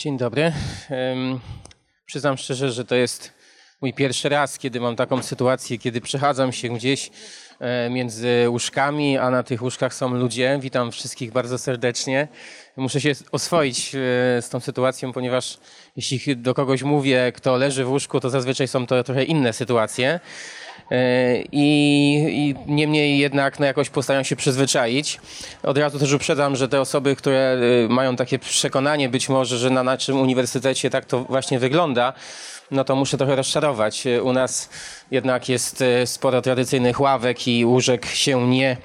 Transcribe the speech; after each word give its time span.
Dzień 0.00 0.18
dobry. 0.18 0.52
Przyznam 2.06 2.36
szczerze, 2.36 2.72
że 2.72 2.84
to 2.84 2.94
jest 2.94 3.32
mój 3.80 3.92
pierwszy 3.92 4.28
raz, 4.28 4.58
kiedy 4.58 4.80
mam 4.80 4.96
taką 4.96 5.22
sytuację, 5.22 5.78
kiedy 5.78 6.00
przechadzam 6.00 6.52
się 6.52 6.68
gdzieś 6.68 7.10
e, 7.58 7.90
między 7.90 8.46
łóżkami, 8.48 9.18
a 9.18 9.30
na 9.30 9.42
tych 9.42 9.62
łóżkach 9.62 9.94
są 9.94 10.14
ludzie. 10.14 10.58
Witam 10.60 10.92
wszystkich 10.92 11.32
bardzo 11.32 11.58
serdecznie. 11.58 12.28
Muszę 12.76 13.00
się 13.00 13.12
oswoić 13.32 13.94
e, 13.94 13.98
z 14.42 14.48
tą 14.48 14.60
sytuacją, 14.60 15.12
ponieważ 15.12 15.58
jeśli 15.96 16.36
do 16.36 16.54
kogoś 16.54 16.82
mówię, 16.82 17.32
kto 17.34 17.56
leży 17.56 17.84
w 17.84 17.90
łóżku, 17.90 18.20
to 18.20 18.30
zazwyczaj 18.30 18.68
są 18.68 18.86
to 18.86 19.04
trochę 19.04 19.24
inne 19.24 19.52
sytuacje. 19.52 20.20
E, 20.90 21.42
I, 21.52 21.64
I, 22.28 22.54
niemniej 22.66 23.18
jednak 23.18 23.60
no, 23.60 23.66
jakoś 23.66 23.90
postaram 23.90 24.24
się 24.24 24.36
przyzwyczaić. 24.36 25.20
Od 25.62 25.78
razu 25.78 25.98
też 25.98 26.12
uprzedzam, 26.12 26.56
że 26.56 26.68
te 26.68 26.80
osoby, 26.80 27.16
które 27.16 27.58
mają 27.88 28.16
takie 28.16 28.38
przekonanie 28.38 29.08
być 29.08 29.28
może, 29.28 29.58
że 29.58 29.70
na 29.70 29.82
naszym 29.82 30.20
uniwersytecie 30.20 30.90
tak 30.90 31.04
to 31.04 31.24
właśnie 31.24 31.58
wygląda, 31.58 32.12
no 32.70 32.84
to 32.84 32.96
muszę 32.96 33.18
trochę 33.18 33.36
rozczarować. 33.36 34.04
U 34.22 34.32
nas 34.32 34.70
jednak 35.10 35.48
jest 35.48 35.82
e, 35.82 36.06
sporo 36.06 36.42
tradycyjnych 36.42 37.00
ławek 37.00 37.48
i 37.48 37.64
łóżek 37.64 38.06
się 38.06 38.48
nie, 38.48 38.76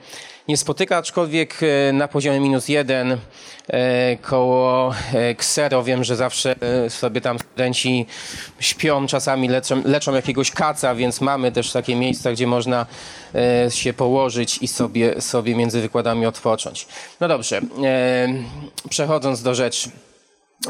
nie 0.48 0.58
spotyka, 0.58 0.98
aczkolwiek 0.98 1.60
e, 1.64 1.94
na 1.94 2.08
poziomie 2.08 2.40
minus 2.40 2.68
jeden 2.68 3.18
e, 3.68 4.18
koło 4.18 4.94
ksero 5.38 5.84
wiem, 5.84 6.04
że 6.04 6.16
zawsze 6.16 6.56
sobie 6.90 7.22
tam 7.22 7.40
studenci 7.40 8.06
śpią, 8.60 9.08
czasami 9.08 9.48
leczą, 9.48 9.82
leczą 9.86 10.14
jakiegoś 10.16 10.52
kaca, 10.52 10.96
więc 10.96 11.22
mamy 11.22 11.52
też 11.52 11.72
takie 11.72 11.96
miejsca, 11.96 12.32
gdzie 12.32 12.48
można 12.48 12.86
się 13.70 13.94
położyć 13.94 14.58
i 14.58 14.68
sobie, 14.68 15.22
sobie 15.22 15.56
między 15.56 15.82
wykładami 15.82 16.26
odpocząć. 16.26 16.88
No 17.20 17.28
dobrze, 17.28 17.62
przechodząc 18.90 19.42
do 19.42 19.56
rzeczy. 19.56 19.90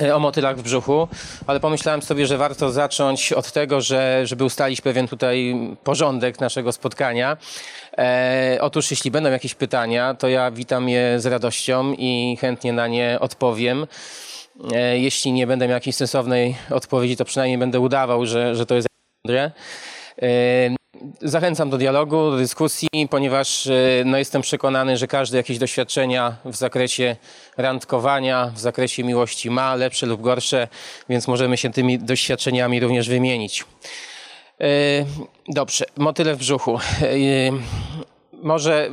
E, 0.01 0.15
o 0.15 0.19
motylach 0.19 0.57
w 0.57 0.61
brzuchu, 0.61 1.07
ale 1.47 1.59
pomyślałem 1.59 2.01
sobie, 2.01 2.27
że 2.27 2.37
warto 2.37 2.71
zacząć 2.71 3.33
od 3.33 3.51
tego, 3.51 3.81
że, 3.81 4.21
żeby 4.23 4.43
ustalić 4.43 4.81
pewien 4.81 5.07
tutaj 5.07 5.55
porządek 5.83 6.39
naszego 6.39 6.71
spotkania. 6.71 7.37
E, 7.97 8.57
otóż 8.61 8.91
jeśli 8.91 9.11
będą 9.11 9.31
jakieś 9.31 9.55
pytania, 9.55 10.13
to 10.13 10.27
ja 10.27 10.51
witam 10.51 10.89
je 10.89 11.19
z 11.19 11.25
radością 11.25 11.93
i 11.97 12.37
chętnie 12.41 12.73
na 12.73 12.87
nie 12.87 13.17
odpowiem. 13.19 13.87
E, 14.73 14.99
jeśli 14.99 15.31
nie 15.31 15.47
będę 15.47 15.67
miał 15.67 15.73
jakiejś 15.73 15.95
sensownej 15.95 16.55
odpowiedzi, 16.69 17.17
to 17.17 17.25
przynajmniej 17.25 17.57
będę 17.57 17.79
udawał, 17.79 18.25
że, 18.25 18.55
że 18.55 18.65
to 18.65 18.75
jest 18.75 18.87
mądre. 19.25 19.51
E, 20.21 20.84
Zachęcam 21.21 21.69
do 21.69 21.77
dialogu, 21.77 22.31
do 22.31 22.37
dyskusji, 22.37 22.89
ponieważ 23.09 23.67
e, 23.67 23.71
no, 24.05 24.17
jestem 24.17 24.41
przekonany, 24.41 24.97
że 24.97 25.07
każdy 25.07 25.37
jakieś 25.37 25.57
doświadczenia 25.57 26.35
w 26.45 26.55
zakresie 26.55 27.15
randkowania, 27.57 28.51
w 28.55 28.59
zakresie 28.59 29.03
miłości 29.03 29.49
ma, 29.49 29.75
lepsze 29.75 30.05
lub 30.05 30.21
gorsze, 30.21 30.67
więc 31.09 31.27
możemy 31.27 31.57
się 31.57 31.71
tymi 31.71 31.99
doświadczeniami 31.99 32.79
również 32.79 33.09
wymienić. 33.09 33.65
E, 34.61 34.65
dobrze, 35.47 35.85
motyle 35.97 36.35
w 36.35 36.37
brzuchu. 36.37 36.79
E, 37.01 37.11
może 38.33 38.89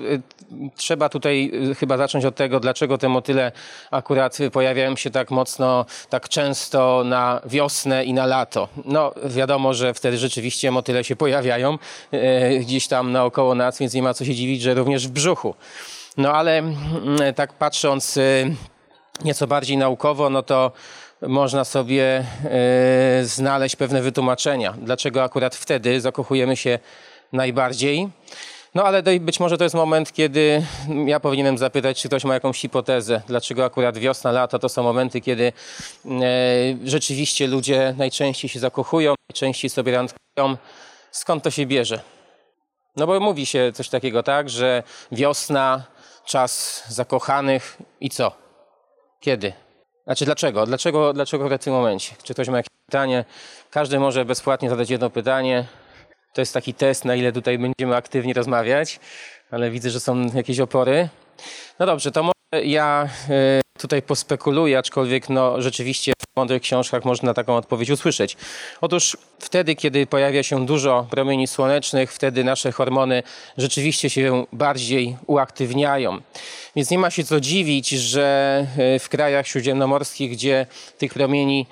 trzeba 0.76 1.08
tutaj 1.08 1.52
chyba 1.78 1.96
zacząć 1.96 2.24
od 2.24 2.34
tego, 2.34 2.60
dlaczego 2.60 2.98
te 2.98 3.08
motyle 3.08 3.52
akurat 3.90 4.38
pojawiają 4.52 4.96
się 4.96 5.10
tak 5.10 5.30
mocno, 5.30 5.86
tak 6.08 6.28
często 6.28 7.02
na 7.04 7.40
wiosnę 7.44 8.04
i 8.04 8.12
na 8.12 8.26
lato. 8.26 8.68
No 8.84 9.14
wiadomo, 9.24 9.74
że 9.74 9.94
wtedy 9.94 10.18
rzeczywiście 10.18 10.70
motyle 10.70 11.04
się 11.04 11.16
pojawiają 11.16 11.78
e, 12.12 12.58
gdzieś 12.58 12.88
tam 12.88 13.12
naokoło 13.12 13.54
nas, 13.54 13.78
więc 13.78 13.94
nie 13.94 14.02
ma 14.02 14.14
co 14.14 14.24
się 14.24 14.34
dziwić, 14.34 14.62
że 14.62 14.74
również 14.74 15.08
w 15.08 15.10
brzuchu. 15.10 15.54
No 16.16 16.32
ale 16.32 16.58
mm, 16.58 17.34
tak 17.34 17.52
patrząc 17.52 18.16
e, 18.16 18.20
nieco 19.24 19.46
bardziej 19.46 19.76
naukowo, 19.76 20.30
no 20.30 20.42
to 20.42 20.72
można 21.22 21.64
sobie 21.64 22.24
znaleźć 23.22 23.76
pewne 23.76 24.02
wytłumaczenia, 24.02 24.74
dlaczego 24.82 25.22
akurat 25.24 25.54
wtedy 25.54 26.00
zakochujemy 26.00 26.56
się 26.56 26.78
najbardziej. 27.32 28.08
No 28.74 28.84
ale 28.84 29.02
być 29.20 29.40
może 29.40 29.58
to 29.58 29.64
jest 29.64 29.74
moment, 29.74 30.12
kiedy 30.12 30.66
ja 31.06 31.20
powinienem 31.20 31.58
zapytać, 31.58 32.02
czy 32.02 32.08
ktoś 32.08 32.24
ma 32.24 32.34
jakąś 32.34 32.60
hipotezę, 32.60 33.22
dlaczego 33.26 33.64
akurat 33.64 33.98
wiosna, 33.98 34.32
lato 34.32 34.58
to 34.58 34.68
są 34.68 34.82
momenty, 34.82 35.20
kiedy 35.20 35.52
e, 36.06 36.10
rzeczywiście 36.84 37.46
ludzie 37.46 37.94
najczęściej 37.98 38.50
się 38.50 38.60
zakochują, 38.60 39.14
najczęściej 39.30 39.70
sobie 39.70 39.92
randkują. 39.92 40.56
Skąd 41.10 41.44
to 41.44 41.50
się 41.50 41.66
bierze? 41.66 42.00
No 42.96 43.06
bo 43.06 43.20
mówi 43.20 43.46
się 43.46 43.72
coś 43.74 43.88
takiego, 43.88 44.22
tak, 44.22 44.50
że 44.50 44.82
wiosna, 45.12 45.82
czas 46.24 46.82
zakochanych 46.88 47.78
i 48.00 48.10
co? 48.10 48.32
Kiedy? 49.20 49.52
Znaczy 50.04 50.24
dlaczego? 50.24 50.66
Dlaczego, 50.66 51.12
dlaczego 51.12 51.48
w 51.48 51.58
tym 51.58 51.72
momencie? 51.72 52.14
Czy 52.22 52.34
ktoś 52.34 52.48
ma 52.48 52.56
jakieś 52.56 52.70
pytanie? 52.86 53.24
Każdy 53.70 54.00
może 54.00 54.24
bezpłatnie 54.24 54.70
zadać 54.70 54.90
jedno 54.90 55.10
pytanie. 55.10 55.66
To 56.32 56.40
jest 56.40 56.54
taki 56.54 56.74
test, 56.74 57.04
na 57.04 57.14
ile 57.14 57.32
tutaj 57.32 57.58
będziemy 57.58 57.96
aktywnie 57.96 58.34
rozmawiać, 58.34 59.00
ale 59.50 59.70
widzę, 59.70 59.90
że 59.90 60.00
są 60.00 60.26
jakieś 60.34 60.60
opory. 60.60 61.08
No 61.78 61.86
dobrze, 61.86 62.12
to 62.12 62.22
może 62.22 62.64
ja 62.64 63.08
e, 63.28 63.60
tutaj 63.78 64.02
pospekuluję, 64.02 64.78
aczkolwiek 64.78 65.28
no, 65.28 65.62
rzeczywiście 65.62 66.12
w 66.12 66.36
mądrych 66.36 66.62
książkach 66.62 67.04
można 67.04 67.34
taką 67.34 67.56
odpowiedź 67.56 67.90
usłyszeć. 67.90 68.36
Otóż 68.80 69.16
wtedy, 69.38 69.74
kiedy 69.74 70.06
pojawia 70.06 70.42
się 70.42 70.66
dużo 70.66 71.06
promieni 71.10 71.46
słonecznych, 71.46 72.12
wtedy 72.12 72.44
nasze 72.44 72.72
hormony 72.72 73.22
rzeczywiście 73.58 74.10
się 74.10 74.46
bardziej 74.52 75.16
uaktywniają. 75.26 76.20
Więc 76.76 76.90
nie 76.90 76.98
ma 76.98 77.10
się 77.10 77.24
co 77.24 77.40
dziwić, 77.40 77.88
że 77.88 78.66
e, 78.78 78.98
w 78.98 79.08
krajach 79.08 79.46
śródziemnomorskich, 79.46 80.32
gdzie 80.32 80.66
tych 80.98 81.14
promieni 81.14 81.66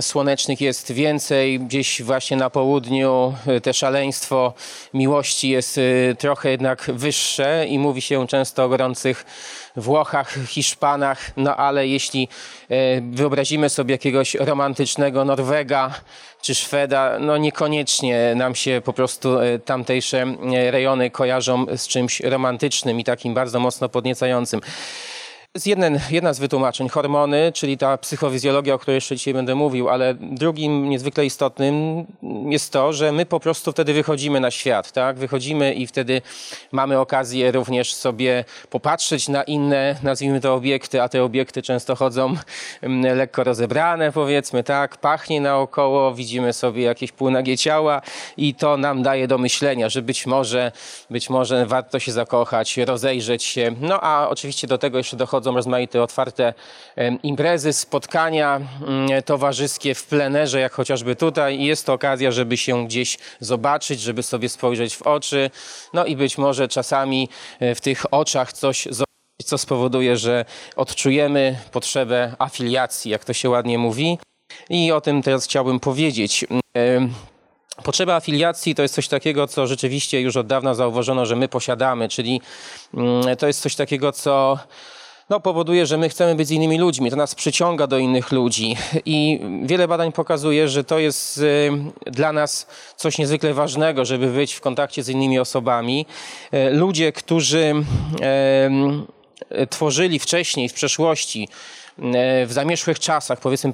słonecznych 0.00 0.60
jest 0.60 0.92
więcej. 0.92 1.60
Gdzieś 1.60 2.02
właśnie 2.02 2.36
na 2.36 2.50
południu 2.50 3.34
y, 3.56 3.60
te 3.60 3.74
szaleństwo 3.74 4.54
miłości 4.94 5.48
jest 5.48 5.78
y, 5.78 6.16
trochę 6.18 6.50
jednak 6.50 6.90
wyższe 6.94 7.66
i 7.68 7.78
mówi 7.78 8.02
się 8.02 8.26
często 8.26 8.64
o 8.64 8.68
gorących 8.68 9.24
Włochach, 9.76 10.34
Hiszpanach, 10.46 11.30
no 11.36 11.56
ale 11.56 11.88
jeśli 11.88 12.28
y, 12.70 13.02
wyobrazimy 13.10 13.68
sobie 13.68 13.94
jakiegoś 13.94 14.34
romantycznego 14.34 15.24
Norwega 15.24 15.94
czy 16.42 16.54
Szweda, 16.54 17.18
no 17.18 17.36
niekoniecznie 17.36 18.32
nam 18.36 18.54
się 18.54 18.82
po 18.84 18.92
prostu 18.92 19.36
tamtejsze 19.64 20.26
rejony 20.70 21.10
kojarzą 21.10 21.66
z 21.76 21.88
czymś 21.88 22.20
romantycznym 22.20 23.00
i 23.00 23.04
takim 23.04 23.34
bardzo 23.34 23.60
mocno 23.60 23.88
podniecającym. 23.88 24.60
Jeden, 25.66 26.00
jedna 26.10 26.34
z 26.34 26.38
wytłumaczeń, 26.38 26.88
hormony, 26.88 27.52
czyli 27.54 27.78
ta 27.78 27.98
psychofizjologia, 27.98 28.74
o 28.74 28.78
której 28.78 28.94
jeszcze 28.94 29.16
dzisiaj 29.16 29.34
będę 29.34 29.54
mówił, 29.54 29.88
ale 29.88 30.14
drugim 30.14 30.88
niezwykle 30.88 31.26
istotnym 31.26 32.06
jest 32.48 32.72
to, 32.72 32.92
że 32.92 33.12
my 33.12 33.26
po 33.26 33.40
prostu 33.40 33.72
wtedy 33.72 33.92
wychodzimy 33.92 34.40
na 34.40 34.50
świat, 34.50 34.92
tak? 34.92 35.18
Wychodzimy 35.18 35.74
i 35.74 35.86
wtedy 35.86 36.22
mamy 36.72 36.98
okazję 36.98 37.52
również 37.52 37.94
sobie 37.94 38.44
popatrzeć 38.70 39.28
na 39.28 39.42
inne, 39.42 39.96
nazwijmy 40.02 40.40
to 40.40 40.54
obiekty, 40.54 41.02
a 41.02 41.08
te 41.08 41.22
obiekty 41.24 41.62
często 41.62 41.96
chodzą 41.96 42.34
mm, 42.82 43.16
lekko 43.16 43.44
rozebrane, 43.44 44.12
powiedzmy, 44.12 44.64
tak? 44.64 44.96
Pachnie 44.96 45.40
naokoło, 45.40 46.14
widzimy 46.14 46.52
sobie 46.52 46.82
jakieś 46.82 47.12
półnagie 47.12 47.58
ciała 47.58 48.02
i 48.36 48.54
to 48.54 48.76
nam 48.76 49.02
daje 49.02 49.28
do 49.28 49.38
myślenia, 49.38 49.88
że 49.88 50.02
być 50.02 50.26
może, 50.26 50.72
być 51.10 51.30
może 51.30 51.66
warto 51.66 51.98
się 51.98 52.12
zakochać, 52.12 52.76
rozejrzeć 52.76 53.44
się. 53.44 53.74
No 53.80 54.00
a 54.00 54.28
oczywiście 54.28 54.66
do 54.66 54.78
tego 54.78 54.98
jeszcze 54.98 55.16
dochodzi 55.16 55.39
dochodzą 55.40 55.56
rozmaite 55.56 56.02
otwarte 56.02 56.54
imprezy, 57.22 57.72
spotkania 57.72 58.56
mm, 58.56 59.22
towarzyskie 59.22 59.94
w 59.94 60.04
plenerze, 60.04 60.60
jak 60.60 60.72
chociażby 60.72 61.16
tutaj. 61.16 61.62
Jest 61.62 61.86
to 61.86 61.92
okazja, 61.92 62.30
żeby 62.30 62.56
się 62.56 62.86
gdzieś 62.86 63.18
zobaczyć, 63.40 64.00
żeby 64.00 64.22
sobie 64.22 64.48
spojrzeć 64.48 64.96
w 64.96 65.02
oczy. 65.02 65.50
No 65.92 66.04
i 66.04 66.16
być 66.16 66.38
może 66.38 66.68
czasami 66.68 67.28
e, 67.60 67.74
w 67.74 67.80
tych 67.80 68.14
oczach 68.14 68.52
coś 68.52 68.84
zobaczyć 68.84 69.10
co 69.44 69.58
spowoduje, 69.58 70.16
że 70.16 70.44
odczujemy 70.76 71.58
potrzebę 71.72 72.34
afiliacji, 72.38 73.10
jak 73.10 73.24
to 73.24 73.32
się 73.32 73.50
ładnie 73.50 73.78
mówi. 73.78 74.18
I 74.70 74.92
o 74.92 75.00
tym 75.00 75.22
teraz 75.22 75.44
chciałbym 75.44 75.80
powiedzieć. 75.80 76.44
Potrzeba 77.82 78.14
afiliacji 78.14 78.74
to 78.74 78.82
jest 78.82 78.94
coś 78.94 79.08
takiego, 79.08 79.46
co 79.46 79.66
rzeczywiście 79.66 80.20
już 80.20 80.36
od 80.36 80.46
dawna 80.46 80.74
zauważono, 80.74 81.26
że 81.26 81.36
my 81.36 81.48
posiadamy, 81.48 82.08
czyli 82.08 82.40
mm, 82.94 83.36
to 83.36 83.46
jest 83.46 83.60
coś 83.60 83.74
takiego, 83.74 84.12
co 84.12 84.58
no, 85.30 85.40
powoduje, 85.40 85.86
że 85.86 85.98
my 85.98 86.08
chcemy 86.08 86.34
być 86.34 86.48
z 86.48 86.50
innymi 86.50 86.78
ludźmi. 86.78 87.10
To 87.10 87.16
nas 87.16 87.34
przyciąga 87.34 87.86
do 87.86 87.98
innych 87.98 88.32
ludzi. 88.32 88.76
I 89.06 89.40
wiele 89.62 89.88
badań 89.88 90.12
pokazuje, 90.12 90.68
że 90.68 90.84
to 90.84 90.98
jest 90.98 91.38
y, 91.38 91.70
dla 92.06 92.32
nas 92.32 92.66
coś 92.96 93.18
niezwykle 93.18 93.54
ważnego, 93.54 94.04
żeby 94.04 94.26
być 94.26 94.54
w 94.54 94.60
kontakcie 94.60 95.02
z 95.02 95.08
innymi 95.08 95.38
osobami. 95.38 96.06
E, 96.52 96.70
ludzie, 96.70 97.12
którzy 97.12 97.74
tworzyli 99.70 100.18
wcześniej, 100.18 100.68
w 100.68 100.72
przeszłości, 100.72 101.48
w 102.46 102.48
zamieszłych 102.48 102.98
czasach, 102.98 103.40
powiedzmy 103.40 103.72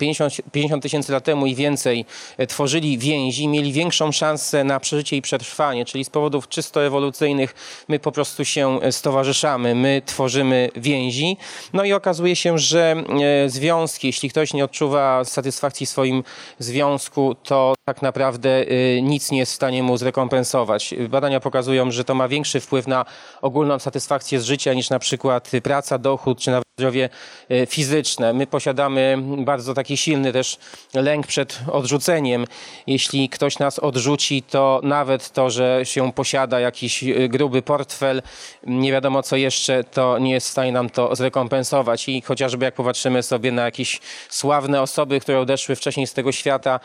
50 0.53 0.83
tysięcy 0.83 1.13
lat 1.13 1.25
temu 1.25 1.47
i 1.47 1.55
więcej, 1.55 2.05
tworzyli 2.49 2.99
więzi, 2.99 3.49
mieli 3.49 3.73
większą 3.73 4.13
szansę 4.13 4.65
na 4.65 4.81
przeżycie 4.81 5.17
i 5.17 5.23
przetrwanie, 5.23 5.85
czyli 5.85 6.05
z 6.05 6.11
powodów 6.11 6.49
czysto 6.49 6.85
ewolucyjnych 6.85 7.55
my 7.89 7.99
po 7.99 8.13
prostu 8.13 8.45
się 8.45 8.79
stowarzyszamy, 8.91 9.75
my 9.75 10.03
tworzymy 10.07 10.71
więzi. 10.77 11.37
No 11.73 11.85
i 11.85 11.93
okazuje 11.93 12.37
się, 12.37 12.59
że 12.59 13.05
związki, 13.47 14.07
jeśli 14.07 14.31
ktoś 14.31 14.55
nie 14.55 14.65
odczuwa 14.65 15.25
satysfakcji 15.25 15.87
w 15.87 15.91
swoim 15.91 16.25
związku, 16.59 17.37
to 17.43 17.76
tak 17.89 18.03
naprawdę 18.03 18.65
nic 19.03 19.31
nie 19.31 19.39
jest 19.39 19.53
w 19.53 19.55
stanie 19.55 19.83
mu 19.83 19.97
zrekompensować. 19.97 20.95
Badania 21.09 21.41
pokazują, 21.41 21.91
że 21.91 22.05
to 22.05 22.15
ma 22.15 22.29
większy 22.29 22.61
wpływ 22.61 22.87
na 22.87 23.05
ogólną 23.43 23.79
satysfakcję 23.79 24.41
z 24.41 24.45
życia 24.45 24.75
niż 24.75 24.91
na 24.91 24.99
przykład 24.99 25.51
praca, 25.63 25.99
dochód 25.99 26.41
czy 26.41 26.51
nawet 26.51 26.67
zdrowie 26.79 27.09
e, 27.49 27.67
fizyczne. 27.67 28.33
My 28.33 28.47
posiadamy 28.47 29.19
bardzo 29.39 29.75
taki 29.75 29.97
silny 29.97 30.33
też 30.33 30.59
lęk 30.95 31.27
przed 31.27 31.59
odrzuceniem. 31.73 32.47
Jeśli 32.87 33.29
ktoś 33.29 33.59
nas 33.59 33.79
odrzuci, 33.79 34.43
to 34.43 34.81
nawet 34.83 35.31
to, 35.31 35.51
że 35.51 35.81
się 35.85 36.13
posiada 36.13 36.61
jakiś 36.61 37.05
e, 37.05 37.29
gruby 37.29 37.63
portfel, 37.63 38.23
nie 38.67 38.93
wiadomo 38.93 39.23
co 39.23 39.37
jeszcze, 39.37 39.85
to 39.85 40.19
nie 40.19 40.33
jest 40.33 40.47
w 40.47 40.51
stanie 40.51 40.73
nam 40.73 40.91
to 40.91 41.17
zrekompensować. 41.17 42.09
I 42.09 42.23
chociażby 42.23 42.65
jak 42.65 42.75
popatrzymy 42.75 43.23
sobie 43.23 43.53
na 43.53 43.65
jakieś 43.65 44.01
sławne 44.29 44.83
osoby, 44.83 45.21
które 45.21 45.41
odeszły 45.41 45.77
wcześniej 45.77 46.07
z 46.07 46.13
tego 46.13 46.33
świata, 46.33 46.81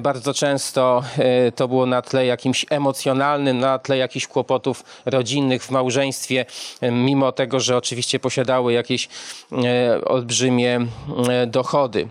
bardzo 0.00 0.23
często 0.32 1.02
e, 1.18 1.52
to 1.52 1.68
było 1.68 1.86
na 1.86 2.02
tle 2.02 2.26
jakimś 2.26 2.66
emocjonalnym, 2.70 3.58
na 3.58 3.78
tle 3.78 3.96
jakichś 3.96 4.26
kłopotów 4.26 4.84
rodzinnych 5.04 5.64
w 5.64 5.70
małżeństwie, 5.70 6.46
mimo 6.82 7.32
tego, 7.32 7.60
że 7.60 7.76
oczywiście 7.76 8.18
posiadały 8.18 8.72
jakieś 8.72 9.08
E, 9.52 10.04
olbrzymie 10.04 10.86
e, 11.28 11.46
dochody. 11.46 12.08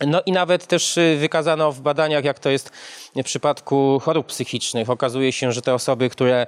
No 0.00 0.22
i 0.26 0.32
nawet 0.32 0.66
też 0.66 0.98
e, 0.98 1.16
wykazano 1.16 1.72
w 1.72 1.80
badaniach, 1.80 2.24
jak 2.24 2.38
to 2.38 2.50
jest 2.50 2.70
w 3.16 3.22
przypadku 3.24 4.00
chorób 4.02 4.26
psychicznych. 4.26 4.90
Okazuje 4.90 5.32
się, 5.32 5.52
że 5.52 5.62
te 5.62 5.74
osoby, 5.74 6.10
które 6.10 6.46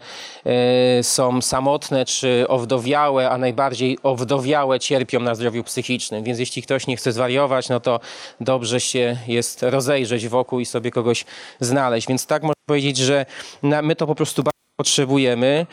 są 1.02 1.42
samotne 1.42 2.04
czy 2.04 2.44
owdowiałe, 2.48 3.30
a 3.30 3.38
najbardziej 3.38 3.98
owdowiałe 4.02 4.80
cierpią 4.80 5.20
na 5.20 5.34
zdrowiu 5.34 5.64
psychicznym. 5.64 6.24
Więc 6.24 6.38
jeśli 6.38 6.62
ktoś 6.62 6.86
nie 6.86 6.96
chce 6.96 7.12
zwariować, 7.12 7.68
no 7.68 7.80
to 7.80 8.00
dobrze 8.40 8.80
się 8.80 9.16
jest 9.26 9.62
rozejrzeć 9.62 10.28
wokół 10.28 10.60
i 10.60 10.66
sobie 10.66 10.90
kogoś 10.90 11.24
znaleźć. 11.60 12.08
Więc 12.08 12.26
tak 12.26 12.42
można 12.42 12.62
powiedzieć, 12.66 12.96
że 12.96 13.26
my 13.62 13.96
to 13.96 14.06
po 14.06 14.14
prostu 14.14 14.42
potrzebujemy 14.76 15.66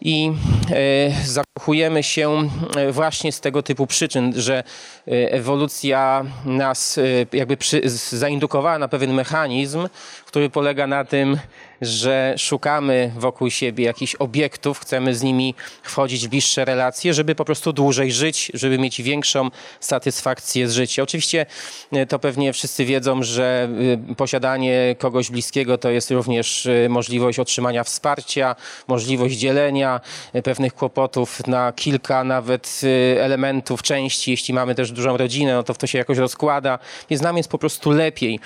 i 0.00 0.32
e, 0.70 1.24
zakochujemy 1.24 2.02
się 2.02 2.48
e, 2.76 2.92
właśnie 2.92 3.32
z 3.32 3.40
tego 3.40 3.62
typu 3.62 3.86
przyczyn, 3.86 4.32
że 4.36 4.58
e, 4.58 5.10
ewolucja 5.32 6.24
nas 6.44 7.00
jakby 7.32 7.56
przy, 7.56 7.82
zaindukowała 8.12 8.78
na 8.78 8.88
pewien 8.88 9.14
mechanizm, 9.14 9.88
który 10.26 10.50
polega 10.50 10.86
na 10.86 11.04
tym, 11.04 11.38
że 11.80 12.34
szukamy 12.38 13.12
wokół 13.16 13.50
siebie 13.50 13.84
jakichś 13.84 14.14
obiektów, 14.14 14.80
chcemy 14.80 15.14
z 15.14 15.22
nimi 15.22 15.54
wchodzić 15.82 16.26
w 16.26 16.30
bliższe 16.30 16.64
relacje, 16.64 17.14
żeby 17.14 17.34
po 17.34 17.44
prostu 17.44 17.72
dłużej 17.72 18.12
żyć, 18.12 18.50
żeby 18.54 18.78
mieć 18.78 19.02
większą 19.02 19.50
satysfakcję 19.80 20.68
z 20.68 20.72
życia. 20.72 21.02
Oczywiście 21.02 21.46
e, 21.92 22.06
to 22.06 22.18
pewnie 22.18 22.52
wszyscy 22.52 22.84
wiedzą, 22.84 23.22
że 23.22 23.68
e, 24.10 24.14
posiadanie 24.14 24.96
kogoś 24.98 25.30
bliskiego 25.30 25.78
to 25.78 25.90
jest 25.90 26.10
również 26.10 26.66
e, 26.66 26.88
możliwość 26.88 27.38
otrzymania 27.38 27.84
wsparcia, 27.84 28.56
możliwość 28.88 29.36
dzielenia 29.36 30.00
pewnych 30.44 30.74
kłopotów 30.74 31.46
na 31.46 31.72
kilka 31.72 32.24
nawet 32.24 32.80
elementów, 33.20 33.82
części. 33.82 34.30
Jeśli 34.30 34.54
mamy 34.54 34.74
też 34.74 34.92
dużą 34.92 35.16
rodzinę, 35.16 35.54
no 35.54 35.62
to 35.62 35.74
to 35.74 35.86
się 35.86 35.98
jakoś 35.98 36.18
rozkłada, 36.18 36.78
więc 37.10 37.22
nam 37.22 37.36
jest 37.36 37.48
po 37.48 37.58
prostu 37.58 37.90
lepiej. 37.90 38.40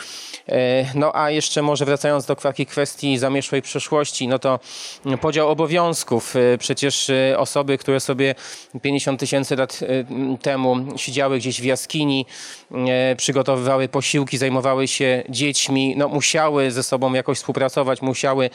No 0.95 1.17
a 1.17 1.31
jeszcze 1.31 1.63
może 1.63 1.85
wracając 1.85 2.27
do 2.27 2.37
takiej 2.37 2.67
kwestii 2.67 3.19
zamieszłej 3.23 3.63
przeszłości, 3.63 4.29
no 4.29 4.39
to 4.39 4.61
podział 5.21 5.49
obowiązków. 5.49 6.37
Y, 6.37 6.59
przecież 6.59 7.09
y, 7.09 7.35
osoby, 7.39 7.79
które 7.79 8.01
sobie 8.01 8.35
50 8.83 9.21
tysięcy 9.21 9.57
lat 9.57 9.81
y, 9.83 10.07
temu 10.43 10.77
siedziały 10.97 11.39
gdzieś 11.39 11.61
w 11.61 11.65
jaskini, 11.65 12.27
przygotowywały 13.17 13.89
posiłki, 13.89 14.39
zajmowały 14.39 14.89
się 14.89 15.23
dziećmi, 15.29 15.95
no 15.97 16.09
musiały 16.09 16.71
ze 16.71 16.83
sobą 16.83 17.13
jakoś 17.13 17.39
współpracować, 17.39 18.03
musiały 18.03 18.51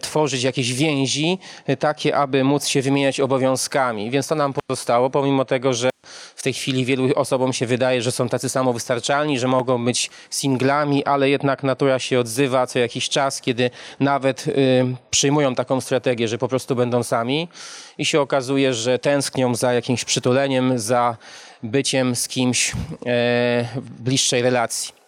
tworzyć 0.00 0.42
jakieś 0.42 0.72
więzi 0.72 1.38
takie, 1.78 2.16
aby 2.16 2.44
móc 2.44 2.66
się 2.66 2.82
wymieniać 2.82 3.20
obowiązkami. 3.20 4.10
Więc 4.10 4.28
to 4.28 4.34
nam 4.34 4.52
pozostało, 4.52 5.10
pomimo 5.10 5.44
tego, 5.44 5.74
że 5.74 5.90
w 6.36 6.42
tej 6.42 6.52
chwili 6.52 6.84
wielu 6.84 7.14
osobom 7.14 7.52
się 7.52 7.66
wydaje, 7.66 8.02
że 8.02 8.12
są 8.12 8.28
tacy 8.28 8.48
samowystarczalni, 8.48 9.38
że 9.38 9.48
mogą 9.48 9.84
być 9.84 10.10
singlami, 10.30 11.04
ale 11.04 11.30
jednak 11.30 11.62
natura 11.62 11.98
się 11.98 12.20
odzywa 12.20 12.66
co 12.66 12.78
jakiś 12.78 13.08
czas, 13.08 13.40
kiedy 13.40 13.70
nawet 14.00 14.48
y, 14.48 14.52
przyjmują 15.10 15.54
taką 15.54 15.80
strategię, 15.80 16.28
że 16.28 16.38
po 16.38 16.48
prostu 16.48 16.76
będą 16.76 17.02
sami 17.02 17.48
i 17.98 18.04
się 18.04 18.20
okazuje, 18.20 18.74
że 18.74 18.98
tęsknią 18.98 19.54
za 19.54 19.72
jakimś 19.72 20.04
przytuleniem, 20.04 20.78
za 20.78 21.16
byciem 21.64 22.16
z 22.16 22.28
kimś 22.28 22.70
e, 22.70 22.74
w 23.76 23.90
bliższej 24.00 24.42
relacji. 24.42 25.04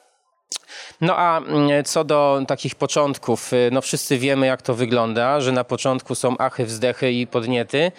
No 1.00 1.16
a 1.16 1.38
mm, 1.38 1.84
co 1.84 2.04
do 2.04 2.42
takich 2.48 2.74
początków, 2.74 3.52
y, 3.52 3.68
no 3.72 3.80
wszyscy 3.80 4.18
wiemy 4.18 4.46
jak 4.46 4.62
to 4.62 4.74
wygląda, 4.74 5.40
że 5.40 5.52
na 5.52 5.64
początku 5.64 6.14
są 6.14 6.38
achy, 6.38 6.64
wzdechy 6.64 7.12
i 7.12 7.26
podniety. 7.26 7.92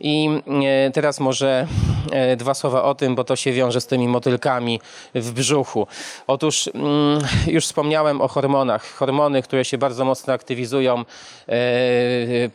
I 0.00 0.28
e, 0.64 0.90
teraz 0.90 1.20
może 1.20 1.66
e, 2.12 2.36
dwa 2.36 2.54
słowa 2.54 2.82
o 2.82 2.94
tym, 2.94 3.14
bo 3.14 3.24
to 3.24 3.36
się 3.36 3.52
wiąże 3.52 3.80
z 3.80 3.86
tymi 3.86 4.08
motylkami 4.08 4.80
w 5.14 5.32
brzuchu. 5.32 5.86
Otóż 6.26 6.70
mm, 6.74 7.20
już 7.46 7.64
wspomniałem 7.64 8.20
o 8.20 8.28
hormonach. 8.28 8.94
Hormony, 8.94 9.42
które 9.42 9.64
się 9.64 9.78
bardzo 9.78 10.04
mocno 10.04 10.32
aktywizują 10.32 11.04
e, 11.48 11.54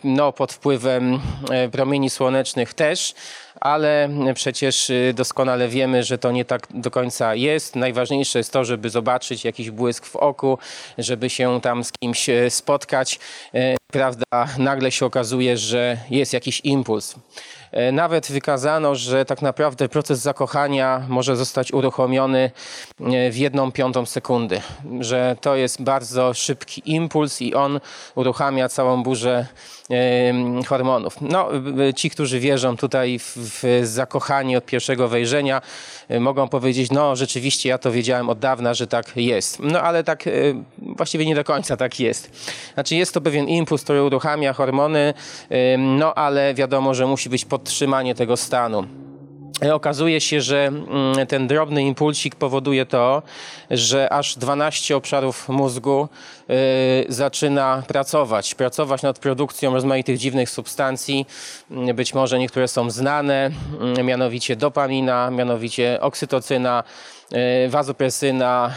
no, 0.03 0.33
pod 0.33 0.53
wpływem 0.53 1.19
promieni 1.71 2.09
słonecznych 2.09 2.73
też, 2.73 3.13
ale 3.61 4.09
przecież 4.33 4.91
doskonale 5.13 5.67
wiemy, 5.67 6.03
że 6.03 6.17
to 6.17 6.31
nie 6.31 6.45
tak 6.45 6.67
do 6.69 6.91
końca 6.91 7.35
jest. 7.35 7.75
Najważniejsze 7.75 8.39
jest 8.39 8.53
to, 8.53 8.65
żeby 8.65 8.89
zobaczyć 8.89 9.45
jakiś 9.45 9.71
błysk 9.71 10.05
w 10.05 10.15
oku, 10.15 10.57
żeby 10.97 11.29
się 11.29 11.61
tam 11.61 11.83
z 11.83 11.91
kimś 11.91 12.27
spotkać 12.49 13.19
prawda, 13.91 14.25
nagle 14.57 14.91
się 14.91 15.05
okazuje, 15.05 15.57
że 15.57 15.97
jest 16.09 16.33
jakiś 16.33 16.61
impuls. 16.63 17.15
E, 17.71 17.91
nawet 17.91 18.31
wykazano, 18.31 18.95
że 18.95 19.25
tak 19.25 19.41
naprawdę 19.41 19.89
proces 19.89 20.19
zakochania 20.19 21.05
może 21.09 21.35
zostać 21.35 21.73
uruchomiony 21.73 22.51
e, 22.99 23.31
w 23.31 23.37
jedną 23.37 23.71
piątą 23.71 24.05
sekundy, 24.05 24.61
że 24.99 25.35
to 25.41 25.55
jest 25.55 25.83
bardzo 25.83 26.33
szybki 26.33 26.81
impuls 26.85 27.41
i 27.41 27.55
on 27.55 27.79
uruchamia 28.15 28.69
całą 28.69 29.03
burzę 29.03 29.45
hormonów. 30.67 31.21
No, 31.21 31.49
ci, 31.95 32.09
którzy 32.09 32.39
wierzą 32.39 32.77
tutaj 32.77 33.19
w, 33.19 33.81
zakochanie 33.83 34.57
od 34.57 34.65
pierwszego 34.65 35.07
wejrzenia, 35.07 35.61
e, 36.09 36.19
mogą 36.19 36.47
powiedzieć, 36.47 36.91
no 36.91 37.15
rzeczywiście 37.15 37.69
ja 37.69 37.77
to 37.77 37.91
wiedziałem 37.91 38.29
od 38.29 38.39
dawna, 38.39 38.73
że 38.73 38.87
tak 38.87 39.11
jest. 39.15 39.59
No 39.59 39.81
ale 39.81 40.03
tak 40.03 40.23
właściwie 40.77 41.25
nie 41.25 41.35
do 41.35 41.43
końca 41.43 41.77
tak 41.77 41.99
jest. 41.99 42.29
Znaczy 42.73 42.95
jest 42.95 43.13
to 43.13 43.21
pewien 43.21 43.47
impuls, 43.47 43.83
który 43.83 44.03
uruchamia 44.03 44.53
hormony, 44.53 45.13
no 45.77 46.13
ale 46.13 46.53
wiadomo, 46.53 46.93
że 46.93 47.07
musi 47.07 47.29
być 47.29 47.45
podtrzymanie 47.61 48.15
tego 48.15 48.37
stanu. 48.37 48.85
Okazuje 49.73 50.21
się, 50.21 50.41
że 50.41 50.67
mm, 50.67 51.27
ten 51.27 51.47
drobny 51.47 51.83
impulsik 51.83 52.35
powoduje 52.35 52.85
to, 52.85 53.23
że 53.71 54.13
aż 54.13 54.37
12 54.37 54.95
obszarów 54.95 55.49
mózgu 55.49 56.07
y, 56.49 56.55
zaczyna 57.09 57.83
pracować. 57.87 58.55
Pracować 58.55 59.01
nad 59.01 59.19
produkcją 59.19 59.73
rozmaitych 59.73 60.17
dziwnych 60.17 60.49
substancji. 60.49 61.25
Mm, 61.71 61.95
być 61.95 62.13
może 62.13 62.39
niektóre 62.39 62.67
są 62.67 62.89
znane, 62.89 63.51
mm, 63.81 64.05
mianowicie 64.05 64.55
dopamina, 64.55 65.31
mianowicie 65.31 65.97
oksytocyna, 66.01 66.83
wazopresyna, 67.69 68.73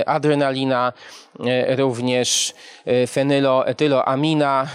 y, 0.00 0.06
adrenalina, 0.06 0.92
również 1.76 2.54
fenyloetyloamina 3.06 4.66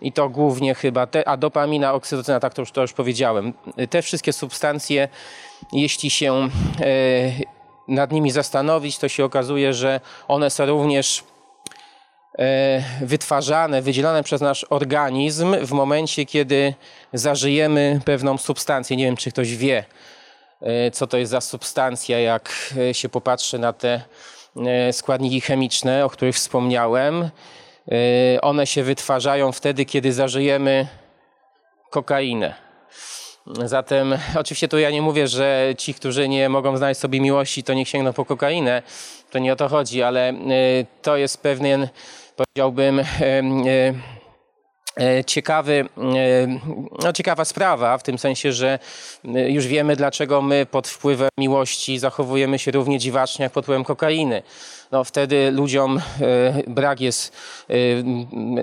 i 0.00 0.12
to 0.12 0.28
głównie 0.28 0.74
chyba, 0.74 1.06
te, 1.06 1.28
a 1.28 1.36
dopamina, 1.36 1.94
oksytocyna, 1.94 2.40
tak 2.40 2.54
to 2.54 2.62
już, 2.62 2.72
to 2.72 2.82
już 2.82 2.92
powiedziałem. 2.92 3.52
Te 3.90 4.02
wszystkie 4.02 4.32
substancje, 4.32 5.08
jeśli 5.72 6.10
się 6.10 6.34
e, 6.34 6.48
nad 7.88 8.12
nimi 8.12 8.30
zastanowić, 8.30 8.98
to 8.98 9.08
się 9.08 9.24
okazuje, 9.24 9.74
że 9.74 10.00
one 10.28 10.50
są 10.50 10.66
również 10.66 11.24
e, 12.38 12.82
wytwarzane, 13.02 13.82
wydzielane 13.82 14.22
przez 14.22 14.40
nasz 14.40 14.66
organizm 14.70 15.56
w 15.56 15.72
momencie, 15.72 16.26
kiedy 16.26 16.74
zażyjemy 17.12 18.00
pewną 18.04 18.38
substancję. 18.38 18.96
Nie 18.96 19.04
wiem, 19.04 19.16
czy 19.16 19.30
ktoś 19.30 19.56
wie, 19.56 19.78
e, 19.78 19.84
co 20.92 21.06
to 21.06 21.16
jest 21.16 21.30
za 21.30 21.40
substancja, 21.40 22.20
jak 22.20 22.74
się 22.92 23.08
popatrzy 23.08 23.58
na 23.58 23.72
te 23.72 24.02
składniki 24.92 25.40
chemiczne, 25.40 26.04
o 26.04 26.10
których 26.10 26.34
wspomniałem. 26.34 27.30
One 28.42 28.66
się 28.66 28.82
wytwarzają 28.82 29.52
wtedy, 29.52 29.84
kiedy 29.84 30.12
zażyjemy 30.12 30.86
kokainę. 31.90 32.54
Zatem 33.64 34.18
oczywiście 34.40 34.68
tu 34.68 34.78
ja 34.78 34.90
nie 34.90 35.02
mówię, 35.02 35.28
że 35.28 35.74
ci, 35.78 35.94
którzy 35.94 36.28
nie 36.28 36.48
mogą 36.48 36.76
znaleźć 36.76 37.00
sobie 37.00 37.20
miłości, 37.20 37.62
to 37.62 37.74
niech 37.74 37.88
sięgną 37.88 38.12
po 38.12 38.24
kokainę. 38.24 38.82
To 39.30 39.38
nie 39.38 39.52
o 39.52 39.56
to 39.56 39.68
chodzi, 39.68 40.02
ale 40.02 40.34
to 41.02 41.16
jest 41.16 41.42
pewien, 41.42 41.88
powiedziałbym, 42.36 43.00
E, 43.00 44.19
ciekawy, 45.26 45.88
e, 45.98 46.58
no 47.02 47.12
ciekawa 47.12 47.44
sprawa, 47.44 47.98
w 47.98 48.02
tym 48.02 48.18
sensie, 48.18 48.52
że 48.52 48.78
e, 49.34 49.50
już 49.50 49.66
wiemy, 49.66 49.96
dlaczego 49.96 50.42
my 50.42 50.66
pod 50.66 50.88
wpływem 50.88 51.28
miłości 51.38 51.98
zachowujemy 51.98 52.58
się 52.58 52.70
równie 52.70 52.98
dziwacznie 52.98 53.42
jak 53.42 53.52
pod 53.52 53.64
wpływem 53.64 53.84
kokainy. 53.84 54.42
No, 54.92 55.04
wtedy 55.04 55.50
ludziom 55.50 56.00
brak 56.66 57.00
jest, 57.00 57.36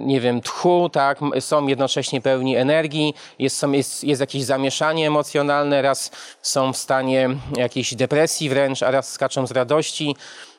nie 0.01 0.22
wiem, 0.22 0.41
tchu, 0.41 0.89
tak, 0.89 1.20
są 1.39 1.67
jednocześnie 1.67 2.22
pełni 2.22 2.56
energii, 2.56 3.13
jest, 3.39 3.63
jest, 3.72 4.03
jest 4.03 4.22
jakieś 4.22 4.44
zamieszanie 4.44 5.08
emocjonalne, 5.08 5.82
raz 5.82 6.12
są 6.41 6.74
w 6.74 6.77
stanie 6.77 7.29
jakiejś 7.58 7.96
depresji 7.96 8.50
wręcz, 8.50 8.84
a 8.84 8.91
raz 8.91 9.12
skaczą 9.12 9.48
z 9.48 9.51
radości. 9.51 10.15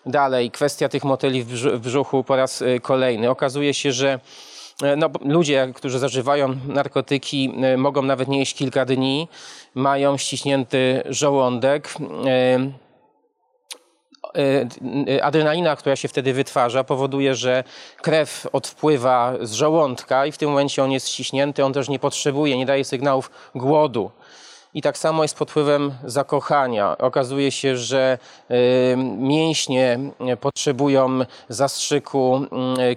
Dalej, 0.07 0.51
kwestia 0.51 0.89
tych 0.89 1.05
motyli 1.05 1.45
w 1.45 1.79
brzuchu 1.79 2.25
po 2.25 2.37
raz 2.37 2.65
kolejny. 2.83 3.31
Okazuje 3.31 3.75
się, 3.75 3.93
że 3.93 4.19
E, 4.19 4.21
no, 4.97 5.11
ludzie, 5.25 5.73
którzy 5.75 5.99
zażywają 5.99 6.57
narkotyki, 6.67 7.55
e, 7.63 7.77
mogą 7.77 8.03
nawet 8.03 8.29
nie 8.29 8.39
jeść 8.39 8.55
kilka 8.55 8.85
dni, 8.85 9.29
mają 9.75 10.17
ściśnięty 10.17 11.03
żołądek. 11.09 11.95
E, 12.27 12.89
adrenalina, 15.23 15.77
która 15.77 15.97
się 15.97 16.09
wtedy 16.09 16.33
wytwarza, 16.33 16.85
powoduje, 16.85 17.35
że 17.35 17.65
krew 18.03 18.47
odpływa 18.53 19.35
z 19.41 19.53
żołądka 19.53 20.27
i 20.27 20.33
w 20.33 20.39
tym 20.39 20.51
momencie 20.51 20.85
on 20.85 20.93
jest 20.93 21.09
ściśnięty, 21.09 21.65
on 21.65 21.73
też 21.73 21.89
nie 21.89 21.99
potrzebuje, 21.99 22.59
nie 22.59 22.67
daje 22.67 22.85
sygnałów 22.85 23.31
głodu. 23.55 24.11
I 24.75 24.83
tak 24.83 24.99
samo 24.99 25.23
jest 25.25 25.37
pod 25.37 25.51
wpływem 25.51 25.93
zakochania. 26.05 26.99
Okazuje 26.99 27.51
się, 27.51 27.77
że 27.77 28.19
mięśnie 29.19 29.99
potrzebują 30.41 31.21
zastrzyku 31.49 32.47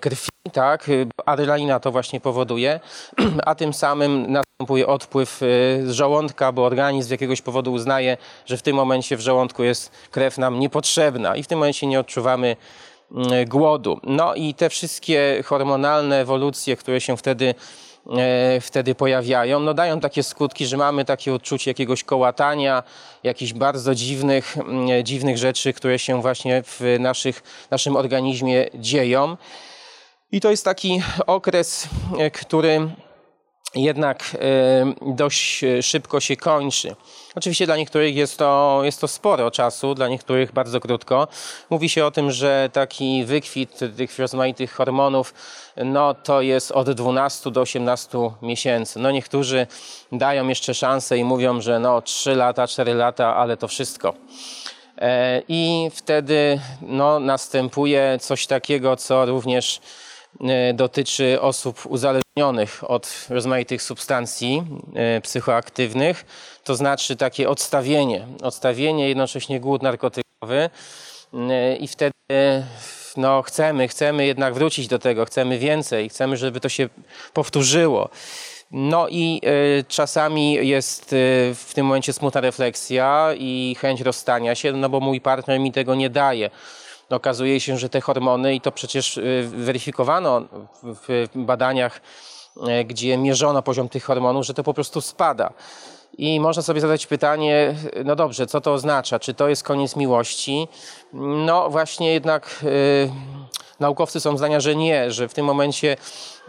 krwi, 0.02 0.31
tak, 0.54 0.90
adrenalina 1.26 1.80
to 1.80 1.92
właśnie 1.92 2.22
powoduje, 2.22 2.80
a 3.46 3.56
tym 3.56 3.74
samym 3.74 4.32
następuje 4.32 4.88
odpływ 4.88 5.42
y, 5.42 5.46
z 5.86 5.92
żołądka, 5.92 6.52
bo 6.52 6.66
organizm 6.66 7.08
z 7.08 7.12
jakiegoś 7.12 7.42
powodu 7.42 7.74
uznaje, 7.74 8.18
że 8.46 8.58
w 8.58 8.62
tym 8.62 8.76
momencie 8.76 9.18
w 9.18 9.22
żołądku 9.22 9.64
jest 9.64 9.92
krew 10.12 10.38
nam 10.38 10.60
niepotrzebna 10.60 11.36
i 11.36 11.44
w 11.44 11.48
tym 11.48 11.58
momencie 11.60 11.88
nie 11.88 12.00
odczuwamy 12.00 12.56
głodu. 13.48 14.00
No 14.04 14.36
i 14.36 14.54
te 14.54 14.70
wszystkie 14.70 15.44
hormonalne 15.46 16.22
ewolucje, 16.22 16.76
które 16.76 17.02
się 17.02 17.18
wtedy 17.18 17.56
E, 18.10 18.62
wtedy 18.62 18.96
pojawiają, 18.96 19.60
no 19.60 19.74
dają 19.74 20.00
takie 20.00 20.24
skutki, 20.24 20.66
że 20.66 20.78
mamy 20.78 21.06
takie 21.06 21.34
odczucie 21.34 21.72
jakiegoś 21.72 22.04
kołatania, 22.04 22.84
jakichś 23.24 23.54
bardzo 23.54 23.96
dziwnych, 23.96 24.58
mm, 24.58 25.04
dziwnych 25.04 25.38
rzeczy, 25.38 25.74
które 25.74 26.00
się 26.00 26.22
właśnie 26.22 26.64
w 26.64 26.82
naszych, 27.00 27.44
naszym 27.72 27.96
organizmie 27.96 28.66
dzieją. 28.74 29.38
I 30.32 30.42
to 30.42 30.52
jest 30.52 30.66
taki 30.66 31.02
okres, 31.28 31.90
e, 32.18 32.32
który 32.32 32.90
jednak 33.76 34.38
e, 34.40 35.16
dość 35.16 35.62
szybko 35.82 36.20
się 36.20 36.36
kończy. 36.36 36.96
Oczywiście 37.36 37.66
dla 37.66 37.78
niektórych 37.78 38.16
jest 38.16 38.38
to, 38.38 38.82
jest 38.84 39.02
to 39.02 39.08
sporo 39.08 39.52
czasu, 39.52 39.96
dla 39.96 40.08
niektórych 40.08 40.52
bardzo 40.52 40.80
krótko. 40.80 41.28
Mówi 41.70 41.90
się 41.90 42.06
o 42.06 42.12
tym, 42.12 42.32
że 42.32 42.70
taki 42.74 43.26
wykwit 43.26 43.80
tych 43.98 44.20
rozmaitych 44.20 44.74
hormonów 44.74 45.34
no 45.78 46.14
to 46.14 46.42
jest 46.42 46.72
od 46.72 46.92
12 46.92 47.52
do 47.52 47.62
18 47.62 48.18
miesięcy. 48.42 49.00
No 49.00 49.12
niektórzy 49.12 49.68
dają 50.12 50.48
jeszcze 50.48 50.74
szansę 50.74 51.18
i 51.18 51.24
mówią, 51.24 51.62
że 51.62 51.80
no 51.80 52.02
3 52.02 52.36
lata, 52.36 52.68
4 52.68 52.94
lata, 52.94 53.36
ale 53.36 53.58
to 53.58 53.68
wszystko. 53.68 54.14
E, 54.98 55.42
I 55.48 55.92
wtedy 55.94 56.60
no, 56.82 57.20
następuje 57.20 58.18
coś 58.22 58.48
takiego, 58.48 58.96
co 58.96 59.26
również 59.26 59.82
dotyczy 60.74 61.42
osób 61.42 61.86
uzależnionych 61.86 62.84
od 62.92 63.26
rozmaitych 63.30 63.82
substancji 63.82 64.64
e, 64.96 65.22
psychoaktywnych, 65.22 66.26
to 66.64 66.76
znaczy 66.76 67.16
takie 67.16 67.50
odstawienie, 67.50 68.28
odstawienie, 68.44 69.08
jednocześnie 69.10 69.60
głód 69.60 69.82
narkotykowy. 69.84 70.70
I 71.80 71.88
wtedy 71.88 72.14
no, 73.18 73.42
chcemy, 73.42 73.88
chcemy 73.88 74.26
jednak 74.26 74.54
wrócić 74.54 74.88
do 74.88 75.00
tego, 75.00 75.26
chcemy 75.26 75.60
więcej, 75.60 76.10
chcemy, 76.10 76.38
żeby 76.38 76.60
to 76.60 76.70
się 76.70 76.90
powtórzyło. 77.34 78.10
No 78.72 79.08
i 79.10 79.42
y, 79.80 79.84
czasami 79.88 80.68
jest 80.68 81.14
y, 81.14 81.16
w 81.56 81.72
tym 81.74 81.86
momencie 81.86 82.14
smutna 82.14 82.42
refleksja 82.42 83.30
i 83.38 83.76
chęć 83.80 84.02
rozstania 84.02 84.56
się, 84.56 84.74
no 84.74 84.90
bo 84.90 85.00
mój 85.00 85.22
partner 85.22 85.60
mi 85.60 85.72
tego 85.72 85.96
nie 85.96 86.10
daje. 86.10 86.50
No, 87.12 87.18
okazuje 87.18 87.60
się, 87.60 87.77
że 87.77 87.89
te 87.89 88.01
hormony, 88.01 88.56
i 88.56 88.62
to 88.62 88.72
przecież 88.72 89.18
y, 89.18 89.50
weryfikowano 89.53 90.41
w, 90.84 91.27
badaniach, 91.36 92.01
y, 92.82 92.84
gdzie 92.84 93.18
mierzono 93.18 93.62
poziom 93.62 93.89
tych 93.89 94.03
hormonów, 94.03 94.46
że 94.46 94.53
to 94.53 94.63
po 94.63 94.74
prostu 94.74 95.01
spada. 95.01 95.53
I 96.18 96.39
można 96.39 96.63
sobie 96.63 96.82
zadać 96.82 97.08
pytanie, 97.08 97.75
no 98.06 98.15
dobrze, 98.15 98.48
co 98.48 98.62
to 98.62 98.74
oznacza? 98.74 99.20
Czy 99.20 99.34
to 99.34 99.50
jest 99.50 99.63
koniec 99.63 99.96
miłości? 99.96 100.68
No 101.13 101.70
właśnie 101.70 102.13
jednak 102.13 102.60
y, 102.63 103.12
naukowcy 103.80 104.20
są 104.20 104.38
zdania, 104.38 104.60
że 104.60 104.75
nie, 104.75 105.12
że 105.12 105.27
w 105.27 105.34
tym 105.34 105.46
momencie 105.46 105.98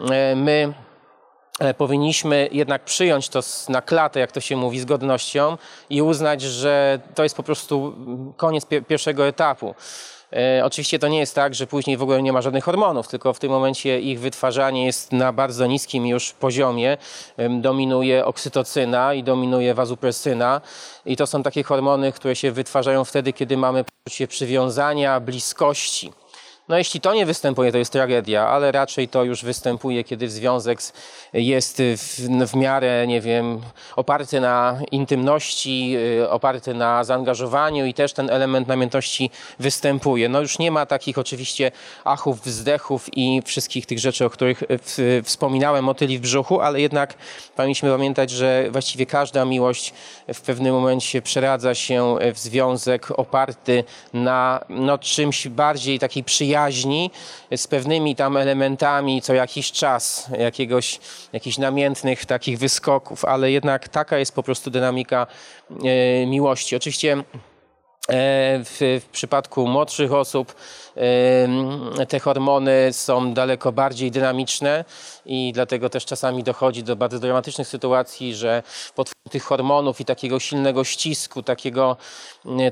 y, 0.01 0.37
my 0.37 0.73
e, 1.59 1.75
powinniśmy 1.75 2.49
jednak 2.53 2.85
przyjąć 2.85 3.29
to 3.29 3.41
na 3.69 3.83
klatę, 3.83 4.21
jak 4.21 4.33
to 4.33 4.41
się 4.41 4.57
mówi, 4.57 4.81
z 4.81 4.85
godnością 4.85 5.59
i 5.91 6.03
uznać, 6.03 6.43
że 6.43 7.01
to 7.15 7.23
jest 7.23 7.37
po 7.37 7.43
prostu 7.43 7.95
koniec 8.37 8.67
pierwszego 8.89 9.27
etapu. 9.27 9.75
E, 10.33 10.65
oczywiście 10.65 10.99
to 10.99 11.09
nie 11.09 11.19
jest 11.19 11.35
tak, 11.35 11.55
że 11.55 11.67
później 11.67 11.97
w 11.97 12.03
ogóle 12.03 12.23
nie 12.23 12.33
ma 12.33 12.43
żadnych 12.43 12.65
hormonów, 12.65 13.09
tylko 13.09 13.33
w 13.33 13.39
tym 13.39 13.51
momencie 13.51 14.01
ich 14.01 14.21
wytwarzanie 14.21 14.87
jest 14.87 15.13
na 15.13 15.33
bardzo 15.33 15.67
niskim 15.67 16.07
już 16.07 16.33
poziomie. 16.33 16.97
Dominuje 17.61 18.25
oksytocyna 18.25 19.15
i 19.15 19.23
dominuje 19.23 19.75
wazupresyna. 19.75 20.61
I 21.07 21.17
to 21.17 21.27
są 21.27 21.43
takie 21.43 21.63
hormony, 21.63 22.13
które 22.13 22.37
się 22.37 22.53
wytwarzają 22.53 23.05
wtedy, 23.05 23.33
kiedy 23.33 23.57
mamy 23.57 23.85
poczucie 23.85 24.29
przywiązania, 24.29 25.21
bliskości. 25.21 26.13
No 26.73 26.79
jeśli 26.79 27.01
to 27.01 27.15
nie 27.15 27.27
występuje, 27.27 27.73
to 27.73 27.79
jest 27.79 27.93
tragedia, 27.93 28.49
ale 28.49 28.73
raczej 28.73 29.09
to 29.09 29.25
już 29.25 29.45
występuje, 29.45 30.05
kiedy 30.05 30.31
związek 30.31 30.79
jest 31.33 31.83
w, 31.97 32.29
w 32.47 32.55
miarę, 32.55 33.07
nie 33.07 33.21
wiem, 33.21 33.61
oparty 33.97 34.41
na 34.41 34.79
intymności, 34.91 35.97
y, 36.21 36.31
oparty 36.31 36.75
na 36.75 37.05
zaangażowaniu 37.05 37.87
i 37.87 37.95
też 37.95 38.13
ten 38.13 38.31
element 38.31 38.69
namiętności 38.69 39.31
występuje. 39.59 40.29
No 40.29 40.41
już 40.41 40.59
nie 40.59 40.71
ma 40.71 40.87
takich 40.87 41.19
oczywiście 41.19 41.73
achów, 42.05 42.41
wzdechów 42.41 43.17
i 43.17 43.43
wszystkich 43.45 43.87
tych 43.87 43.99
rzeczy, 43.99 44.25
o 44.25 44.31
których 44.31 44.63
y, 44.99 45.23
wspominałem, 45.23 45.85
motyli 45.85 46.19
w 46.19 46.21
brzuchu, 46.21 46.61
ale 46.61 46.81
jednak 46.81 47.15
powinniśmy 47.57 47.91
pamiętać, 47.91 48.31
że 48.31 48.67
właściwie 48.71 49.07
każda 49.07 49.45
miłość 49.45 49.95
w 50.35 50.41
pewnym 50.41 50.75
momencie 50.75 51.23
przeradza 51.23 51.75
się 51.75 52.17
w 52.35 52.39
związek 52.39 53.11
oparty 53.11 53.85
na 54.13 54.65
no, 54.69 54.99
czymś 54.99 55.49
bardziej 55.49 55.99
takiej 55.99 56.25
przyjemności, 56.25 56.62
przyjaźni 56.63 57.11
z 57.57 57.67
pewnymi 57.67 58.17
tam 58.17 58.37
elementami 58.37 59.23
co 59.23 59.35
jakiś 59.35 59.73
czas, 59.73 60.27
jakiegoś, 60.39 61.01
jakichś 61.33 61.59
namiętnych 61.59 62.27
takich 62.27 62.59
wyskoków, 62.59 63.25
ale 63.25 63.51
jednak 63.51 63.89
taka 63.89 64.19
jest 64.19 64.35
po 64.35 64.43
prostu 64.43 64.71
dynamika 64.71 65.27
e, 65.71 66.27
miłości. 66.27 66.77
Oczywiście 66.77 67.25
w, 68.09 69.01
w, 69.05 69.09
przypadku 69.13 69.67
młodszych 69.67 70.13
osób 70.13 70.55
te 72.09 72.21
hormony 72.21 72.93
są 72.93 73.35
daleko 73.35 73.73
bardziej 73.73 74.11
dynamiczne 74.11 74.85
i 75.27 75.53
dlatego 75.55 75.89
też 75.91 76.05
czasami 76.05 76.43
dochodzi 76.43 76.83
do 76.83 76.97
bardzo 76.97 77.19
dramatycznych 77.19 77.69
sytuacji, 77.69 78.35
że 78.35 78.63
pod 78.95 79.13
tych 79.31 79.45
hormonów 79.45 80.01
i 80.01 80.05
takiego 80.05 80.41
silnego 80.41 80.85
ścisku, 80.85 81.43
takiego, 81.43 81.97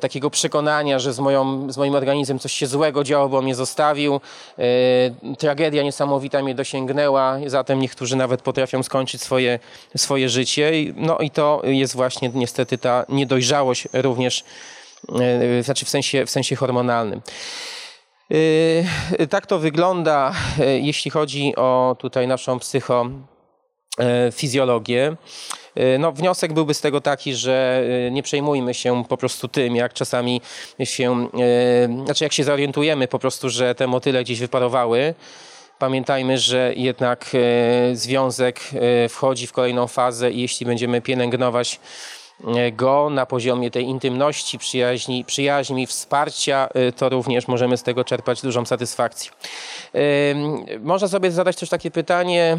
takiego 0.01 0.31
przekonania, 0.31 0.99
że 0.99 1.13
z, 1.13 1.21
moją, 1.21 1.73
z 1.73 1.77
moim 1.77 1.95
organizmem 1.95 2.39
coś 2.39 2.53
się 2.53 2.67
złego 2.67 3.05
działo, 3.05 3.29
bo 3.29 3.43
mnie 3.43 3.55
zostawił. 3.55 4.21
E, 4.59 5.37
tragedia 5.37 5.83
niesamowita 5.83 6.43
mnie 6.43 6.55
dosięgnęła, 6.55 7.39
zatem 7.47 7.81
niektórzy 7.81 8.17
nawet 8.17 8.43
potrafią 8.43 8.83
skończyć 8.83 9.23
swoje, 9.23 9.59
swoje 9.97 10.29
życie. 10.29 10.73
No 10.97 11.19
i 11.19 11.31
to 11.31 11.63
jest 11.65 11.97
właśnie 11.97 12.31
niestety 12.35 12.79
ta 12.79 13.05
niedojrzałość 13.09 13.89
również, 13.93 14.41
e, 14.41 14.80
znaczy 15.63 15.85
w 15.85 15.89
sensie, 15.89 16.27
w 16.27 16.31
sensie 16.31 16.57
hormonalnym. 16.57 17.21
Yy, 18.31 18.85
tak 19.31 19.47
to 19.47 19.59
wygląda, 19.59 20.35
yy, 20.59 20.81
jeśli 20.81 21.11
chodzi 21.11 21.57
o 21.57 21.97
tutaj 21.99 22.27
naszą 22.27 22.59
psychofizjologię. 22.59 25.17
No, 25.99 26.13
wniosek 26.13 26.53
byłby 26.53 26.75
z 26.75 26.81
tego 26.81 27.01
taki, 27.01 27.35
że 27.35 27.85
nie 28.11 28.23
przejmujmy 28.23 28.75
się 28.75 29.05
po 29.05 29.17
prostu 29.17 29.49
tym, 29.49 29.77
jak 29.77 29.93
czasami 29.93 30.41
się, 30.85 31.29
znaczy 32.05 32.25
jak 32.25 32.33
się 32.33 32.45
zorientujemy 32.45 33.09
po 33.09 33.19
prostu, 33.19 33.51
że 33.51 33.75
te 33.75 33.87
motyle 33.87 34.25
gdzieś 34.25 34.41
wyparowały, 34.41 35.15
Pamiętajmy, 35.81 36.39
że 36.39 36.73
jednak 36.77 37.31
związek 37.93 38.61
wchodzi 39.09 39.47
w 39.47 39.53
kolejną 39.53 39.87
fazę 39.87 40.31
i 40.31 40.41
jeśli 40.41 40.67
będziemy 40.67 41.01
pielęgnować 41.01 41.81
go 42.73 43.11
na 43.11 43.27
poziomie 43.27 43.71
tej 43.71 43.85
intymności, 43.85 44.59
przyjaźni, 44.59 45.25
przyjaźni, 45.25 45.87
wsparcia, 45.87 46.69
to 46.97 47.09
również 47.09 47.49
możemy 47.49 47.77
z 47.77 47.83
tego 47.83 48.05
czerpać 48.05 48.43
dużą 48.43 48.67
satysfakcję. 48.67 49.31
Można 50.81 51.09
sobie 51.09 51.31
zadać 51.31 51.57
też 51.57 51.69
takie 51.69 51.91
pytanie, 51.91 52.59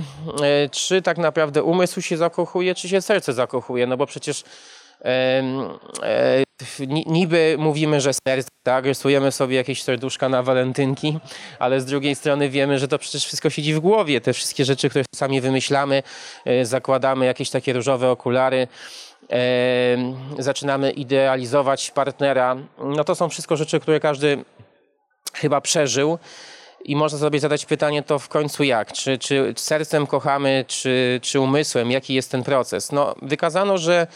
czy 0.71 1.01
tak 1.01 1.17
naprawdę 1.17 1.63
umysł 1.63 2.01
się 2.01 2.17
zakochuje, 2.17 2.75
czy 2.75 2.89
się 2.89 3.01
serce 3.01 3.33
zakochuje, 3.33 3.87
no 3.87 3.97
bo 3.97 4.05
przecież 4.05 4.43
niby 7.05 7.55
mówimy, 7.59 8.01
że 8.01 8.13
serce, 8.13 8.49
tak, 8.63 8.85
rysujemy 8.85 9.31
sobie 9.31 9.55
jakieś 9.55 9.83
serduszka 9.83 10.29
na 10.29 10.43
walentynki, 10.43 11.19
ale 11.59 11.81
z 11.81 11.85
drugiej 11.85 12.15
strony 12.15 12.49
wiemy, 12.49 12.79
że 12.79 12.87
to 12.87 12.99
przecież 12.99 13.25
wszystko 13.25 13.49
siedzi 13.49 13.73
w 13.73 13.79
głowie. 13.79 14.21
Te 14.21 14.33
wszystkie 14.33 14.65
rzeczy, 14.65 14.89
które 14.89 15.05
sami 15.15 15.41
wymyślamy, 15.41 16.03
e, 16.45 16.65
zakładamy 16.65 17.25
jakieś 17.25 17.49
takie 17.49 17.73
różowe 17.73 18.09
okulary, 18.09 18.67
zaczynamy 20.39 20.91
idealizować 20.91 21.91
partnera. 21.91 22.55
No 22.77 23.03
to 23.03 23.15
są 23.15 23.29
wszystko 23.29 23.55
rzeczy, 23.55 23.79
które 23.79 23.99
każdy 23.99 24.45
chyba 25.33 25.61
przeżył. 25.61 26.19
I 26.85 26.95
można 26.95 27.19
sobie 27.19 27.39
zadać 27.39 27.65
pytanie, 27.65 28.03
to 28.03 28.19
w 28.19 28.29
końcu 28.29 28.63
jak? 28.63 28.93
Czy, 28.93 29.17
czy 29.17 29.53
sercem 29.57 30.07
kochamy, 30.07 30.65
czy, 30.67 31.19
czy 31.23 31.39
umysłem? 31.39 31.91
Jaki 31.91 32.13
jest 32.13 32.31
ten 32.31 32.43
proces? 32.43 32.91
No, 32.91 33.15
wykazano, 33.21 33.77
że 33.77 34.07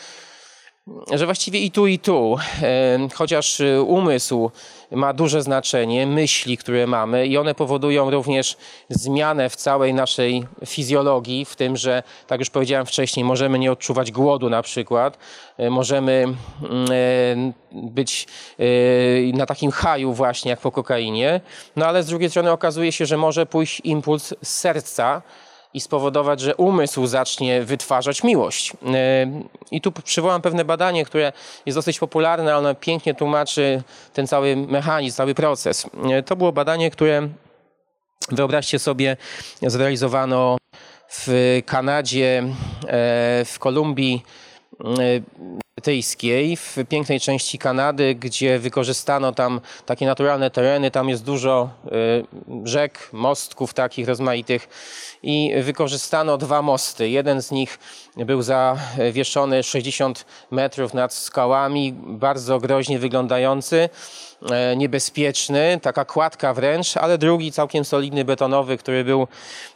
że 1.12 1.25
właściwie 1.25 1.60
i 1.60 1.72
tu, 1.72 1.88
i 1.88 2.00
tu, 2.00 2.38
chociaż 3.13 3.60
y, 3.60 3.82
umysł 3.82 4.51
ma 4.92 5.13
duże 5.13 5.42
znaczenie, 5.42 6.08
myśli, 6.08 6.58
które 6.58 6.88
mamy, 6.88 7.27
i 7.27 7.38
one 7.38 7.56
powodują 7.56 8.10
również 8.12 8.58
zmianę 8.89 9.50
w 9.50 9.56
całej 9.56 9.94
naszej 9.94 10.44
fizjologii, 10.65 11.46
w 11.46 11.56
tym, 11.56 11.77
że, 11.77 12.04
tak 12.27 12.39
już 12.39 12.50
powiedziałem 12.50 12.86
wcześniej, 12.86 13.24
możemy 13.24 13.60
nie 13.60 13.72
odczuwać 13.72 14.12
głodu 14.12 14.50
na 14.50 14.62
przykład, 14.62 15.18
e, 15.58 15.70
możemy 15.70 16.27
mm, 16.62 17.54
być 17.72 18.27
e, 18.60 19.38
na 19.38 19.46
takim 19.46 19.72
haju 19.72 20.13
właśnie 20.13 20.51
jak 20.51 20.60
po 20.60 20.72
kokainie, 20.72 21.42
no 21.75 21.86
ale 21.86 22.04
z 22.04 22.08
drugiej 22.08 22.30
strony 22.30 22.51
okazuje 22.51 22.92
się, 22.92 23.06
że 23.06 23.18
może 23.18 23.46
pójść 23.46 23.82
impuls 23.84 24.34
z 24.44 24.48
serca, 24.48 25.22
i 25.75 25.82
spowodować, 25.82 26.39
że 26.39 26.55
umysł 26.55 27.05
zacznie 27.05 27.62
wytwarzać 27.63 28.24
miłość. 28.24 28.74
E, 28.74 28.75
I 29.72 29.82
tu 29.82 29.91
przywołam 29.91 30.41
pewne 30.41 30.65
badanie, 30.65 31.05
które 31.05 31.34
jest 31.65 31.77
dosyć 31.77 32.00
popularne, 32.00 32.58
ono 32.58 32.75
pięknie 32.75 33.15
tłumaczy 33.15 33.84
ten 34.13 34.27
cały 34.27 34.55
mechanizm, 34.55 35.17
cały 35.17 35.36
proces. 35.36 35.86
E, 36.12 36.24
to 36.24 36.36
było 36.36 36.51
badanie, 36.51 36.91
które 36.91 37.29
wyobraźcie 38.32 38.79
sobie 38.79 39.17
zrealizowano 39.62 40.58
w 41.10 41.62
Kanadzie, 41.65 42.44
e, 42.88 43.46
w 43.46 43.55
Kolumbii 43.60 44.24
brytyjskiej, 45.79 46.58
w 46.58 46.77
pięknej 46.89 47.20
części 47.20 47.58
Kanady, 47.58 48.15
gdzie 48.15 48.60
wykorzystano 48.60 49.32
tam 49.32 49.62
takie 49.86 50.05
naturalne 50.05 50.50
tereny, 50.50 50.91
tam 50.91 51.10
jest 51.10 51.24
dużo 51.24 51.70
y, 51.86 52.67
rzek, 52.67 53.10
mostków 53.13 53.74
takich 53.74 54.08
rozmaitych 54.08 54.70
i 55.24 55.53
wykorzystano 55.63 56.38
dwa 56.38 56.62
mosty. 56.62 57.10
Jeden 57.10 57.41
z 57.41 57.51
nich 57.51 57.79
był 58.17 58.41
zawieszony 58.41 59.63
60 59.63 60.25
metrów 60.51 60.94
nad 60.94 61.13
skałami, 61.13 61.94
bardzo 61.98 62.60
groźnie 62.60 63.00
wyglądający, 63.00 63.89
e, 64.51 64.75
niebezpieczny, 64.75 65.79
taka 65.82 66.05
kładka 66.05 66.53
wręcz, 66.53 66.98
ale 66.98 67.17
drugi 67.17 67.51
całkiem 67.51 67.86
solidny 67.86 68.25
betonowy, 68.25 68.77
który 68.77 69.03
był, 69.03 69.27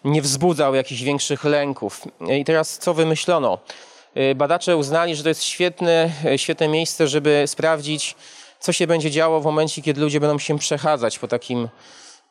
nie 0.04 0.22
wzbudzał 0.22 0.76
jakichś 0.76 1.02
większych 1.02 1.44
lęków. 1.44 2.02
I 2.40 2.46
teraz 2.46 2.78
co 2.78 2.94
wymyślono? 2.94 3.58
Y, 4.18 4.36
badacze 4.36 4.78
uznali, 4.78 5.16
że 5.16 5.24
to 5.24 5.30
jest 5.30 5.44
świetne, 5.44 6.12
y, 6.26 6.38
świetne 6.38 6.68
miejsce, 6.68 7.08
żeby 7.08 7.44
sprawdzić, 7.48 8.16
co 8.60 8.72
się 8.72 8.88
będzie 8.88 9.12
działo 9.12 9.42
w 9.42 9.44
momencie, 9.44 9.82
kiedy 9.82 10.02
ludzie 10.02 10.20
będą 10.20 10.40
się 10.40 10.60
przechadzać 10.60 11.20
po 11.20 11.28
takim, 11.28 11.70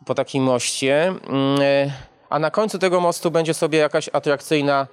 po 0.06 0.14
takim 0.14 0.42
moście. 0.42 1.06
Mm, 1.06 1.62
y, 1.62 1.92
a 2.30 2.38
na 2.38 2.50
końcu 2.50 2.78
tego 2.78 3.00
mostu 3.00 3.30
będzie 3.30 3.54
sobie 3.54 3.78
jakaś 3.78 4.11
atrakcyjna 4.12 4.87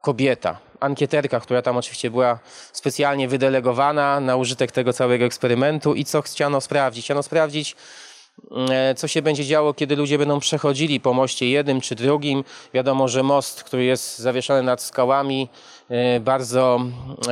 kobieta, 0.00 0.58
ankieterka, 0.80 1.40
która 1.40 1.62
tam 1.62 1.76
oczywiście 1.76 2.10
była 2.10 2.38
specjalnie 2.72 3.28
wydelegowana 3.28 4.20
na 4.20 4.36
użytek 4.36 4.72
tego 4.72 4.92
całego 4.92 5.24
eksperymentu. 5.24 5.94
I 5.94 6.04
co 6.04 6.22
chciano 6.22 6.60
sprawdzić? 6.60 7.04
Chciano 7.04 7.22
sprawdzić, 7.22 7.76
E, 7.76 7.76
co 8.96 9.08
się 9.08 9.22
będzie 9.22 9.44
działo, 9.44 9.74
kiedy 9.74 9.96
ludzie 9.96 10.18
będą 10.18 10.40
przechodzili 10.40 11.00
po 11.00 11.14
moście 11.14 11.50
jednym 11.50 11.80
czy 11.80 11.94
drugim. 11.94 12.44
Wiadomo, 12.74 13.08
że 13.08 13.22
most, 13.22 13.62
który 13.62 13.84
jest 13.84 14.18
zawieszony 14.18 14.62
nad 14.62 14.82
skałami, 14.82 15.48
e, 15.88 16.20
bardzo 16.20 16.80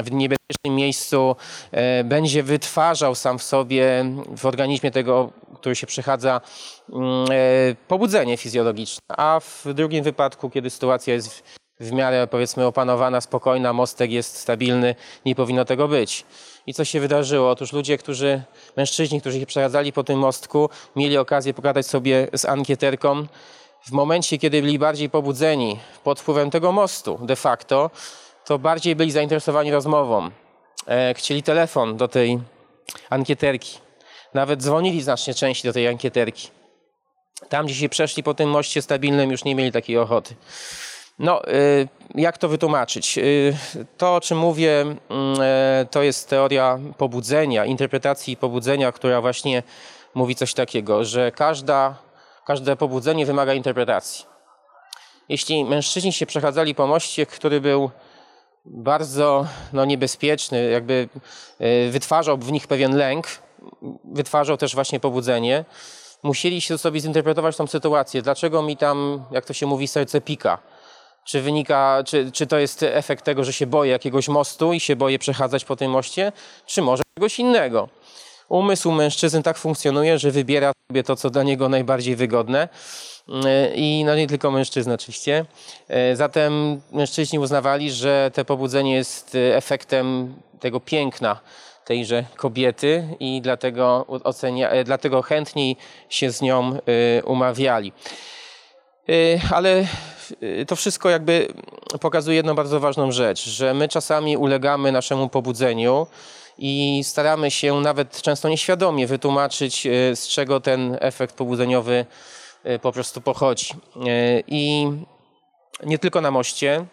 w 0.05 0.13
niebezpiecznym 0.13 0.75
miejscu, 0.75 1.37
e, 1.73 2.05
będzie 2.05 2.43
wytwarzał 2.43 3.15
sam 3.15 3.39
w 3.39 3.43
sobie, 3.43 4.05
w 4.37 4.47
organizmie 4.47 4.91
tego, 4.91 5.31
który 5.55 5.77
się 5.77 5.87
przechadza, 5.87 6.41
mm, 6.93 7.27
pobudzenie 7.89 8.37
fizjologiczne. 8.37 9.03
A 9.09 9.41
w 9.41 9.75
drugim 9.75 10.05
wypadku, 10.05 10.51
kiedy 10.51 10.71
sytuacja 10.71 11.15
jest 11.15 11.43
w 11.81 11.93
miarę 11.93 12.27
powiedzmy 12.27 12.67
opanowana, 12.67 13.21
spokojna, 13.21 13.73
mostek 13.73 14.11
jest 14.11 14.37
stabilny, 14.37 14.95
nie 15.27 15.35
powinno 15.35 15.65
tego 15.65 15.89
być. 15.89 16.25
I 16.67 16.75
co 16.75 16.85
się 16.85 17.01
wydarzyło? 17.01 17.51
Otóż 17.51 17.73
ludzie, 17.73 17.99
którzy, 17.99 18.43
mężczyźni, 18.77 19.21
którzy 19.21 19.41
się 19.41 19.47
przechadzali 19.47 19.93
po 19.93 20.05
tym 20.05 20.19
mostku, 20.19 20.71
mieli 20.97 21.19
okazję 21.19 21.55
pogadać 21.55 21.87
sobie 21.87 22.29
z 22.33 22.45
ankieterką. 22.45 23.27
W 23.87 23.93
momencie, 23.93 24.39
kiedy 24.39 24.63
byli 24.63 24.79
bardziej 24.79 25.11
pobudzeni 25.11 25.79
pod 26.05 26.21
wpływem 26.21 26.51
tego 26.51 26.73
mostu 26.73 27.19
de 27.23 27.37
facto, 27.37 27.91
to 28.45 28.59
bardziej 28.59 28.97
byli 28.97 29.11
zainteresowani 29.11 29.71
rozmową. 29.71 30.31
E, 30.87 31.15
chcieli 31.15 31.43
telefon 31.43 31.97
do 31.97 32.09
tej 32.09 32.39
ankieterki. 33.11 33.79
Nawet 34.35 34.63
dzwonili 34.63 35.03
znacznie 35.03 35.35
częściej 35.35 35.69
do 35.69 35.73
tej 35.73 35.89
ankieterki. 35.89 36.49
Tam, 37.49 37.67
gdzie 37.67 37.75
się 37.75 37.89
przeszli 37.89 38.23
po 38.23 38.35
tym 38.35 38.51
moście 38.51 38.83
stabilnym, 38.83 39.31
już 39.31 39.45
nie 39.45 39.55
mieli 39.55 39.73
takiej 39.73 39.99
ochoty. 39.99 40.35
No, 41.21 41.49
y, 41.49 41.89
jak 42.15 42.39
to 42.39 42.49
wytłumaczyć? 42.49 43.19
Y, 43.19 43.57
to, 43.97 44.15
o 44.15 44.21
czym 44.21 44.39
mówię, 44.39 44.81
mm, 44.81 44.99
e, 45.41 45.87
to 45.91 46.03
jest 46.03 46.29
teoria 46.29 46.79
pobudzenia, 46.99 47.65
interpretacji 47.65 48.37
pobudzenia, 48.37 48.93
która 48.93 49.21
właśnie 49.21 49.63
mówi 50.15 50.35
coś 50.35 50.55
takiego, 50.55 51.05
że 51.05 51.33
każda, 51.33 51.95
każde 52.47 52.77
pobudzenie 52.77 53.27
wymaga 53.27 53.55
interpretacji. 53.55 54.27
Jeśli 55.29 55.65
mężczyźni 55.65 56.13
się 56.13 56.27
przechadzali 56.27 56.75
po 56.75 56.87
moście, 56.87 57.27
który 57.27 57.61
był 57.61 57.91
bardzo 58.65 59.47
no, 59.73 59.85
niebezpieczny, 59.85 60.71
jakby 60.71 61.09
y, 61.61 61.91
wytwarzał 61.91 62.39
w 62.39 62.53
nich 62.53 62.67
pewien 62.67 62.97
lęk, 62.97 63.27
wytwarzał 64.05 64.57
też 64.57 64.75
właśnie 64.75 65.01
pobudzenie, 65.01 65.65
musieli 66.23 66.61
się 66.61 66.79
sobie 66.79 67.01
zinterpretować 67.01 67.57
tą 67.57 67.67
sytuację. 67.67 68.23
Dlaczego 68.23 68.63
mi 68.63 68.77
tam, 68.77 69.25
jak 69.31 69.45
to 69.45 69.53
się 69.53 69.67
mówi, 69.67 69.89
serce 69.89 70.21
pika? 70.21 70.59
Czy 71.25 71.41
wynika, 71.43 72.03
czy, 72.07 72.33
czy 72.33 72.47
to 72.47 72.59
jest 72.59 72.83
efekt 72.83 73.25
tego, 73.25 73.45
że 73.45 73.53
się 73.53 73.67
boję 73.67 73.93
jakiegoś 73.93 74.29
mostu 74.29 74.73
i 74.73 74.81
się 74.81 74.97
boję 74.97 75.19
przechadzać 75.19 75.65
po 75.65 75.77
tym 75.77 75.91
moście, 75.91 76.33
czy 76.67 76.83
może 76.83 77.03
czegoś 77.19 77.39
innego? 77.39 77.89
Umysł 78.49 78.93
mężczyzn 78.93 79.43
tak 79.43 79.59
funkcjonuje, 79.59 80.19
że 80.19 80.31
wybiera 80.31 80.73
sobie 80.89 81.03
to, 81.03 81.17
co 81.17 81.31
dla 81.31 81.43
niego 81.43 81.69
najbardziej 81.69 82.17
wygodne. 82.17 82.69
I 83.75 84.03
no 84.07 84.17
nie 84.17 84.27
tylko 84.27 84.51
mężczyzn 84.51 84.91
oczywiście. 84.91 85.45
Zatem 86.15 86.81
mężczyźni 86.93 87.39
uznawali, 87.39 87.91
że 87.91 88.31
to 88.35 88.45
pobudzenie 88.45 88.95
jest 88.95 89.37
efektem 89.55 90.35
tego 90.61 90.81
piękna 90.81 91.41
tejże 91.85 92.25
kobiety 92.37 93.09
i 93.21 93.41
dlatego, 93.43 94.07
ocenia, 94.09 94.85
dlatego 94.85 95.23
chętniej 95.23 95.77
się 96.09 96.31
z 96.31 96.43
nią 96.43 96.79
y, 97.19 97.25
umawiali. 97.25 97.93
Y, 99.09 99.41
ale 99.51 99.87
y, 100.43 100.67
to 100.67 100.77
wszystko 100.77 101.11
jakby 101.11 101.53
pokazuje 102.01 102.37
jedną 102.37 102.55
bardzo 102.55 102.81
ważną 102.81 103.13
rzecz, 103.13 103.49
że 103.49 103.75
my 103.75 103.89
czasami 103.89 104.37
ulegamy 104.37 104.93
naszemu 104.93 105.29
pobudzeniu 105.29 106.07
i 106.59 107.01
staramy 107.05 107.51
się 107.51 107.81
nawet 107.81 108.23
często 108.23 108.49
nieświadomie 108.49 109.07
wytłumaczyć, 109.07 109.87
y, 109.87 110.17
z 110.17 110.29
czego 110.29 110.61
ten 110.61 110.97
efekt 111.01 111.37
pobudzeniowy 111.37 112.07
po 112.83 112.93
prostu 112.93 113.21
pochodzi. 113.21 113.75
I 114.47 114.91
nie 115.83 115.99
tylko 115.99 116.21
na 116.21 116.31
moście, 116.31 116.85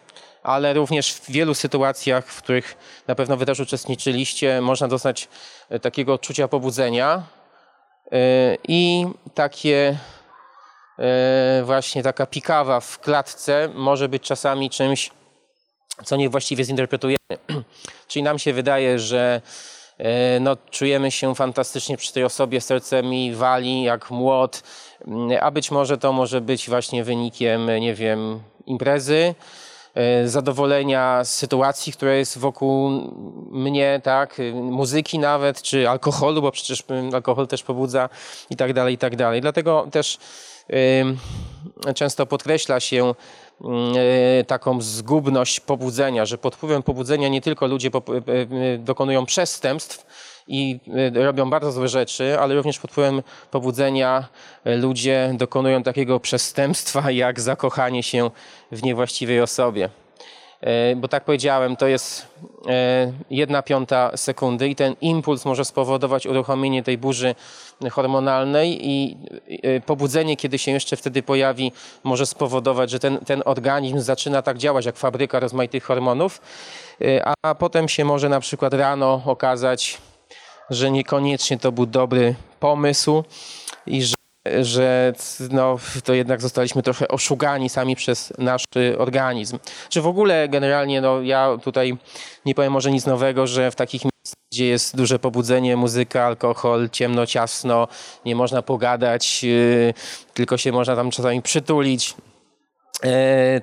ale 0.42 0.74
również 0.74 1.12
w 1.12 1.30
wielu 1.30 1.54
sytuacjach, 1.54 2.26
w 2.26 2.42
których 2.42 2.76
na 3.06 3.14
pewno 3.14 3.36
wy 3.36 3.46
też 3.46 3.60
uczestniczyliście, 3.60 4.60
można 4.60 4.88
dostać 4.88 5.28
takiego 5.82 6.14
odczucia 6.14 6.48
pobudzenia 6.48 7.22
i 8.68 9.06
takie 9.34 9.98
właśnie 11.64 12.02
taka 12.02 12.26
pikawa 12.26 12.80
w 12.80 12.98
klatce 12.98 13.68
może 13.74 14.08
być 14.08 14.22
czasami 14.22 14.70
czymś, 14.70 15.10
co 16.04 16.16
niewłaściwie 16.16 16.64
zinterpretujemy. 16.64 17.18
Czyli 18.08 18.22
nam 18.22 18.38
się 18.38 18.52
wydaje, 18.52 18.98
że 18.98 19.40
e, 19.98 20.40
no, 20.40 20.56
czujemy 20.70 21.10
się 21.10 21.34
fantastycznie 21.34 21.96
przy 21.96 22.12
tej 22.12 22.24
osobie, 22.24 22.60
serce 22.60 23.02
mi 23.02 23.34
wali 23.34 23.82
jak 23.82 24.10
młot, 24.10 24.62
mm, 25.06 25.38
a 25.40 25.50
być 25.50 25.70
może 25.70 25.98
to 25.98 26.12
może 26.12 26.40
być 26.40 26.68
właśnie 26.68 27.04
wynikiem, 27.04 27.80
nie 27.80 27.94
wiem, 27.94 28.40
imprezy, 28.66 29.34
e, 29.94 30.28
zadowolenia 30.28 31.24
z 31.24 31.34
sytuacji, 31.34 31.92
która 31.92 32.12
jest 32.12 32.38
wokół 32.38 32.90
mnie, 33.50 34.00
tak, 34.04 34.38
muzyki 34.54 35.18
nawet, 35.18 35.62
czy 35.62 35.88
alkoholu, 35.88 36.42
bo 36.42 36.50
przecież 36.50 36.84
alkohol 37.12 37.46
też 37.46 37.62
pobudza 37.62 38.08
i 38.50 38.56
tak 38.56 38.72
dalej, 38.72 38.94
i 38.94 38.98
tak 38.98 39.16
dalej. 39.16 39.40
Dlatego 39.40 39.86
też 39.90 40.18
często 41.94 42.26
podkreśla 42.26 42.80
się 42.80 43.14
e, 44.40 44.44
taką 44.44 44.80
zgubność 44.80 45.60
pobudzenia, 45.60 46.26
że 46.26 46.38
pod 46.38 46.56
wpływem 46.56 46.82
pobudzenia 46.82 47.28
nie 47.28 47.40
tylko 47.40 47.66
ludzie 47.66 47.88
e, 47.88 48.78
dokonują 48.78 49.26
przestępstw 49.26 50.06
i 50.48 50.80
robią 51.14 51.50
bardzo 51.50 51.72
złe 51.72 51.88
rzeczy, 51.88 52.38
ale 52.38 52.54
również 52.54 52.78
pod 52.78 52.90
wpływem 52.90 53.22
pobudzenia 53.50 54.28
ludzie 54.64 55.34
dokonują 55.34 55.82
takiego 55.82 56.20
przestępstwa 56.20 57.10
jak 57.10 57.40
zakochanie 57.40 58.02
się 58.02 58.30
w 58.72 58.82
niewłaściwej 58.82 59.40
osobie. 59.40 59.88
E, 60.60 60.96
bo 60.96 61.08
tak 61.08 61.24
powiedziałem, 61.24 61.76
to 61.76 61.86
jest 61.86 62.26
e, 62.68 63.12
jedna 63.30 63.62
piąta 63.62 64.16
sekundy 64.16 64.68
i 64.68 64.76
ten 64.76 64.94
impuls 65.00 65.44
może 65.44 65.64
spowodować 65.64 66.26
uruchomienie 66.26 66.82
tej 66.82 66.98
burzy 66.98 67.34
hormonalnej 67.90 68.88
i 68.88 69.16
e, 69.62 69.80
pobudzenie, 69.80 70.36
kiedy 70.36 70.58
się 70.58 70.70
jeszcze 70.70 70.96
wtedy 70.96 71.22
pojawi, 71.22 71.72
może 72.04 72.26
spowodować, 72.26 72.90
że 72.90 72.98
ten, 72.98 73.18
ten 73.18 73.42
organizm 73.44 73.98
zaczyna 73.98 74.42
tak 74.42 74.58
działać 74.58 74.86
jak 74.86 74.96
fabryka 74.96 75.40
rozmaitych 75.40 75.84
hormonów, 75.84 76.40
a 77.42 77.54
potem 77.54 77.88
się 77.88 78.04
może 78.04 78.28
na 78.28 78.40
przykład 78.40 78.74
rano 78.74 79.22
okazać, 79.26 79.98
że 80.70 80.90
niekoniecznie 80.90 81.58
to 81.58 81.72
był 81.72 81.86
dobry 81.86 82.34
pomysł 82.60 83.24
i 83.86 84.02
że 84.02 84.14
że 84.62 85.12
no, 85.50 85.78
to 86.04 86.14
jednak 86.14 86.40
zostaliśmy 86.40 86.82
trochę 86.82 87.08
oszugani 87.08 87.68
sami 87.68 87.96
przez 87.96 88.32
nasz 88.38 88.64
organizm. 88.98 89.58
Czy 89.88 90.00
w 90.00 90.06
ogóle 90.06 90.48
generalnie, 90.48 91.00
no, 91.00 91.22
ja 91.22 91.58
tutaj 91.62 91.96
nie 92.44 92.54
powiem 92.54 92.72
może 92.72 92.90
nic 92.90 93.06
nowego, 93.06 93.46
że 93.46 93.70
w 93.70 93.74
takich 93.76 94.02
miejscach, 94.04 94.38
gdzie 94.52 94.66
jest 94.66 94.96
duże 94.96 95.18
pobudzenie, 95.18 95.76
muzyka, 95.76 96.24
alkohol, 96.24 96.90
ciemno, 96.90 97.26
ciasno, 97.26 97.88
nie 98.24 98.36
można 98.36 98.62
pogadać, 98.62 99.42
yy, 99.44 99.94
tylko 100.34 100.56
się 100.56 100.72
można 100.72 100.96
tam 100.96 101.10
czasami 101.10 101.42
przytulić, 101.42 102.14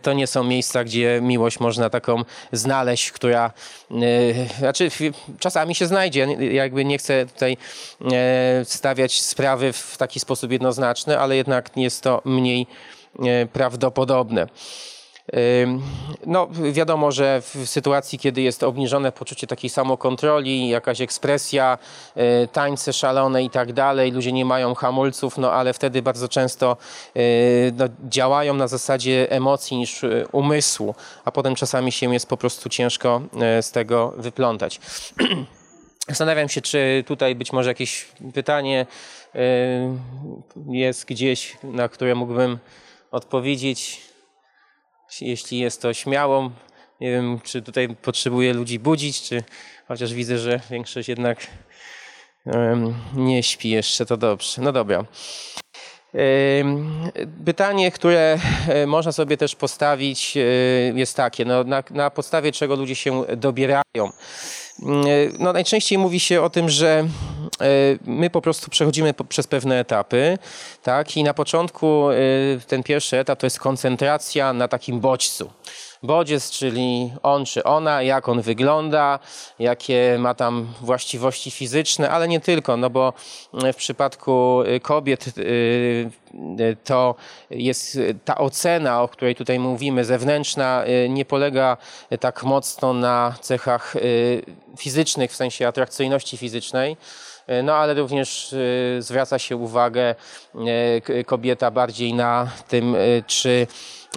to 0.01 0.13
nie 0.13 0.27
są 0.27 0.43
miejsca, 0.43 0.83
gdzie 0.83 1.19
miłość 1.21 1.59
można 1.59 1.89
taką 1.89 2.23
znaleźć, 2.51 3.11
która 3.11 3.51
e, 3.91 3.95
znaczy 4.59 4.89
czasami 5.39 5.75
się 5.75 5.87
znajdzie. 5.87 6.27
Jakby 6.51 6.85
nie 6.85 6.97
chcę 6.97 7.25
tutaj 7.25 7.57
e, 8.11 8.65
stawiać 8.65 9.21
sprawy 9.21 9.73
w 9.73 9.97
taki 9.97 10.19
sposób 10.19 10.51
jednoznaczny, 10.51 11.19
ale 11.19 11.35
jednak 11.35 11.69
jest 11.75 12.01
to 12.01 12.21
mniej 12.25 12.67
prawdopodobne. 13.53 14.47
No, 16.25 16.47
wiadomo, 16.71 17.11
że 17.11 17.41
w 17.41 17.65
sytuacji, 17.65 18.19
kiedy 18.19 18.41
jest 18.41 18.63
obniżone 18.63 19.11
poczucie 19.11 19.47
takiej 19.47 19.69
samokontroli, 19.69 20.69
jakaś 20.69 21.01
ekspresja, 21.01 21.77
y, 22.17 22.47
tańce 22.47 22.93
szalone 22.93 23.43
i 23.43 23.49
tak 23.49 23.73
dalej, 23.73 24.11
ludzie 24.11 24.31
nie 24.31 24.45
mają 24.45 24.75
hamulców, 24.75 25.37
no 25.37 25.51
ale 25.51 25.73
wtedy 25.73 26.01
bardzo 26.01 26.27
często 26.27 26.77
y, 27.17 27.73
no, 27.77 27.85
działają 28.09 28.53
na 28.53 28.67
zasadzie 28.67 29.31
emocji 29.31 29.77
niż 29.77 30.03
y, 30.03 30.25
umysłu, 30.31 30.95
a 31.25 31.31
potem 31.31 31.55
czasami 31.55 31.91
się 31.91 32.13
jest 32.13 32.29
po 32.29 32.37
prostu 32.37 32.69
ciężko 32.69 33.21
z 33.61 33.71
tego 33.71 34.13
wyplątać. 34.17 34.79
Zastanawiam 36.07 36.49
się, 36.49 36.61
czy 36.61 37.03
tutaj 37.07 37.35
być 37.35 37.53
może 37.53 37.69
jakieś 37.69 38.07
pytanie 38.33 38.85
jest 40.69 41.05
gdzieś, 41.05 41.57
na 41.63 41.89
które 41.89 42.15
mógłbym 42.15 42.59
odpowiedzieć 43.11 44.01
jeśli 45.21 45.59
jest 45.59 45.81
to 45.81 45.93
śmiałą. 45.93 46.51
Nie 47.01 47.11
wiem, 47.11 47.39
czy 47.43 47.61
tutaj 47.61 47.95
potrzebuję 47.95 48.53
ludzi 48.53 48.79
budzić, 48.79 49.21
czy 49.21 49.43
chociaż 49.87 50.13
widzę, 50.13 50.37
że 50.37 50.59
większość 50.69 51.09
jednak 51.09 51.47
nie 53.13 53.43
śpi 53.43 53.69
jeszcze, 53.69 54.05
to 54.05 54.17
dobrze. 54.17 54.61
No 54.61 54.71
dobra. 54.71 55.05
Pytanie, 57.45 57.91
które 57.91 58.39
e, 58.67 58.87
można 58.87 59.11
sobie 59.11 59.37
też 59.37 59.55
postawić, 59.55 60.37
e, 60.37 60.41
jest 60.95 61.17
takie: 61.17 61.45
no, 61.45 61.63
na, 61.63 61.83
na 61.91 62.09
podstawie 62.09 62.51
czego 62.51 62.75
ludzie 62.75 62.95
się 62.95 63.23
dobierają? 63.37 64.11
E, 64.83 64.85
no, 65.39 65.53
najczęściej 65.53 65.97
mówi 65.97 66.19
się 66.19 66.41
o 66.41 66.49
tym, 66.49 66.69
że 66.69 67.07
my 68.05 68.29
po 68.29 68.41
prostu 68.41 68.69
przechodzimy 68.69 69.13
przez 69.29 69.47
pewne 69.47 69.79
etapy, 69.79 70.37
tak? 70.83 71.17
I 71.17 71.23
na 71.23 71.33
początku 71.33 72.07
ten 72.67 72.83
pierwszy 72.83 73.17
etap 73.17 73.39
to 73.39 73.45
jest 73.45 73.59
koncentracja 73.59 74.53
na 74.53 74.67
takim 74.67 74.99
bodźcu 74.99 75.51
bodziec, 76.05 76.51
czyli 76.51 77.11
on 77.23 77.45
czy 77.45 77.63
ona, 77.63 78.01
jak 78.01 78.29
on 78.29 78.41
wygląda, 78.41 79.19
jakie 79.59 80.17
ma 80.19 80.33
tam 80.33 80.67
właściwości 80.81 81.51
fizyczne, 81.51 82.09
ale 82.09 82.27
nie 82.27 82.39
tylko, 82.39 82.77
no 82.77 82.89
bo 82.89 83.13
w 83.53 83.75
przypadku 83.75 84.63
kobiet 84.81 85.37
y, 85.37 86.11
to 86.83 87.15
jest 87.49 87.99
ta 88.25 88.37
ocena, 88.37 89.01
o 89.01 89.07
której 89.07 89.35
tutaj 89.35 89.59
mówimy, 89.59 90.05
zewnętrzna, 90.05 90.83
y, 91.05 91.09
nie 91.09 91.25
polega 91.25 91.77
tak 92.19 92.43
mocno 92.43 92.93
na 92.93 93.35
cechach 93.41 93.95
y, 93.95 94.41
fizycznych, 94.77 95.31
w 95.31 95.35
sensie 95.35 95.67
atrakcyjności 95.67 96.37
fizycznej, 96.37 96.97
no 97.63 97.73
ale 97.73 97.93
również 97.93 98.55
zwraca 98.99 99.39
się 99.39 99.55
uwagę 99.55 100.15
kobieta 101.25 101.71
bardziej 101.71 102.13
na 102.13 102.47
tym, 102.67 102.95
czy 103.27 103.67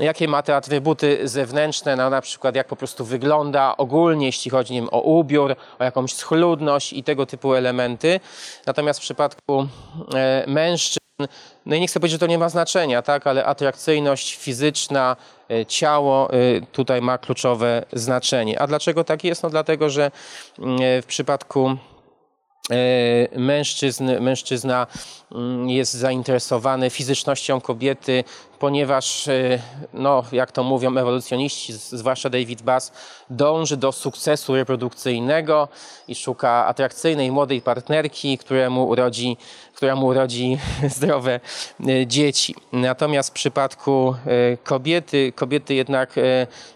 jakie 0.00 0.28
ma 0.28 0.42
te 0.42 0.56
atrybuty 0.56 1.28
zewnętrzne, 1.28 1.96
no, 1.96 2.10
na 2.10 2.20
przykład 2.20 2.56
jak 2.56 2.66
po 2.66 2.76
prostu 2.76 3.04
wygląda 3.04 3.76
ogólnie, 3.76 4.26
jeśli 4.26 4.50
chodzi 4.50 4.74
wiem, 4.74 4.88
o 4.90 5.00
ubiór, 5.00 5.56
o 5.78 5.84
jakąś 5.84 6.12
schludność 6.12 6.92
i 6.92 7.04
tego 7.04 7.26
typu 7.26 7.54
elementy. 7.54 8.20
Natomiast 8.66 9.00
w 9.00 9.02
przypadku 9.02 9.66
e, 10.14 10.44
mężczyzn, 10.46 10.98
no 11.66 11.76
i 11.76 11.80
nie 11.80 11.86
chcę 11.86 12.00
powiedzieć, 12.00 12.12
że 12.12 12.18
to 12.18 12.26
nie 12.26 12.38
ma 12.38 12.48
znaczenia, 12.48 13.02
tak, 13.02 13.26
ale 13.26 13.44
atrakcyjność 13.44 14.36
fizyczna, 14.36 15.16
e, 15.50 15.66
ciało 15.66 16.30
e, 16.32 16.36
tutaj 16.72 17.02
ma 17.02 17.18
kluczowe 17.18 17.84
znaczenie. 17.92 18.60
A 18.60 18.66
dlaczego 18.66 19.04
tak 19.04 19.24
jest? 19.24 19.42
No 19.42 19.50
dlatego, 19.50 19.90
że 19.90 20.10
mm, 20.58 20.78
w 21.02 21.06
przypadku 21.06 21.76
mężczyzn, 23.37 24.11
mężczyzna 24.20 24.87
mm, 25.33 25.70
jest 25.70 25.92
zainteresowany 25.94 26.90
fizycznością 26.90 27.61
kobiety, 27.61 28.24
ponieważ, 28.59 29.29
e, 29.29 29.62
no, 29.92 30.25
jak 30.33 30.53
to 30.53 30.62
mówią 30.62 30.97
ewolucjoniści, 30.97 31.73
zwłaszcza 31.73 32.31
David 32.31 32.62
Bass, 32.62 32.92
dąży 33.31 33.77
do 33.77 33.92
sukcesu 33.92 34.55
reprodukcyjnego 34.55 35.68
i 36.09 36.14
szuka 36.14 36.66
atrakcyjnej 36.66 37.33
młodej 37.33 37.61
partnerki, 37.61 38.38
któremu 38.38 38.88
urodzi, 38.88 39.37
która 39.75 39.97
mu 39.97 40.07
urodzi 40.07 40.59
zdrowe 40.97 41.40
e, 41.88 42.07
dzieci. 42.07 42.55
Natomiast 42.73 43.31
w 43.31 43.33
przypadku 43.33 44.14
e, 44.27 44.57
kobiety, 44.57 45.33
kobiety 45.33 45.75
jednak 45.75 46.14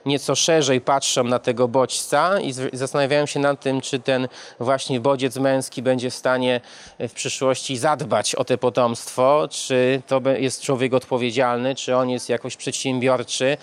nieco 0.07 0.35
szerzej 0.35 0.81
patrzą 0.81 1.25
na 1.25 1.38
tego 1.38 1.68
bodźca 1.68 2.40
i 2.40 2.53
zastanawiają 2.73 3.27
się 3.27 3.40
nad 3.40 3.61
tym, 3.61 3.81
czy 3.81 3.99
ten 3.99 4.29
właśnie 4.61 5.01
bodziec 5.01 5.37
męski 5.37 5.83
będzie 5.83 6.11
w 6.11 6.14
stanie 6.14 6.61
w 6.99 7.12
przyszłości 7.12 7.77
zadbać 7.77 8.35
o 8.35 8.45
te 8.45 8.59
potomstwo, 8.59 9.49
czy 9.51 10.03
to 10.07 10.21
jest 10.38 10.62
człowiek 10.62 10.95
odpowiedzialny, 10.95 11.71
czy 11.74 11.96
on 11.96 12.11
jest 12.11 12.28
jakoś 12.28 12.56
przedsiębiorczy, 12.56 13.56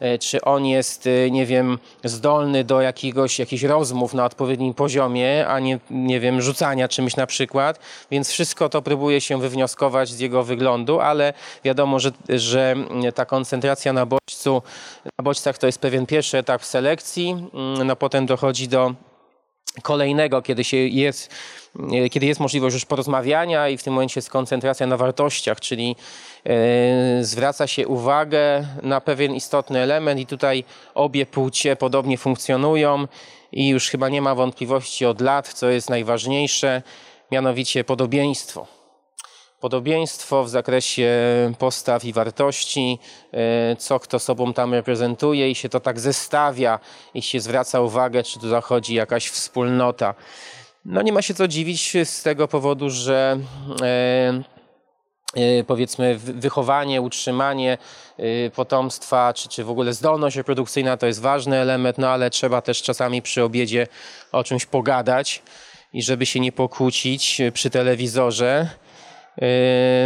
e, 0.00 0.18
czy 0.18 0.40
on 0.40 0.66
jest, 0.66 1.06
e, 1.06 1.30
nie 1.30 1.46
wiem, 1.46 1.78
zdolny 2.04 2.64
do 2.64 2.80
jakiegoś, 2.80 3.38
jakichś 3.38 3.62
rozmów 3.62 4.14
na 4.14 4.24
odpowiednim 4.24 4.74
poziomie, 4.74 5.46
a 5.48 5.60
nie, 5.60 5.78
nie 5.90 6.20
wiem, 6.20 6.40
rzucania 6.40 6.88
czymś 6.88 7.16
na 7.16 7.26
przykład. 7.26 7.78
Więc 8.10 8.30
wszystko 8.30 8.68
to 8.68 8.82
próbuje 8.82 9.20
się 9.20 9.40
wywnioskować 9.40 10.08
z 10.08 10.20
jego 10.20 10.42
wyglądu, 10.42 11.00
ale 11.00 11.32
wiadomo, 11.64 12.00
że, 12.00 12.10
że 12.28 12.74
ta 13.14 13.24
koncentracja 13.24 13.92
na 13.92 14.06
bodźcu, 14.06 14.62
na 15.04 15.24
bodźcach 15.24 15.58
to 15.58 15.66
jest 15.66 15.78
pewien 15.78 16.06
pierwszy 16.06 16.38
etap 16.38 16.64
selekcji, 16.64 17.30
mm, 17.54 17.86
no 17.86 17.96
potem 17.96 18.26
dochodzi 18.26 18.68
do 18.68 18.94
kolejnego, 19.82 20.42
kiedy 20.42 20.64
się 20.64 20.76
jest, 20.76 21.30
e, 21.92 22.08
kiedy 22.08 22.26
jest 22.26 22.40
możliwość 22.40 22.74
już 22.74 22.84
porozmawiania 22.84 23.68
i 23.68 23.76
w 23.76 23.82
tym 23.82 23.92
momencie 23.92 24.18
jest 24.18 24.30
koncentracja 24.30 24.86
na 24.86 24.96
wartościach, 24.96 25.60
czyli 25.60 25.96
e, 26.44 27.24
zwraca 27.24 27.66
się 27.66 27.88
uwagę 27.88 28.66
na 28.82 29.00
pewien 29.00 29.34
istotny 29.34 29.78
element 29.78 30.20
i 30.20 30.26
tutaj 30.26 30.64
obie 30.94 31.26
płcie 31.26 31.76
podobnie 31.76 32.18
funkcjonują 32.18 33.08
i 33.52 33.68
już 33.68 33.88
chyba 33.88 34.08
nie 34.08 34.22
ma 34.22 34.34
wątpliwości 34.34 35.06
od 35.06 35.20
lat, 35.20 35.52
co 35.52 35.70
jest 35.70 35.90
najważniejsze, 35.90 36.82
mianowicie 37.30 37.84
podobieństwo 37.84 38.75
podobieństwo 39.66 40.44
w 40.44 40.48
zakresie 40.48 41.10
postaw 41.58 42.04
i 42.04 42.12
wartości, 42.12 42.98
e, 43.32 43.76
co 43.76 44.00
kto 44.00 44.18
sobą 44.18 44.52
tam 44.52 44.74
reprezentuje 44.74 45.50
i 45.50 45.54
się 45.54 45.68
to 45.68 45.80
tak 45.80 46.00
zestawia 46.00 46.78
i 47.14 47.22
się 47.22 47.40
zwraca 47.40 47.80
uwagę, 47.80 48.22
czy 48.22 48.40
tu 48.40 48.48
zachodzi 48.48 48.94
jakaś 48.94 49.28
wspólnota. 49.28 50.14
No 50.84 51.02
nie 51.02 51.12
ma 51.12 51.22
się 51.22 51.34
co 51.34 51.48
dziwić 51.48 51.96
z 52.04 52.22
tego 52.22 52.48
powodu, 52.48 52.90
że 52.90 53.38
e, 53.82 54.42
e, 55.34 55.64
powiedzmy 55.64 56.18
wychowanie, 56.18 57.02
utrzymanie 57.02 57.78
potomstwa, 58.54 59.34
czy, 59.34 59.48
czy 59.48 59.64
w 59.64 59.70
ogóle 59.70 59.92
zdolność 59.92 60.36
reprodukcyjna 60.36 60.96
to 60.96 61.06
jest 61.06 61.20
ważny 61.20 61.56
element, 61.56 61.98
no 61.98 62.08
ale 62.08 62.30
trzeba 62.30 62.60
też 62.62 62.82
czasami 62.82 63.22
przy 63.22 63.42
obiedzie 63.42 63.86
o 64.32 64.44
czymś 64.44 64.66
pogadać 64.66 65.42
i 65.92 66.02
żeby 66.02 66.26
się 66.26 66.40
nie 66.40 66.52
pokłócić 66.52 67.40
przy 67.52 67.70
telewizorze 67.70 68.68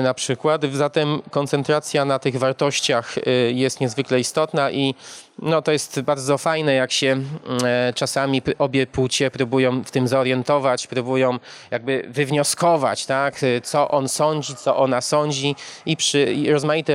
na 0.03 0.15
przykład. 0.15 0.63
Zatem 0.73 1.23
koncentracja 1.31 2.05
na 2.05 2.19
tych 2.19 2.39
wartościach 2.39 3.15
jest 3.53 3.81
niezwykle 3.81 4.21
istotna 4.21 4.71
i 4.71 4.95
no 5.43 5.63
to 5.63 5.73
jest 5.73 6.01
bardzo 6.01 6.39
fajne, 6.39 6.75
jak 6.75 6.93
się 6.93 7.21
e, 7.65 7.93
czasami 7.95 8.43
obie 8.59 8.87
płcie 8.87 9.31
próbują 9.31 9.85
w 9.85 9.91
tym 9.91 10.09
zorientować, 10.09 10.87
próbują 10.87 11.39
jakby 11.71 12.05
wywnioskować, 12.09 13.07
tak, 13.07 13.43
y, 13.43 13.61
co 13.65 13.89
on 13.89 14.09
sądzi, 14.09 14.57
co 14.57 14.77
ona 14.77 15.01
sądzi. 15.01 15.57
I 15.87 15.97
przy, 15.97 16.37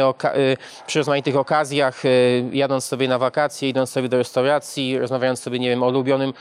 oka 0.03 0.36
y, 0.36 0.58
przy 0.88 0.99
rozmaitych 0.99 1.36
okazjach, 1.36 2.03
jadąc 2.51 2.86
sobie 2.86 3.08
na 3.08 3.17
wakacje, 3.17 3.69
idąc 3.69 3.89
sobie 3.89 4.10
do 4.10 4.17
restauracji, 4.17 4.99
rozmawiając 4.99 5.39
sobie, 5.39 5.60
nie 5.60 5.69
wiem, 5.69 5.84
o 5.84 5.88
ulubionym, 5.88 6.34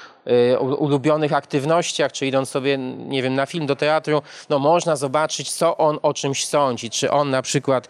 ulubionych 0.79 1.33
aktywnościach, 1.33 2.13
czy 2.13 2.27
idąc 2.27 2.49
sobie, 2.49 2.79
nie 2.79 3.23
wiem, 3.23 3.35
na 3.35 3.47
film, 3.47 3.67
do 3.67 3.77
teatru, 3.77 4.23
no 4.49 4.59
można 4.59 4.97
zobaczyć, 4.97 5.53
co 5.53 5.77
on 5.77 5.99
o 6.03 6.15
czymś 6.15 6.47
sądzi, 6.47 6.91
czy 6.91 7.11
on 7.11 7.31
na 7.31 7.43
przykład 7.43 7.89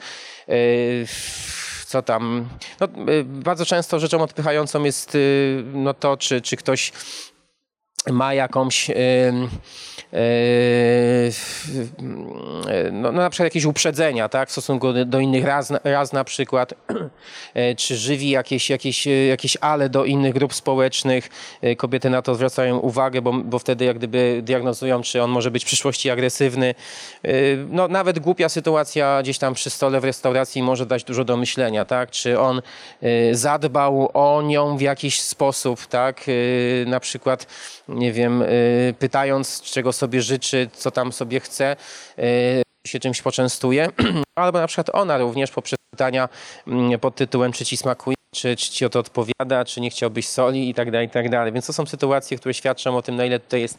co 1.95 2.03
tam. 2.03 2.49
No, 2.81 2.89
y, 3.13 3.25
bardzo 3.25 3.67
często 3.67 4.01
rzeczą 4.01 4.23
odpychającą 4.23 4.85
jest 4.85 5.15
y, 5.15 5.65
no, 5.73 5.95
to, 5.95 6.17
czy, 6.17 6.41
czy 6.41 6.57
ktoś 6.57 6.93
ma 8.11 8.35
jakąś 8.35 8.91
no, 12.93 13.13
no, 13.13 13.13
na 13.13 13.31
przykład 13.31 13.47
jakieś 13.47 13.65
uprzedzenia 13.65 14.29
tak, 14.29 14.49
w 14.49 14.53
stosunku 14.53 14.93
do 15.07 15.21
innych 15.21 15.45
raz, 15.45 15.73
raz 15.85 16.13
na 16.13 16.25
przykład, 16.25 16.75
yy, 17.55 17.75
czy 17.81 17.97
żywi 17.97 18.31
jakieś, 18.31 18.71
jakieś, 18.71 19.07
jakieś 19.29 19.57
ale 19.61 19.89
do 19.89 20.05
innych 20.05 20.35
grup 20.35 20.55
społecznych. 20.55 21.29
Yy, 21.63 21.77
kobiety 21.77 22.11
na 22.11 22.23
to 22.23 22.35
zwracają 22.35 22.79
uwagę, 22.79 23.23
bo, 23.23 23.33
bo 23.33 23.59
wtedy 23.59 23.85
jak 23.85 23.99
gdyby 23.99 24.41
diagnozują, 24.43 25.03
czy 25.03 25.23
on 25.23 25.31
może 25.31 25.51
być 25.51 25.65
w 25.65 25.67
przyszłości 25.67 26.11
agresywny. 26.11 26.75
No, 27.69 27.89
nawet 27.89 28.19
głupia 28.19 28.49
sytuacja 28.49 29.23
gdzieś 29.23 29.39
tam 29.39 29.55
przy 29.55 29.71
stole 29.71 30.01
w 30.01 30.05
restauracji 30.05 30.63
może 30.63 30.87
dać 30.87 31.05
dużo 31.05 31.25
do 31.25 31.37
myślenia, 31.37 31.85
tak? 31.85 32.11
Czy 32.11 32.41
on 32.41 32.63
zadbał 33.33 34.11
o 34.15 34.43
nią 34.43 34.77
w 34.77 34.81
jakiś 34.81 35.21
sposób, 35.21 35.87
tak? 35.87 36.25
Na 36.87 37.01
przykład, 37.01 37.47
nie 37.89 38.13
wiem, 38.13 38.45
pytając, 38.99 39.63
czego 39.63 39.93
sobie 39.93 40.04
sobie 40.05 40.23
życzy, 40.23 40.69
co 40.73 40.91
tam 40.91 41.13
sobie 41.13 41.41
chce, 41.41 41.77
e, 42.19 42.63
się 42.87 43.01
czymś 43.01 43.23
poczęstuje, 43.23 43.89
albo 44.45 44.59
na 44.59 44.67
przykład 44.67 44.91
ona 44.93 45.19
również 45.19 45.51
poprzez 45.51 45.79
pytania 45.91 46.29
mm, 46.67 47.01
pod 47.01 47.15
tytułem 47.15 47.53
czy 47.53 47.65
ci 47.65 47.77
smakuje, 47.77 48.17
czy, 48.35 48.57
czy 48.57 48.71
ci 48.71 48.85
o 48.85 48.89
to 48.89 48.99
odpowiada, 48.99 49.65
czy 49.65 49.81
nie 49.81 49.91
chciałbyś 49.91 50.29
soli 50.29 50.71
i 50.71 50.75
tak 50.75 50.91
dalej, 50.91 51.07
i 51.07 51.11
tak 51.11 51.29
dalej. 51.29 51.53
Więc 51.53 51.67
to 51.67 51.73
są 51.73 51.87
sytuacje, 51.87 52.39
które 52.39 52.55
świadczą 52.55 52.97
o 52.97 53.03
tym, 53.03 53.17
na 53.17 53.25
ile 53.25 53.41
tutaj 53.41 53.61
jest 53.61 53.79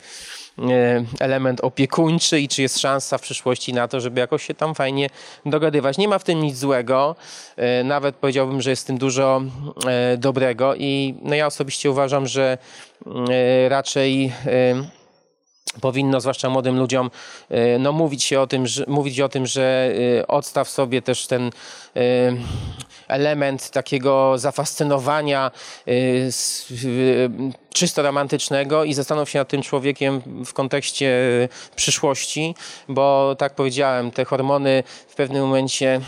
e, 0.60 1.06
element 1.20 1.62
opiekuńczy 1.62 2.40
i 2.40 2.48
czy 2.48 2.62
jest 2.62 2.80
szansa 2.80 3.18
w 3.18 3.22
przyszłości 3.22 3.74
na 3.74 3.88
to, 3.88 4.00
żeby 4.00 4.20
jakoś 4.20 4.46
się 4.48 4.54
tam 4.54 4.76
fajnie 4.76 5.10
dogadywać. 5.46 5.98
Nie 5.98 6.08
ma 6.08 6.20
w 6.20 6.24
tym 6.24 6.42
nic 6.42 6.58
złego, 6.58 7.16
e, 7.58 7.84
nawet 7.84 8.16
powiedziałbym, 8.16 8.62
że 8.62 8.70
jest 8.70 8.84
w 8.84 8.88
tym 8.88 8.98
dużo 8.98 9.42
dobrego 10.18 10.76
i 10.76 11.16
no 11.22 11.36
ja 11.36 11.48
osobiście 11.48 11.92
uważam, 11.92 12.28
że 12.28 12.58
raczej 13.70 14.34
powinno, 15.82 16.22
zwłaszcza 16.22 16.50
młodym 16.50 16.80
ludziom, 16.80 17.12
e, 17.50 17.80
no, 17.80 17.92
mówić, 17.92 18.24
się 18.24 18.42
o 18.42 18.48
tym, 18.48 18.68
że, 18.68 18.84
mówić 18.88 19.20
o 19.20 19.30
tym, 19.30 19.46
że 19.46 19.94
e, 20.20 20.28
odstaw 20.28 20.70
sobie 20.70 21.02
też 21.02 21.28
ten 21.28 21.52
e, 21.96 22.02
element 23.08 23.70
takiego 23.70 24.38
zafascynowania 24.38 25.52
czysto 27.74 28.02
romantycznego 28.02 28.84
i 28.84 28.94
zastanów 28.94 29.30
się 29.30 29.40
nad 29.40 29.48
tym 29.48 29.62
człowiekiem 29.62 30.22
w 30.46 30.54
kontekście 30.54 31.10
przyszłości, 31.76 32.56
bo 32.88 33.36
tak 33.38 33.56
powiedziałem, 33.56 34.12
te 34.12 34.26
hormony 34.26 34.84
w 35.08 35.16
pewnym 35.16 35.42
momencie 35.44 36.02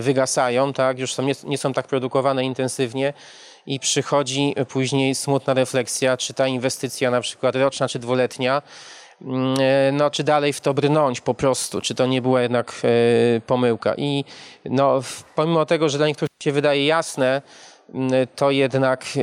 wygasają, 0.00 0.72
tak, 0.72 0.98
już 0.98 1.14
są, 1.14 1.22
nie, 1.22 1.34
nie 1.44 1.58
są 1.58 1.72
tak 1.72 1.86
produkowane 1.86 2.44
intensywnie 2.44 3.12
i 3.66 3.80
przychodzi 3.80 4.54
później 4.68 5.14
smutna 5.14 5.54
refleksja, 5.54 6.16
czy 6.16 6.34
ta 6.34 6.46
inwestycja 6.46 7.10
na 7.10 7.20
przykład 7.20 7.56
roczna 7.56 7.88
czy 7.88 7.98
dwuletnia 7.98 8.62
no, 9.92 10.10
czy 10.10 10.24
dalej 10.24 10.52
w 10.52 10.60
to 10.60 10.74
brnąć 10.74 11.20
po 11.20 11.34
prostu, 11.34 11.80
czy 11.80 11.94
to 11.94 12.06
nie 12.06 12.22
była 12.22 12.42
jednak 12.42 12.82
e, 12.84 13.40
pomyłka. 13.40 13.94
I 13.96 14.24
no, 14.64 15.00
pomimo 15.34 15.66
tego, 15.66 15.88
że 15.88 15.98
dla 15.98 16.06
niektórych 16.06 16.30
się 16.42 16.52
wydaje 16.52 16.86
jasne, 16.86 17.42
mm, 17.94 18.10
to 18.36 18.50
jednak 18.50 19.04
e, 19.16 19.22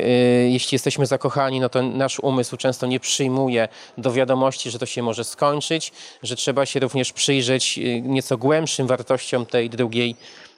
jeśli 0.50 0.76
jesteśmy 0.76 1.06
zakochani, 1.06 1.60
no 1.60 1.70
to 1.70 1.82
nasz 1.82 2.20
umysł 2.20 2.58
często 2.58 2.88
nie 2.88 3.00
przyjmuje 3.00 3.68
do 3.98 4.12
wiadomości, 4.12 4.72
że 4.72 4.80
to 4.80 4.86
się 4.86 5.04
może 5.04 5.24
skończyć, 5.24 5.92
że 6.24 6.36
trzeba 6.36 6.66
się 6.66 6.80
również 6.80 7.14
przyjrzeć 7.14 7.80
nieco 8.02 8.38
głębszym 8.38 8.88
wartościom 8.88 9.46
tej 9.46 9.70
drugiej 9.70 10.16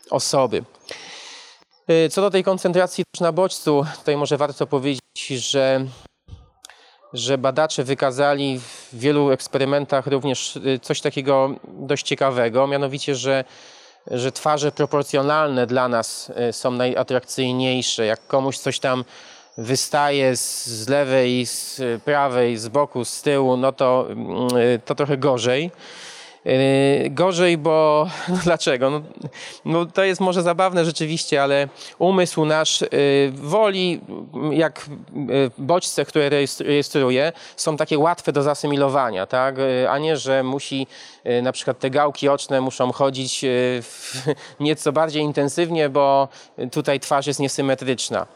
osoby. 0.10 0.64
Co 2.10 2.22
do 2.22 2.30
tej 2.30 2.44
koncentracji 2.44 3.04
na 3.22 3.32
bodźcu, 3.32 3.86
tutaj 3.98 4.18
może 4.18 4.38
warto 4.38 4.68
powiedzieć, 4.68 5.02
że 5.28 5.86
że 7.14 7.38
badacze 7.38 7.84
wykazali 7.84 8.60
w 8.60 8.90
wielu 8.94 9.32
eksperymentach 9.32 10.08
również 10.08 10.56
y, 10.56 10.80
coś 10.82 11.02
takiego 11.02 11.56
dość 11.68 12.06
ciekawego, 12.06 12.68
mianowicie, 12.68 13.16
że, 13.16 13.44
że 14.12 14.32
twarze 14.32 14.72
proporcjonalne 14.72 15.68
dla 15.68 15.88
nas 15.88 16.32
y, 16.50 16.54
są 16.54 16.72
najatrakcyjniejsze. 16.72 18.06
Jak 18.06 18.28
komuś 18.28 18.58
coś 18.58 18.80
tam 18.80 19.04
wystaje 19.58 20.36
z, 20.36 20.88
lewej, 20.90 21.46
z 21.46 21.82
prawej, 22.04 22.58
z 22.58 22.68
boku, 22.68 23.06
z 23.06 23.22
tyłu, 23.22 23.58
no 23.58 23.72
to, 23.72 24.08
y, 24.76 24.80
to 24.86 24.96
trochę 24.96 25.18
gorzej. 25.18 25.72
Yy, 26.46 27.10
gorzej, 27.10 27.58
bo 27.58 28.08
no 28.30 28.38
dlaczego? 28.44 28.90
No, 28.90 29.02
no, 29.66 29.86
to 29.86 30.04
jest 30.04 30.22
może 30.22 30.44
zabawne 30.44 30.86
rzeczywiście, 30.86 31.44
ale 31.44 31.68
umysł 32.00 32.46
nasz 32.46 32.82
yy, 32.82 32.88
woli, 33.34 34.02
jak 34.52 34.86
yy, 35.16 35.52
bodźce, 35.58 36.06
które 36.06 36.30
rejestruje, 36.60 37.32
są 37.56 37.78
takie 37.78 38.00
łatwe 38.00 38.32
do 38.32 38.44
zasymilowania, 38.44 39.26
tak? 39.26 39.56
a 39.90 39.98
nie, 39.98 40.18
że 40.18 40.44
musi 40.44 40.88
na 41.42 41.52
przykład 41.52 41.80
te 41.80 41.90
gałki 41.90 42.30
oczne 42.30 42.62
muszą 42.62 42.92
chodzić 42.92 43.46
nieco 44.60 44.92
bardziej 44.92 45.24
intensywnie, 45.24 45.90
bo 45.90 46.28
tutaj 46.72 47.00
twarz 47.00 47.28
jest 47.28 47.40
niesymetryczna. 47.40 48.28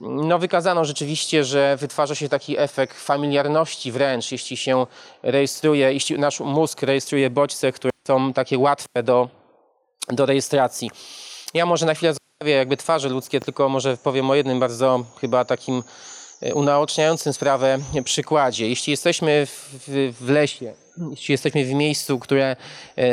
No, 0.00 0.38
wykazano 0.38 0.84
rzeczywiście, 0.84 1.44
że 1.44 1.76
wytwarza 1.76 2.14
się 2.14 2.28
taki 2.28 2.58
efekt 2.58 3.00
familiarności 3.00 3.92
wręcz, 3.92 4.32
jeśli 4.32 4.56
się 4.56 4.86
rejestruje, 5.22 5.92
jeśli 5.92 6.18
nasz 6.18 6.40
mózg 6.40 6.82
rejestruje 6.82 7.30
bodźce, 7.30 7.72
które 7.72 7.90
są 8.06 8.32
takie 8.32 8.58
łatwe 8.58 9.02
do, 9.02 9.28
do 10.08 10.26
rejestracji. 10.26 10.90
Ja 11.54 11.66
może 11.66 11.86
na 11.86 11.94
chwilę 11.94 12.12
zostawię 12.12 12.54
jakby 12.54 12.76
twarze 12.76 13.08
ludzkie, 13.08 13.40
tylko 13.40 13.68
może 13.68 13.96
powiem 13.96 14.30
o 14.30 14.34
jednym 14.34 14.60
bardzo 14.60 15.04
chyba 15.20 15.44
takim 15.44 15.82
e, 16.42 16.54
unaoczniającym 16.54 17.32
sprawę 17.32 17.78
przykładzie. 18.04 18.68
Jeśli 18.68 18.90
jesteśmy 18.90 19.46
w, 19.46 19.78
w 20.20 20.30
lesie, 20.30 20.74
jeśli 21.10 21.32
jesteśmy 21.32 21.64
w 21.64 21.74
miejscu, 21.74 22.18
które 22.18 22.56
e, 22.98 23.04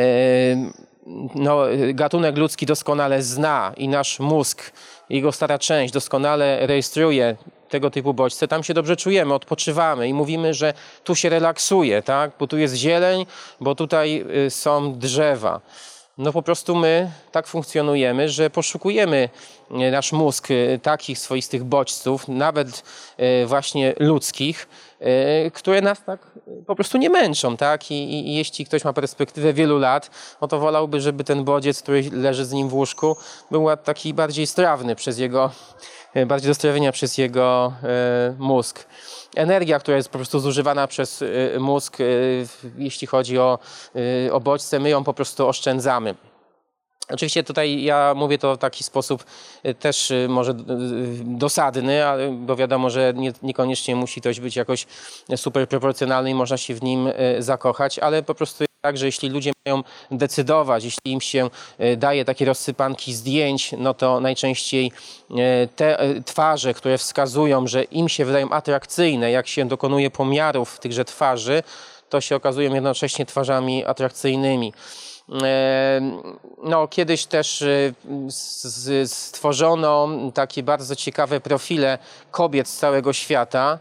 no, 1.36 1.60
gatunek 1.94 2.38
ludzki 2.38 2.66
doskonale 2.66 3.24
zna 3.24 3.74
i 3.78 3.88
nasz 3.88 4.20
mózg, 4.20 4.72
jego 5.10 5.32
stara 5.32 5.60
część 5.60 5.94
doskonale 5.94 6.68
rejestruje 6.68 7.36
tego 7.70 7.92
typu 7.92 8.14
bodźce, 8.14 8.48
tam 8.48 8.64
się 8.64 8.74
dobrze 8.74 8.96
czujemy, 8.96 9.34
odpoczywamy 9.34 10.08
i 10.08 10.14
mówimy, 10.14 10.54
że 10.54 10.74
tu 11.04 11.16
się 11.16 11.30
relaksuje, 11.30 12.02
tak? 12.02 12.32
bo 12.40 12.48
tu 12.48 12.58
jest 12.58 12.76
zieleń, 12.76 13.26
bo 13.62 13.76
tutaj 13.76 14.26
y, 14.46 14.50
są 14.50 15.00
drzewa. 15.00 15.62
No 16.18 16.34
po 16.34 16.42
prostu 16.42 16.76
my 16.76 17.12
tak 17.32 17.48
funkcjonujemy, 17.48 18.30
że 18.30 18.50
poszukujemy 18.50 19.30
y, 19.72 19.92
nasz 19.92 20.12
mózg 20.12 20.52
y, 20.52 20.80
takich 20.84 21.20
swoistych 21.20 21.64
bodźców, 21.64 22.28
nawet 22.28 22.84
właśnie 23.46 23.94
ludzkich, 24.00 24.68
które 25.54 25.82
nas 25.82 26.04
tak 26.04 26.32
po 26.68 26.76
prostu 26.76 26.98
nie 26.98 27.10
męczą, 27.10 27.58
tak? 27.58 27.92
I, 27.92 28.30
I, 28.30 28.36
jeśli 28.36 28.66
ktoś 28.66 28.84
ma 28.84 28.94
perspektywę 28.94 29.54
wielu 29.54 29.80
lat, 29.80 30.12
no 30.42 30.48
to 30.48 30.60
wolałby, 30.60 31.02
żeby 31.02 31.24
ten 31.24 31.44
bodziec, 31.44 31.82
który 31.82 32.10
leży 32.12 32.46
z 32.46 32.52
nim 32.52 32.70
w 32.70 32.74
łóżku, 32.74 33.18
był 33.52 33.68
taki 33.84 34.14
bardziej 34.14 34.48
strawny 34.48 34.96
przez 34.96 35.20
jego, 35.20 35.52
e, 36.14 36.26
bardziej 36.26 36.48
do 36.48 36.56
strawienia 36.56 36.92
przez 36.92 37.18
jego 37.18 37.74
mózg. 38.38 38.86
Energia, 39.36 39.80
która 39.80 39.98
jest 39.98 40.10
po 40.10 40.18
prostu 40.18 40.40
zużywana 40.40 40.88
przez 40.88 41.24
mózg, 41.60 41.98
jeśli 42.78 43.08
chodzi 43.08 43.40
o, 43.40 43.60
o 44.32 44.40
bodźce, 44.40 44.80
my 44.80 44.90
ją 44.90 45.04
po 45.04 45.14
prostu 45.14 45.48
oszczędzamy. 45.48 46.16
Oczywiście 47.10 47.44
tutaj 47.44 47.84
ja 47.84 48.14
mówię 48.16 48.38
to 48.38 48.56
w 48.56 48.58
taki 48.58 48.84
sposób 48.84 49.26
y, 49.66 49.74
też 49.74 50.12
y, 50.12 50.28
może 50.30 50.52
y, 50.52 50.56
dosadny, 51.24 52.02
bo 52.32 52.56
wiadomo, 52.56 52.90
że 52.90 53.14
nie, 53.16 53.34
niekoniecznie 53.42 53.96
musi 53.96 54.22
ktoś 54.22 54.40
być 54.40 54.56
jakoś 54.56 54.86
super 55.36 55.68
proporcjonalny 55.68 56.30
i 56.30 56.34
można 56.34 56.58
się 56.58 56.76
w 56.76 56.84
nim 56.84 57.10
zakochać, 57.40 58.00
ale 58.00 58.24
po 58.24 58.36
prostu 58.36 58.66
tak, 58.82 58.98
że 58.98 59.06
jeśli 59.06 59.30
ludzie 59.30 59.52
mają 59.66 59.84
decydować, 60.12 60.84
jeśli 60.84 61.12
im 61.12 61.22
się 61.22 61.50
daje 61.98 62.26
takie 62.26 62.46
rozsypanki 62.46 63.14
zdjęć, 63.14 63.72
no 63.78 63.94
to 63.94 64.20
najczęściej 64.20 64.92
te 65.76 65.98
twarze, 66.26 66.74
które 66.74 66.98
wskazują, 66.98 67.68
że 67.68 67.84
im 67.84 68.10
się 68.10 68.26
wydają 68.26 68.50
atrakcyjne, 68.50 69.32
jak 69.32 69.48
się 69.48 69.66
dokonuje 69.66 70.12
pomiarów 70.12 70.80
tychże 70.80 71.06
twarzy, 71.06 71.64
to 72.10 72.22
się 72.22 72.36
okazują 72.36 72.74
jednocześnie 72.74 73.26
twarzami 73.26 73.86
atrakcyjnymi. 73.86 74.74
No, 76.64 76.88
kiedyś 76.88 77.26
też 77.26 77.62
y, 77.62 77.94
stworzono 79.06 80.10
takie 80.34 80.64
bardzo 80.64 80.96
ciekawe 80.96 81.40
profile 81.40 81.98
kobiet 82.32 82.68
z 82.68 82.78
całego 82.78 83.14
świata, 83.14 83.80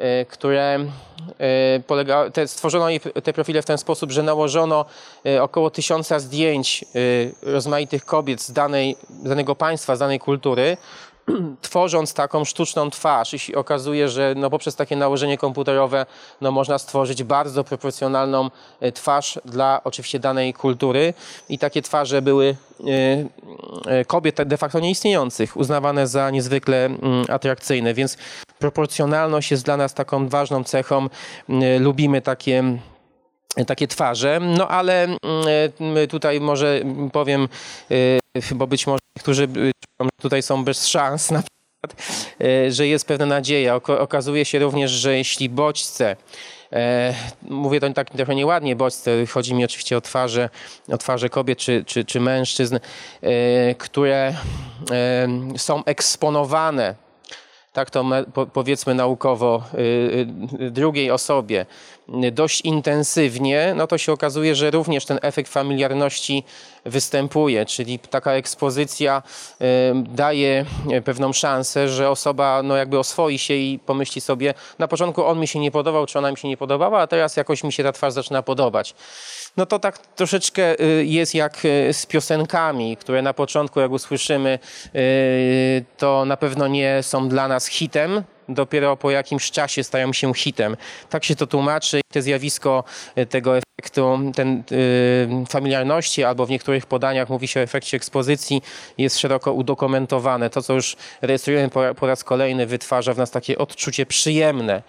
y, 0.00 0.26
które 0.26 0.78
y, 0.78 1.82
polega, 1.86 2.30
te, 2.30 2.48
stworzono 2.48 2.86
te 3.24 3.32
profile 3.32 3.62
w 3.62 3.66
ten 3.66 3.78
sposób, 3.78 4.10
że 4.10 4.22
nałożono 4.22 4.84
około 5.40 5.70
tysiąca 5.70 6.18
zdjęć 6.18 6.84
rozmaitych 7.42 8.04
kobiet 8.04 8.42
z 8.42 8.52
danej, 8.52 8.96
danego 9.10 9.54
państwa, 9.54 9.96
z 9.96 9.98
danej 9.98 10.18
kultury, 10.18 10.76
tworząc 11.62 12.14
taką 12.14 12.44
sztuczną 12.44 12.90
twarz 12.90 13.34
i 13.34 13.38
się 13.38 13.54
okazuje, 13.54 14.08
że 14.08 14.34
no 14.36 14.50
poprzez 14.50 14.76
takie 14.76 14.96
nałożenie 14.96 15.38
komputerowe 15.38 16.06
no 16.40 16.50
można 16.50 16.78
stworzyć 16.78 17.24
bardzo 17.24 17.64
proporcjonalną 17.64 18.50
e, 18.80 18.92
twarz 18.92 19.38
dla 19.44 19.80
oczywiście 19.84 20.18
danej 20.18 20.54
kultury. 20.54 21.14
I 21.48 21.58
takie 21.58 21.82
twarze 21.82 22.22
były 22.22 22.56
e, 23.86 23.90
e, 23.90 24.04
kobiet 24.04 24.42
de 24.42 24.56
facto 24.56 24.80
nieistniejących, 24.80 25.56
uznawane 25.56 26.06
za 26.06 26.30
niezwykle 26.30 26.90
atrakcyjne, 27.28 27.94
więc 27.94 28.16
proporcjonalność 28.58 29.50
jest 29.50 29.64
dla 29.64 29.76
nas 29.76 29.94
taką 29.94 30.28
ważną 30.28 30.64
cechą. 30.64 31.08
Lubimy 31.80 32.22
takie 32.22 32.78
takie 33.66 33.88
twarze, 33.88 34.40
no 34.40 34.68
ale 34.68 35.08
tutaj 36.08 36.40
może 36.40 36.80
powiem, 37.12 37.48
bo 38.54 38.66
być 38.66 38.86
może 38.86 39.00
niektórzy 39.16 39.48
tutaj 40.20 40.42
są 40.42 40.64
bez 40.64 40.86
szans 40.86 41.30
na 41.30 41.42
przykład, 41.42 42.06
e, 42.40 42.72
że 42.72 42.86
jest 42.86 43.06
pewna 43.06 43.26
nadzieja. 43.26 43.74
Okazuje 43.74 44.44
się 44.44 44.58
również, 44.58 44.90
że 44.90 45.16
jeśli 45.16 45.48
bodźce 45.48 46.16
mówię 47.42 47.80
to 47.80 47.90
tak 47.90 48.10
trochę 48.10 48.34
nieładnie, 48.34 48.76
bodźce, 48.76 49.26
chodzi 49.26 49.54
mi 49.54 49.64
oczywiście 49.64 49.96
o 49.96 50.00
twarze, 50.00 50.50
o 50.88 50.98
twarze 50.98 51.28
kobiet 51.28 51.58
czy, 51.58 51.84
czy, 51.84 52.04
czy 52.04 52.20
mężczyzn, 52.20 52.78
które 53.78 54.34
są 55.56 55.84
eksponowane 55.84 56.94
tak 57.72 57.90
to 57.90 58.04
powiedzmy 58.52 58.94
naukowo, 58.94 59.62
drugiej 60.70 61.10
osobie 61.10 61.66
dość 62.32 62.60
intensywnie, 62.60 63.72
no 63.76 63.86
to 63.86 63.98
się 63.98 64.12
okazuje, 64.12 64.54
że 64.54 64.70
również 64.70 65.04
ten 65.04 65.18
efekt 65.22 65.52
familiarności 65.52 66.44
występuje, 66.84 67.66
czyli 67.66 67.98
taka 67.98 68.32
ekspozycja 68.32 69.22
y, 69.60 69.64
daje 69.94 70.64
pewną 71.04 71.32
szansę, 71.32 71.88
że 71.88 72.10
osoba 72.10 72.62
no 72.62 72.76
jakby 72.76 72.98
oswoi 72.98 73.38
się 73.38 73.54
i 73.54 73.78
pomyśli 73.86 74.20
sobie, 74.20 74.54
na 74.78 74.88
początku 74.88 75.24
on 75.24 75.40
mi 75.40 75.48
się 75.48 75.58
nie 75.58 75.70
podobał, 75.70 76.06
czy 76.06 76.18
ona 76.18 76.30
mi 76.30 76.36
się 76.36 76.48
nie 76.48 76.56
podobała, 76.56 77.00
a 77.00 77.06
teraz 77.06 77.36
jakoś 77.36 77.64
mi 77.64 77.72
się 77.72 77.82
ta 77.82 77.92
twarz 77.92 78.12
zaczyna 78.12 78.42
podobać. 78.42 78.94
No 79.56 79.66
to 79.66 79.78
tak 79.78 79.98
troszeczkę 79.98 80.74
jest 81.02 81.34
jak 81.34 81.58
z 81.92 82.06
piosenkami, 82.06 82.96
które 82.96 83.22
na 83.22 83.34
początku 83.34 83.80
jak 83.80 83.90
usłyszymy, 83.90 84.58
to 85.96 86.24
na 86.24 86.36
pewno 86.36 86.68
nie 86.68 87.02
są 87.02 87.28
dla 87.28 87.48
nas 87.48 87.66
hitem, 87.66 88.24
dopiero 88.48 88.96
po 88.96 89.10
jakimś 89.10 89.50
czasie 89.50 89.84
stają 89.84 90.12
się 90.12 90.34
hitem. 90.34 90.76
Tak 91.10 91.24
się 91.24 91.36
to 91.36 91.46
tłumaczy. 91.46 92.00
To 92.12 92.22
zjawisko 92.22 92.84
e, 93.16 93.26
tego 93.26 93.58
efektu 93.58 94.18
ten, 94.34 94.62
yy, 94.70 95.46
familiarności, 95.46 96.24
albo 96.24 96.46
w 96.46 96.50
niektórych 96.50 96.86
podaniach 96.86 97.28
mówi 97.28 97.48
się 97.48 97.60
o 97.60 97.62
efekcie 97.62 97.96
ekspozycji, 97.96 98.62
jest 98.98 99.18
szeroko 99.18 99.52
udokumentowane. 99.52 100.50
To, 100.50 100.62
co 100.62 100.74
już 100.74 100.96
rejestrujemy 101.22 101.68
po, 101.68 101.94
po 101.94 102.06
raz 102.06 102.24
kolejny, 102.24 102.66
wytwarza 102.66 103.14
w 103.14 103.18
nas 103.18 103.30
takie 103.30 103.58
odczucie 103.58 104.06
przyjemne. 104.06 104.82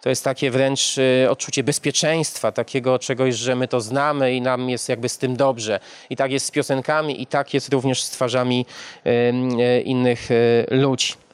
To 0.00 0.08
jest 0.08 0.24
takie 0.24 0.50
wręcz 0.50 0.98
y, 0.98 1.26
odczucie 1.30 1.62
bezpieczeństwa, 1.62 2.52
takiego 2.52 2.98
czegoś, 2.98 3.34
że 3.34 3.56
my 3.56 3.68
to 3.68 3.80
znamy 3.80 4.34
i 4.34 4.40
nam 4.40 4.70
jest 4.70 4.88
jakby 4.88 5.08
z 5.08 5.18
tym 5.18 5.36
dobrze. 5.36 5.80
I 6.10 6.16
tak 6.16 6.32
jest 6.32 6.46
z 6.46 6.50
piosenkami, 6.50 7.22
i 7.22 7.26
tak 7.26 7.54
jest 7.54 7.68
również 7.72 8.02
z 8.02 8.10
twarzami 8.10 8.66
y, 9.06 9.80
innych 9.80 10.28
ludzi. 10.70 11.25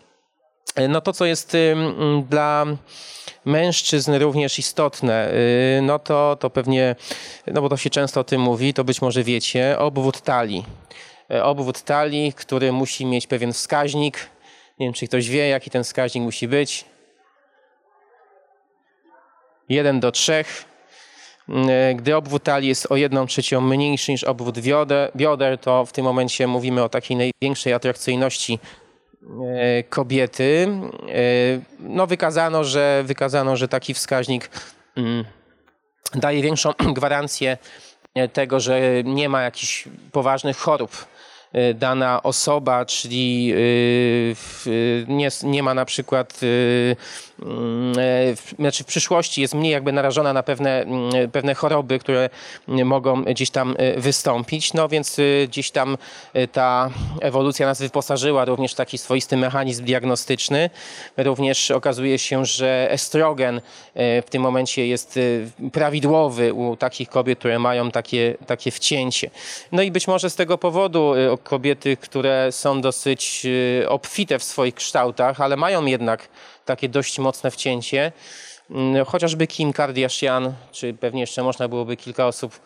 No 0.89 1.01
to, 1.01 1.13
co 1.13 1.25
jest 1.25 1.57
dla 2.29 2.67
mężczyzn 3.45 4.15
również 4.15 4.59
istotne, 4.59 5.33
y, 5.79 5.83
no 5.83 5.99
to, 5.99 6.37
to 6.41 6.51
pewnie, 6.51 6.97
no 7.47 7.63
bo 7.63 7.69
to 7.69 7.77
się 7.77 7.91
często 7.91 8.21
o 8.21 8.25
tym 8.25 8.41
mówi, 8.41 8.75
to 8.75 8.85
być 8.85 9.03
może 9.03 9.23
wiecie, 9.25 9.79
obwód 9.79 10.21
talii. 10.21 10.65
E, 11.31 11.45
obwód 11.45 11.83
talii, 11.83 12.33
który 12.33 12.73
musi 12.73 13.07
mieć 13.07 13.27
pewien 13.27 13.53
wskaźnik. 13.53 14.31
Nie 14.79 14.87
wiem, 14.87 14.93
czy 14.93 15.07
ktoś 15.07 15.29
wie, 15.29 15.49
jaki 15.49 15.71
ten 15.71 15.85
wskaźnik 15.85 16.25
musi 16.25 16.49
być. 16.49 16.85
1 19.69 20.01
do 20.01 20.13
3. 20.13 20.45
E, 21.49 21.95
gdy 21.95 22.17
obwód 22.17 22.43
talii 22.43 22.69
jest 22.69 22.93
o 22.93 22.97
1 22.97 23.27
trzecią 23.27 23.61
mniejszy 23.61 24.13
niż 24.13 24.25
obwód 24.25 24.59
bioder, 25.17 25.59
to 25.59 25.87
w 25.87 25.93
tym 25.93 26.05
momencie 26.05 26.47
mówimy 26.47 26.83
o 26.83 26.89
takiej 26.89 27.17
największej 27.17 27.73
atrakcyjności 27.73 28.59
E, 28.59 28.82
kobiety. 29.89 30.69
E, 31.09 31.15
no 31.81 32.07
wykazano, 32.07 32.65
że, 32.65 33.03
wykazano, 33.07 33.57
że 33.57 33.69
taki 33.69 33.95
wskaźnik 33.95 34.51
mm, 34.97 35.25
daje 36.15 36.43
większą 36.43 36.73
gwarancję 36.95 37.59
tego, 38.33 38.61
że 38.61 38.81
nie 39.05 39.29
ma 39.29 39.43
jakichś 39.43 39.89
poważnych 40.13 40.57
chorób 40.57 41.07
dana 41.75 42.23
osoba, 42.23 42.85
czyli 42.85 43.55
nie, 45.09 45.29
nie 45.43 45.63
ma 45.63 45.75
na 45.75 45.85
przykład, 45.85 46.41
mm, 47.43 47.95
znaczy 48.59 48.85
w 48.85 48.87
przyszłości 48.87 49.41
jest 49.41 49.55
mniej 49.55 49.73
jakby 49.73 49.93
narażona 49.93 50.33
na 50.33 50.43
pewne, 50.43 50.83
mm, 50.83 51.31
pewne 51.31 51.55
choroby, 51.55 51.99
które 51.99 52.31
mogą 52.69 53.23
gdzieś 53.23 53.51
tam 53.51 53.77
wystąpić. 53.97 54.75
No 54.75 54.89
więc 54.89 55.17
gdzieś 55.49 55.71
tam 55.71 55.99
ta 56.53 56.91
ewolucja 57.21 57.67
nas 57.67 57.81
wyposażyła 57.81 58.45
również 58.45 58.73
w 58.73 58.77
taki 58.77 58.99
swoisty 58.99 59.37
mechanizm 59.37 59.85
diagnostyczny. 59.85 60.71
Również 61.17 61.71
okazuje 61.71 62.19
się, 62.19 62.47
że 62.47 62.91
estrogen 62.91 63.61
w 63.95 64.27
tym 64.31 64.43
momencie 64.43 64.87
jest 64.87 65.19
prawidłowy 65.73 66.53
u 66.55 66.77
takich 66.77 67.09
kobiet, 67.09 67.39
które 67.39 67.59
mają 67.59 67.91
takie, 67.91 68.35
takie 68.47 68.71
wcięcie. 68.71 69.31
No 69.73 69.83
i 69.83 69.91
być 69.91 70.09
może 70.09 70.31
z 70.31 70.35
tego 70.35 70.59
powodu 70.59 71.13
kobiety, 71.43 71.97
które 71.97 72.53
są 72.53 72.81
dosyć 72.81 73.47
obfite 73.89 74.39
w 74.39 74.45
swoich 74.45 74.75
kształtach, 74.75 75.41
ale 75.41 75.57
mają 75.57 75.87
jednak 75.87 76.29
takie 76.65 76.89
dość 76.89 77.19
mocne 77.19 77.51
wcięcie. 77.51 78.13
Mm, 78.71 79.05
chociażby 79.05 79.47
Kim 79.47 79.73
Kardashian, 79.73 80.55
czy 80.73 80.95
pewnie 80.95 81.21
jeszcze 81.21 81.43
można 81.43 81.69
byłoby 81.69 81.97
kilka 81.97 82.27
osób, 82.27 82.61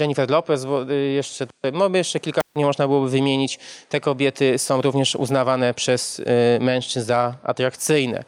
Jennifer 0.00 0.30
Lopez, 0.30 0.66
y, 0.90 0.94
jeszcze, 0.94 1.46
no 1.72 1.88
jeszcze 1.94 2.20
kilka 2.20 2.40
nie 2.56 2.64
można 2.64 2.88
byłoby 2.88 3.10
wymienić. 3.10 3.58
Te 3.88 4.00
kobiety 4.00 4.58
są 4.58 4.82
również 4.82 5.14
uznawane 5.14 5.74
przez 5.74 6.18
y, 6.18 6.24
mężczyzn 6.60 7.06
za 7.06 7.34
atrakcyjne. 7.42 8.24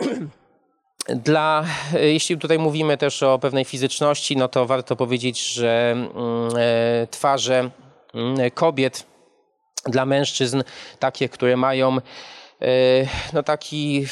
Dla, 1.08 1.64
jeśli 2.00 2.38
tutaj 2.38 2.58
mówimy 2.58 2.96
też 2.96 3.22
o 3.22 3.38
pewnej 3.38 3.64
fizyczności, 3.64 4.36
no 4.36 4.48
to 4.48 4.66
warto 4.66 4.96
powiedzieć, 4.96 5.52
że 5.54 5.90
mm, 5.92 6.08
e, 6.56 7.06
twarze 7.06 7.70
mm, 8.14 8.50
kobiet 8.50 9.06
dla 9.90 10.06
mężczyzn, 10.06 10.62
takie, 10.98 11.28
które 11.28 11.56
mają 11.56 11.96
e, 11.96 12.00
no 13.32 13.42
taki 13.42 14.06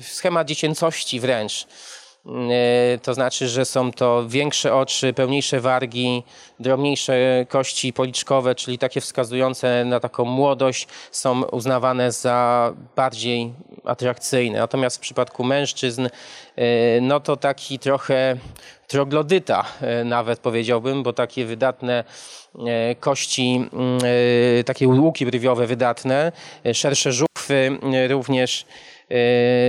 schemat 0.00 0.48
dziecięcości 0.48 1.20
wręcz, 1.20 1.66
to 3.02 3.14
znaczy, 3.14 3.48
że 3.48 3.64
są 3.64 3.92
to 3.92 4.28
większe 4.28 4.74
oczy, 4.74 5.12
pełniejsze 5.12 5.60
wargi, 5.60 6.22
drobniejsze 6.60 7.46
kości 7.48 7.92
policzkowe, 7.92 8.54
czyli 8.54 8.78
takie 8.78 9.00
wskazujące 9.00 9.84
na 9.84 10.00
taką 10.00 10.24
młodość, 10.24 10.88
są 11.10 11.42
uznawane 11.42 12.12
za 12.12 12.72
bardziej 12.96 13.52
atrakcyjne. 13.84 14.58
Natomiast 14.58 14.96
w 14.96 15.00
przypadku 15.00 15.44
mężczyzn, 15.44 16.08
e, 16.56 17.00
no 17.00 17.20
to 17.20 17.36
taki 17.36 17.78
trochę 17.78 18.36
troglodyta 18.86 19.64
e, 19.80 20.04
nawet 20.04 20.40
powiedziałbym, 20.40 21.02
bo 21.02 21.12
takie 21.12 21.44
wydatne 21.44 22.04
kości, 23.00 23.70
takie 24.66 24.88
łuki 24.88 25.26
brwiowe 25.26 25.66
wydatne, 25.66 26.32
szersze 26.72 27.12
żuchwy 27.12 27.78
również 28.08 28.64
E, 28.64 28.91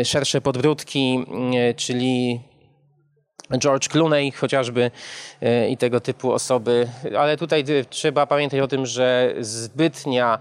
szersze 0.03 0.41
podbródki, 0.41 1.25
e, 1.55 1.73
czyli 1.73 2.39
George 3.57 3.87
Clooney 3.87 4.31
chociażby 4.31 4.91
e, 5.41 5.69
i 5.69 5.77
tego 5.77 5.99
typu 5.99 6.31
osoby, 6.31 6.87
ale 7.17 7.37
tutaj 7.37 7.63
trzeba 7.89 8.25
pamiętać 8.25 8.59
o 8.59 8.67
tym, 8.67 8.85
że 8.85 9.33
zbytnia 9.39 10.39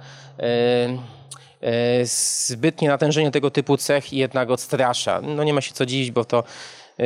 zbytnie 2.03 2.89
natężenie 2.89 3.31
tego 3.31 3.51
typu 3.51 3.77
cech 3.77 4.13
jednak 4.13 4.51
odstrasza. 4.51 5.21
No 5.21 5.45
nie 5.45 5.55
ma 5.55 5.61
się 5.61 5.73
co 5.73 5.87
dziwić, 5.87 6.11
bo 6.11 6.25
to 6.25 6.45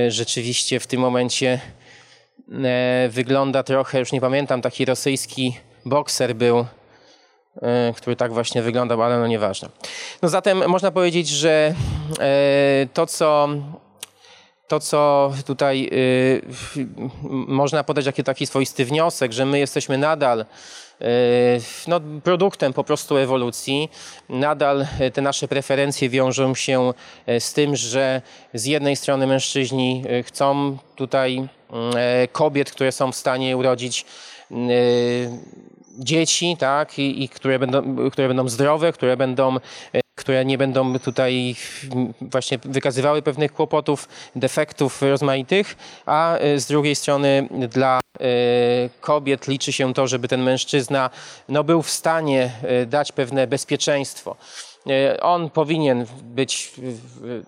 rzeczywiście 0.08 0.80
w 0.80 0.86
tym 0.86 1.00
momencie 1.00 1.60
wygląda 3.08 3.62
trochę, 3.62 3.98
już 3.98 4.12
nie 4.12 4.20
pamiętam, 4.20 4.62
taki 4.62 4.84
rosyjski 4.84 5.56
bokser 5.84 6.36
był, 6.36 6.66
który 7.96 8.16
tak 8.16 8.32
właśnie 8.32 8.62
wyglądał, 8.62 9.02
ale 9.02 9.18
no 9.18 9.26
nieważne. 9.26 9.68
No 10.22 10.28
zatem 10.28 10.68
można 10.68 10.90
powiedzieć, 10.90 11.28
że 11.28 11.74
e, 12.20 12.88
to, 12.94 13.06
co 13.06 13.48
to, 14.68 14.80
co 14.80 15.32
tutaj 15.46 15.88
y, 15.92 16.42
można 17.30 17.84
podać 17.84 18.06
jako 18.06 18.22
taki 18.22 18.46
swoisty 18.46 18.84
wniosek, 18.84 19.32
że 19.32 19.46
my 19.46 19.58
jesteśmy 19.58 19.98
nadal 19.98 20.44
no, 21.88 22.00
produktem 22.24 22.72
po 22.72 22.84
prostu 22.84 23.16
ewolucji. 23.16 23.90
Nadal 24.28 24.86
te 25.12 25.22
nasze 25.22 25.48
preferencje 25.48 26.08
wiążą 26.08 26.54
się 26.54 26.92
z 27.38 27.52
tym, 27.52 27.76
że 27.76 28.22
z 28.54 28.64
jednej 28.64 28.96
strony 28.96 29.26
mężczyźni 29.26 30.04
chcą 30.24 30.78
tutaj 30.96 31.48
kobiet, 32.32 32.70
które 32.70 32.92
są 32.92 33.12
w 33.12 33.16
stanie 33.16 33.56
urodzić 33.56 34.06
dzieci, 35.98 36.56
tak, 36.58 36.98
i, 36.98 37.24
i 37.24 37.28
które, 37.28 37.58
będą, 37.58 38.10
które 38.10 38.28
będą 38.28 38.48
zdrowe, 38.48 38.92
które 38.92 39.16
będą 39.16 39.56
e, 39.92 40.00
które 40.14 40.44
nie 40.44 40.58
będą 40.58 40.98
tutaj 40.98 41.56
właśnie 42.20 42.58
wykazywały 42.58 43.22
pewnych 43.22 43.52
kłopotów, 43.52 44.08
defektów 44.36 45.02
rozmaitych, 45.02 45.76
a 46.06 46.36
e, 46.36 46.60
z 46.60 46.66
drugiej 46.66 46.94
strony 46.94 47.48
dla 47.68 48.00
e, 48.00 48.24
kobiet 49.00 49.48
liczy 49.48 49.72
się 49.72 49.94
to, 49.94 50.06
żeby 50.06 50.28
ten 50.28 50.42
mężczyzna 50.42 51.10
no, 51.48 51.64
był 51.64 51.82
w 51.82 51.90
stanie 51.90 52.50
dać 52.86 53.12
pewne 53.12 53.46
bezpieczeństwo. 53.46 54.36
E, 54.90 55.20
on 55.20 55.50
powinien 55.50 56.06
być, 56.22 56.72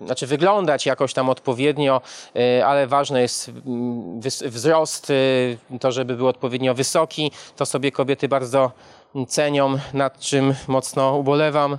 znaczy 0.05 0.27
wyglądać 0.27 0.85
jakoś 0.85 1.13
tam 1.13 1.29
odpowiednio, 1.29 2.01
e, 2.35 2.65
ale 2.65 2.87
ważny 2.87 3.21
jest 3.21 3.49
mm, 3.49 4.21
wzrost, 4.45 5.11
e, 5.11 5.77
to 5.79 5.91
żeby 5.91 6.15
był 6.15 6.27
odpowiednio 6.27 6.73
wysoki. 6.73 7.31
To 7.55 7.65
sobie 7.65 7.91
kobiety 7.91 8.27
bardzo 8.27 8.71
cenią, 9.27 9.77
nad 9.93 10.19
czym 10.19 10.55
mocno 10.67 11.17
ubolewam. 11.17 11.77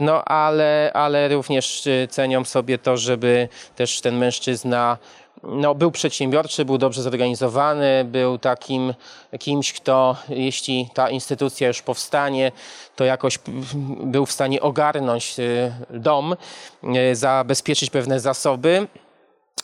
No 0.00 0.24
ale, 0.24 0.90
ale 0.94 1.28
również 1.28 1.88
cenią 2.10 2.44
sobie 2.44 2.78
to, 2.78 2.96
żeby 2.96 3.48
też 3.76 4.00
ten 4.00 4.16
mężczyzna 4.16 4.98
no, 5.42 5.74
był 5.74 5.90
przedsiębiorczy, 5.90 6.64
był 6.64 6.78
dobrze 6.78 7.02
zorganizowany, 7.02 8.04
był 8.04 8.38
takim 8.38 8.94
kimś, 9.38 9.72
kto 9.72 10.16
jeśli 10.28 10.88
ta 10.94 11.10
instytucja 11.10 11.68
już 11.68 11.82
powstanie, 11.82 12.52
to 12.96 13.04
jakoś 13.04 13.38
był 14.04 14.26
w 14.26 14.32
stanie 14.32 14.60
ogarnąć 14.60 15.38
y, 15.38 15.72
dom, 15.90 16.36
y, 16.84 17.16
zabezpieczyć 17.16 17.90
pewne 17.90 18.20
zasoby. 18.20 18.86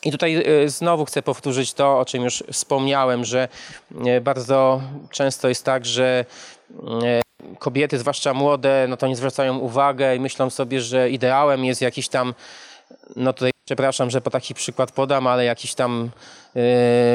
I 0.04 0.10
tutaj 0.10 0.62
y, 0.64 0.68
znowu 0.68 1.04
chcę 1.04 1.22
powtórzyć 1.22 1.74
to, 1.74 1.98
o 1.98 2.04
czym 2.04 2.24
już 2.24 2.44
wspomniałem, 2.52 3.24
że 3.24 3.48
bardzo 4.22 4.80
często 5.10 5.48
jest 5.48 5.64
tak, 5.64 5.86
że 5.86 6.24
kobiety, 7.58 7.98
zwłaszcza 7.98 8.34
młode, 8.34 8.86
no 8.88 8.96
to 8.96 9.06
nie 9.06 9.16
zwracają 9.16 9.58
uwagę 9.58 10.16
i 10.16 10.20
myślą 10.20 10.50
sobie, 10.50 10.80
że 10.80 11.10
ideałem 11.10 11.64
jest 11.64 11.80
jakiś 11.82 12.08
tam 12.08 12.34
no 13.16 13.32
tutaj 13.32 13.50
przepraszam, 13.64 14.10
że 14.10 14.20
po 14.20 14.30
taki 14.30 14.54
przykład 14.54 14.92
podam, 14.92 15.26
ale 15.26 15.44
jakiś 15.44 15.74
tam 15.74 16.10
yy, 16.54 16.62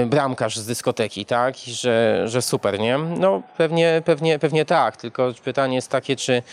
bramkarz 0.05 0.57
z 0.57 0.65
dyskoteki, 0.65 1.25
tak? 1.25 1.67
I 1.67 1.73
że, 1.73 2.23
że 2.27 2.41
super, 2.41 2.79
nie? 2.79 2.97
No 2.97 3.41
pewnie, 3.57 4.01
pewnie, 4.05 4.39
pewnie 4.39 4.65
tak, 4.65 4.97
tylko 4.97 5.33
pytanie 5.43 5.75
jest 5.75 5.91
takie, 5.91 6.15
czy 6.15 6.43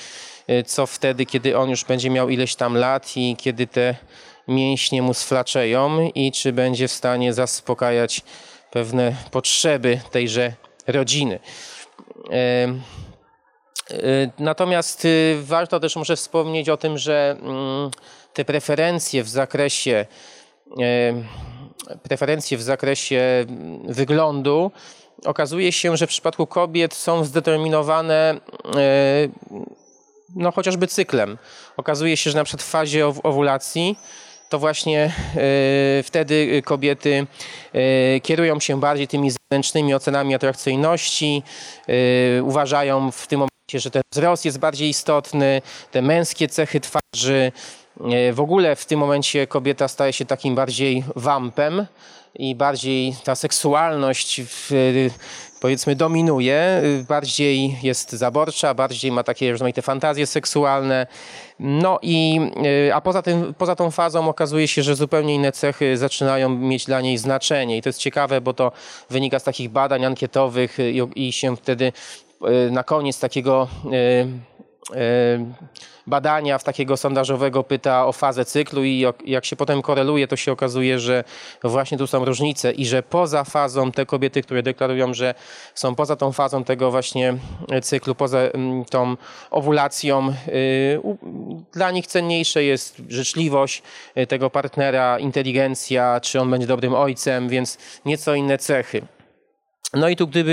yy, 0.48 0.62
co 0.62 0.86
wtedy, 0.86 1.26
kiedy 1.26 1.58
on 1.58 1.70
już 1.70 1.84
będzie 1.84 2.10
miał 2.10 2.28
ileś 2.28 2.56
tam 2.56 2.76
lat 2.76 3.16
i 3.16 3.36
kiedy 3.36 3.66
te 3.66 3.94
mięśnie 4.48 5.02
mu 5.02 5.14
sflaczeją 5.14 6.10
i 6.14 6.32
czy 6.32 6.52
będzie 6.52 6.88
w 6.88 6.92
stanie 6.92 7.32
zaspokajać 7.32 8.22
pewne 8.70 9.16
potrzeby 9.30 10.00
tejże 10.10 10.52
rodziny. 10.86 11.38
Yy, 12.30 12.74
natomiast 14.38 15.04
y, 15.04 15.36
warto 15.42 15.80
też 15.80 15.96
może 15.96 16.16
wspomnieć 16.16 16.68
o 16.68 16.76
tym, 16.76 16.98
że 16.98 17.36
mm, 17.40 17.90
te 18.34 18.44
preferencje 18.44 19.22
w 19.22 19.28
zakresie 19.28 20.06
e, 20.80 21.14
preferencje 22.02 22.58
w 22.58 22.62
zakresie 22.62 23.46
wyglądu 23.88 24.70
okazuje 25.24 25.72
się, 25.72 25.96
że 25.96 26.06
w 26.06 26.10
przypadku 26.10 26.46
kobiet 26.46 26.94
są 26.94 27.24
zdeterminowane 27.24 28.40
e, 28.76 29.28
no, 30.36 30.52
chociażby 30.52 30.86
cyklem. 30.86 31.38
Okazuje 31.76 32.16
się, 32.16 32.30
że 32.30 32.38
na 32.38 32.44
przykład 32.44 32.62
w 32.62 32.70
fazie 32.70 33.06
owulacji 33.06 33.98
to 34.48 34.58
właśnie 34.58 35.12
e, 35.36 36.02
wtedy 36.02 36.62
kobiety 36.64 37.26
kierują 38.22 38.60
się 38.60 38.80
bardziej 38.80 39.08
tymi 39.08 39.30
zewnętrznymi 39.30 39.94
ocenami 39.94 40.34
atrakcyjności, 40.34 41.42
uważają 42.42 43.10
w 43.10 43.26
tym 43.26 43.38
momencie, 43.38 43.80
że 43.80 43.90
ten 43.90 44.02
wzrost 44.12 44.44
jest 44.44 44.58
bardziej 44.58 44.88
istotny, 44.88 45.62
te 45.90 46.02
męskie 46.02 46.48
cechy 46.48 46.80
twarzy, 46.80 47.52
E, 47.83 47.83
w 48.32 48.40
ogóle 48.40 48.76
w 48.76 48.86
tym 48.86 49.00
momencie 49.00 49.46
kobieta 49.46 49.88
staje 49.88 50.12
się 50.12 50.24
takim 50.24 50.54
bardziej 50.54 51.04
wampem 51.16 51.86
i 52.34 52.54
bardziej 52.54 53.16
ta 53.24 53.34
seksualność 53.34 54.40
powiedzmy 55.64 55.96
dominuje, 55.96 56.82
bardziej 57.08 57.76
jest 57.82 58.12
zaborcza, 58.12 58.74
bardziej 58.74 59.12
ma 59.12 59.22
takie 59.22 59.52
rozmaite 59.52 59.82
fantazje 59.82 60.26
seksualne. 60.26 61.06
No 61.58 61.98
i 62.02 62.40
e, 62.88 62.94
a 62.94 63.00
poza, 63.00 63.22
tym, 63.22 63.54
poza 63.58 63.76
tą 63.76 63.90
fazą 63.90 64.28
okazuje 64.28 64.68
się, 64.68 64.82
że 64.82 64.96
zupełnie 64.96 65.34
inne 65.34 65.52
cechy 65.52 65.96
zaczynają 65.96 66.48
mieć 66.48 66.84
dla 66.84 67.00
niej 67.00 67.18
znaczenie 67.18 67.76
i 67.76 67.82
to 67.82 67.88
jest 67.88 67.98
ciekawe, 67.98 68.40
bo 68.40 68.54
to 68.54 68.72
wynika 69.10 69.38
z 69.38 69.44
takich 69.44 69.70
badań 69.70 70.04
ankietowych 70.04 70.78
i, 70.78 71.26
i 71.26 71.32
się 71.32 71.56
wtedy 71.56 71.92
e, 72.42 72.70
na 72.70 72.82
koniec 72.82 73.20
takiego 73.20 73.68
badania 76.06 76.58
w 76.58 76.64
takiego 76.64 76.96
sondażowego 76.96 77.64
pyta 77.64 78.06
o 78.06 78.12
fazę 78.12 78.44
cyklu 78.44 78.84
i 78.84 79.04
jak 79.24 79.44
się 79.44 79.56
potem 79.56 79.82
koreluje, 79.82 80.28
to 80.28 80.36
się 80.36 80.52
okazuje, 80.52 80.98
że 80.98 81.24
właśnie 81.62 81.98
tu 81.98 82.06
są 82.06 82.24
różnice 82.24 82.72
i 82.72 82.86
że 82.86 83.02
poza 83.02 83.44
fazą 83.44 83.92
te 83.92 84.06
kobiety, 84.06 84.42
które 84.42 84.62
deklarują, 84.62 85.14
że 85.14 85.34
są 85.74 85.94
poza 85.94 86.16
tą 86.16 86.32
fazą 86.32 86.64
tego 86.64 86.90
właśnie 86.90 87.34
cyklu, 87.82 88.14
poza 88.14 88.38
tą 88.90 89.16
owulacją, 89.50 90.34
y, 90.48 91.00
dla 91.72 91.90
nich 91.90 92.06
cenniejsze 92.06 92.64
jest 92.64 93.02
życzliwość 93.08 93.82
y, 94.18 94.26
tego 94.26 94.50
partnera, 94.50 95.18
inteligencja, 95.18 96.20
czy 96.20 96.40
on 96.40 96.50
będzie 96.50 96.66
dobrym 96.66 96.94
ojcem, 96.94 97.48
więc 97.48 97.78
nieco 98.04 98.34
inne 98.34 98.58
cechy. 98.58 99.02
No 99.94 100.08
i 100.08 100.16
tu 100.16 100.26
gdyby 100.28 100.50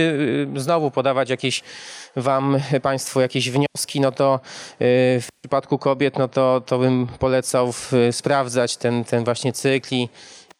y, 0.58 0.60
znowu 0.60 0.92
podawać 0.92 1.30
jakieś 1.30 1.64
wam 2.16 2.58
państwo 2.82 3.22
jakieś 3.22 3.50
wnioski, 3.50 4.02
no 4.02 4.12
to 4.12 4.40
y, 4.74 4.78
w 5.22 5.28
przypadku 5.42 5.78
kobiet, 5.78 6.18
no 6.18 6.28
to, 6.28 6.62
to 6.66 6.80
bym 6.80 7.08
polecał 7.08 7.74
sprawdzać 8.12 8.78
ten, 8.78 9.04
ten 9.04 9.24
właśnie 9.24 9.54
cykl 9.54 9.96
i 9.96 10.10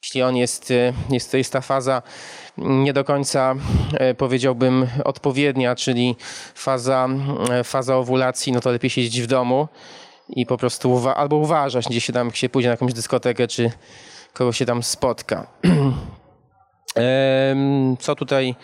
jeśli 0.04 0.24
on 0.24 0.36
jest, 0.36 0.72
y, 0.72 0.94
jest, 1.10 1.32
to 1.32 1.38
jest 1.38 1.54
ta 1.54 1.62
faza 1.62 2.02
nie 2.58 2.94
do 2.94 3.04
końca 3.04 3.56
powiedziałbym 4.18 4.88
odpowiednia, 5.04 5.76
czyli 5.76 6.16
faza, 6.56 7.10
faza 7.64 7.98
owulacji, 7.98 8.52
no 8.52 8.60
to 8.60 8.72
lepiej 8.72 8.90
siedzieć 8.90 9.22
w 9.22 9.28
domu 9.28 9.68
i 10.30 10.46
po 10.46 10.58
prostu 10.58 10.92
uwa 10.92 11.16
albo 11.16 11.36
uważać, 11.36 11.86
gdzie 11.86 12.02
się 12.02 12.14
tam 12.14 12.34
się 12.34 12.50
pójdzie 12.50 12.68
na 12.68 12.72
jakąś 12.74 12.94
dyskotekę, 12.94 13.48
czy 13.48 13.72
kogo 14.34 14.52
się 14.54 14.66
tam 14.66 14.84
spotka. 14.84 15.48
Co 18.00 18.16
tutaj 18.16 18.56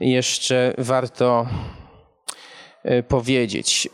jeszcze 0.00 0.74
warto 0.78 1.46
e, 2.82 3.02
powiedzieć? 3.02 3.88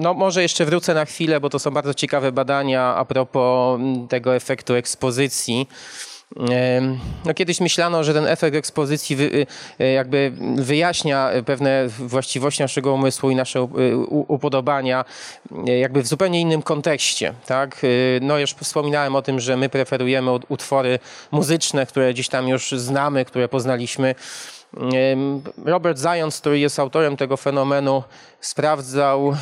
No, 0.00 0.14
może 0.14 0.42
jeszcze 0.42 0.64
wrócę 0.64 0.94
na 0.94 1.04
chwilę, 1.04 1.40
bo 1.40 1.50
to 1.50 1.58
są 1.58 1.70
bardzo 1.70 1.94
ciekawe 1.94 2.32
badania 2.32 2.82
a 2.82 3.04
propos 3.04 3.80
tego 4.08 4.36
efektu 4.36 4.74
ekspozycji. 4.74 5.68
No, 7.24 7.34
kiedyś 7.34 7.60
myślano, 7.60 8.04
że 8.04 8.14
ten 8.14 8.26
efekt 8.26 8.56
ekspozycji 8.56 9.16
wy, 9.16 9.46
y, 9.80 9.92
jakby 9.92 10.32
wyjaśnia 10.56 11.30
pewne 11.46 11.88
właściwości 11.88 12.62
naszego 12.62 12.94
umysłu 12.94 13.30
i 13.30 13.36
nasze 13.36 13.62
upodobania 14.08 15.04
y, 15.68 15.78
jakby 15.78 16.02
w 16.02 16.06
zupełnie 16.06 16.40
innym 16.40 16.62
kontekście. 16.62 17.34
Tak? 17.46 17.84
Y, 17.84 18.18
no 18.22 18.38
już 18.38 18.50
wspominałem 18.52 19.16
o 19.16 19.22
tym, 19.22 19.40
że 19.40 19.56
my 19.56 19.68
preferujemy 19.68 20.30
utwory 20.48 20.98
muzyczne, 21.30 21.86
które 21.86 22.14
gdzieś 22.14 22.28
tam 22.28 22.48
już 22.48 22.72
znamy, 22.72 23.24
które 23.24 23.48
poznaliśmy. 23.48 24.14
Robert 25.64 25.98
Zając, 25.98 26.40
który 26.40 26.58
jest 26.58 26.78
autorem 26.78 27.16
tego 27.16 27.36
fenomenu, 27.36 28.02
sprawdzał 28.40 29.36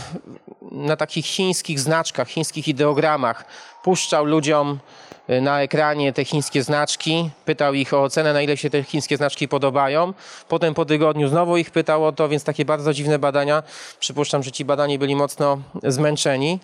na 0.72 0.96
takich 0.96 1.26
chińskich 1.26 1.80
znaczkach, 1.80 2.28
chińskich 2.28 2.68
ideogramach, 2.68 3.44
puszczał 3.82 4.24
ludziom 4.24 4.78
y, 4.78 5.01
na 5.28 5.62
ekranie 5.62 6.12
te 6.12 6.24
chińskie 6.24 6.62
znaczki, 6.62 7.30
pytał 7.44 7.74
ich 7.74 7.94
o 7.94 8.02
ocenę, 8.02 8.32
na 8.32 8.42
ile 8.42 8.56
się 8.56 8.70
te 8.70 8.82
chińskie 8.82 9.16
znaczki 9.16 9.48
podobają. 9.48 10.12
Potem 10.48 10.74
po 10.74 10.84
tygodniu 10.84 11.28
znowu 11.28 11.56
ich 11.56 11.70
pytał 11.70 12.06
o 12.06 12.12
to, 12.12 12.28
więc 12.28 12.44
takie 12.44 12.64
bardzo 12.64 12.92
dziwne 12.92 13.18
badania. 13.18 13.62
Przypuszczam, 14.00 14.42
że 14.42 14.52
ci 14.52 14.64
badani 14.64 14.98
byli 14.98 15.16
mocno 15.16 15.58
zmęczeni 15.82 16.58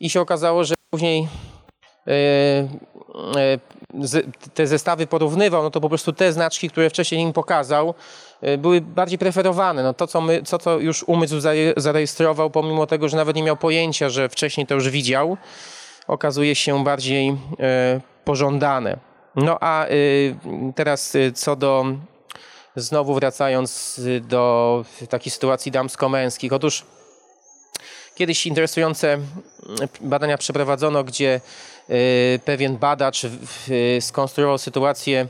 i 0.00 0.10
się 0.10 0.20
okazało, 0.20 0.64
że 0.64 0.74
później 0.90 1.28
y, 2.08 2.12
y, 4.14 4.50
te 4.54 4.66
zestawy 4.66 5.06
porównywał, 5.06 5.62
no 5.62 5.70
to 5.70 5.80
po 5.80 5.88
prostu 5.88 6.12
te 6.12 6.32
znaczki, 6.32 6.70
które 6.70 6.90
wcześniej 6.90 7.20
im 7.20 7.32
pokazał, 7.32 7.94
były 8.58 8.80
bardziej 8.80 9.18
preferowane. 9.18 9.82
No 9.82 9.94
to, 9.94 10.06
co, 10.06 10.20
my, 10.20 10.42
co, 10.42 10.58
co 10.58 10.78
już 10.78 11.02
umysł 11.02 11.36
zarejestrował, 11.76 12.50
pomimo 12.50 12.86
tego, 12.86 13.08
że 13.08 13.16
nawet 13.16 13.36
nie 13.36 13.42
miał 13.42 13.56
pojęcia, 13.56 14.08
że 14.08 14.28
wcześniej 14.28 14.66
to 14.66 14.74
już 14.74 14.90
widział, 14.90 15.36
okazuje 16.08 16.54
się 16.54 16.84
bardziej 16.84 17.28
e, 17.28 18.00
pożądane. 18.24 18.98
No 19.36 19.58
a 19.60 19.86
e, 19.86 19.88
teraz 20.74 21.14
e, 21.14 21.32
co 21.32 21.56
do, 21.56 21.86
znowu 22.76 23.14
wracając 23.14 24.00
do 24.20 24.84
takiej 25.08 25.32
sytuacji 25.32 25.72
damsko-męskich. 25.72 26.52
Otóż 26.52 26.84
kiedyś 28.14 28.46
interesujące 28.46 29.18
badania 30.00 30.38
przeprowadzono, 30.38 31.04
gdzie 31.04 31.40
pewien 32.44 32.76
badacz 32.76 33.22
skonstruował 34.00 34.58
sytuację 34.58 35.26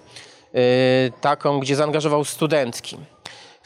taką, 1.21 1.61
gdzie 1.61 1.77
zaangażował 1.77 2.25
studentki 2.25 2.99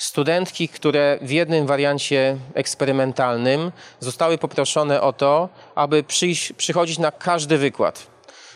studentki, 0.03 0.69
które 0.69 1.19
w 1.21 1.31
jednym 1.31 1.67
wariancie 1.67 2.37
eksperymentalnym 2.55 3.73
zostały 4.01 4.39
poproszone 4.39 5.01
o 5.01 5.13
to, 5.13 5.49
aby 5.75 6.03
przyjść, 6.03 6.53
przychodzić 6.53 6.99
na 6.99 7.13
każdy 7.13 7.59
wykład. 7.59 8.07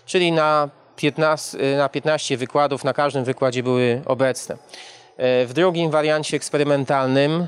Czyli 0.07 0.33
na 0.33 0.69
15, 0.97 1.59
na 1.77 1.89
15 1.89 2.37
wykładów, 2.37 2.85
na 2.85 2.93
każdym 2.93 3.25
wykładzie 3.25 3.63
były 3.63 4.03
obecne. 4.07 4.55
E, 5.17 5.47
w 5.47 5.53
drugim 5.53 5.91
wariancie 5.91 6.37
eksperymentalnym, 6.37 7.47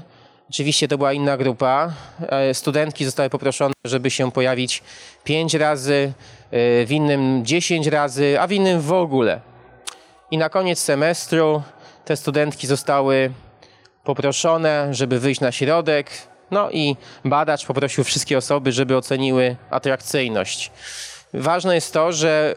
oczywiście 0.50 0.88
to 0.88 0.98
była 0.98 1.12
inna 1.12 1.36
grupa, 1.36 1.92
e, 2.28 2.54
studentki 2.54 3.04
zostały 3.04 3.30
poproszone, 3.30 3.74
żeby 3.84 4.10
się 4.10 4.32
pojawić 4.32 4.82
5 5.24 5.54
razy, 5.54 6.12
e, 6.50 6.86
w 6.86 6.92
innym 6.92 7.44
10 7.44 7.86
razy, 7.86 8.40
a 8.40 8.46
w 8.46 8.52
innym 8.52 8.80
w 8.80 8.92
ogóle. 8.92 9.40
I 10.30 10.38
na 10.38 10.48
koniec 10.48 10.78
semestru 10.78 11.62
te 12.04 12.16
studentki 12.16 12.66
zostały 12.66 13.30
poproszone, 14.08 14.94
żeby 14.94 15.20
wyjść 15.20 15.40
na 15.40 15.52
środek. 15.52 16.10
No 16.50 16.70
i 16.70 16.96
badacz 17.24 17.66
poprosił 17.66 18.04
wszystkie 18.04 18.38
osoby, 18.38 18.72
żeby 18.72 18.96
oceniły 18.96 19.56
atrakcyjność. 19.70 20.70
Ważne 21.34 21.74
jest 21.74 21.92
to, 21.92 22.12
że 22.12 22.54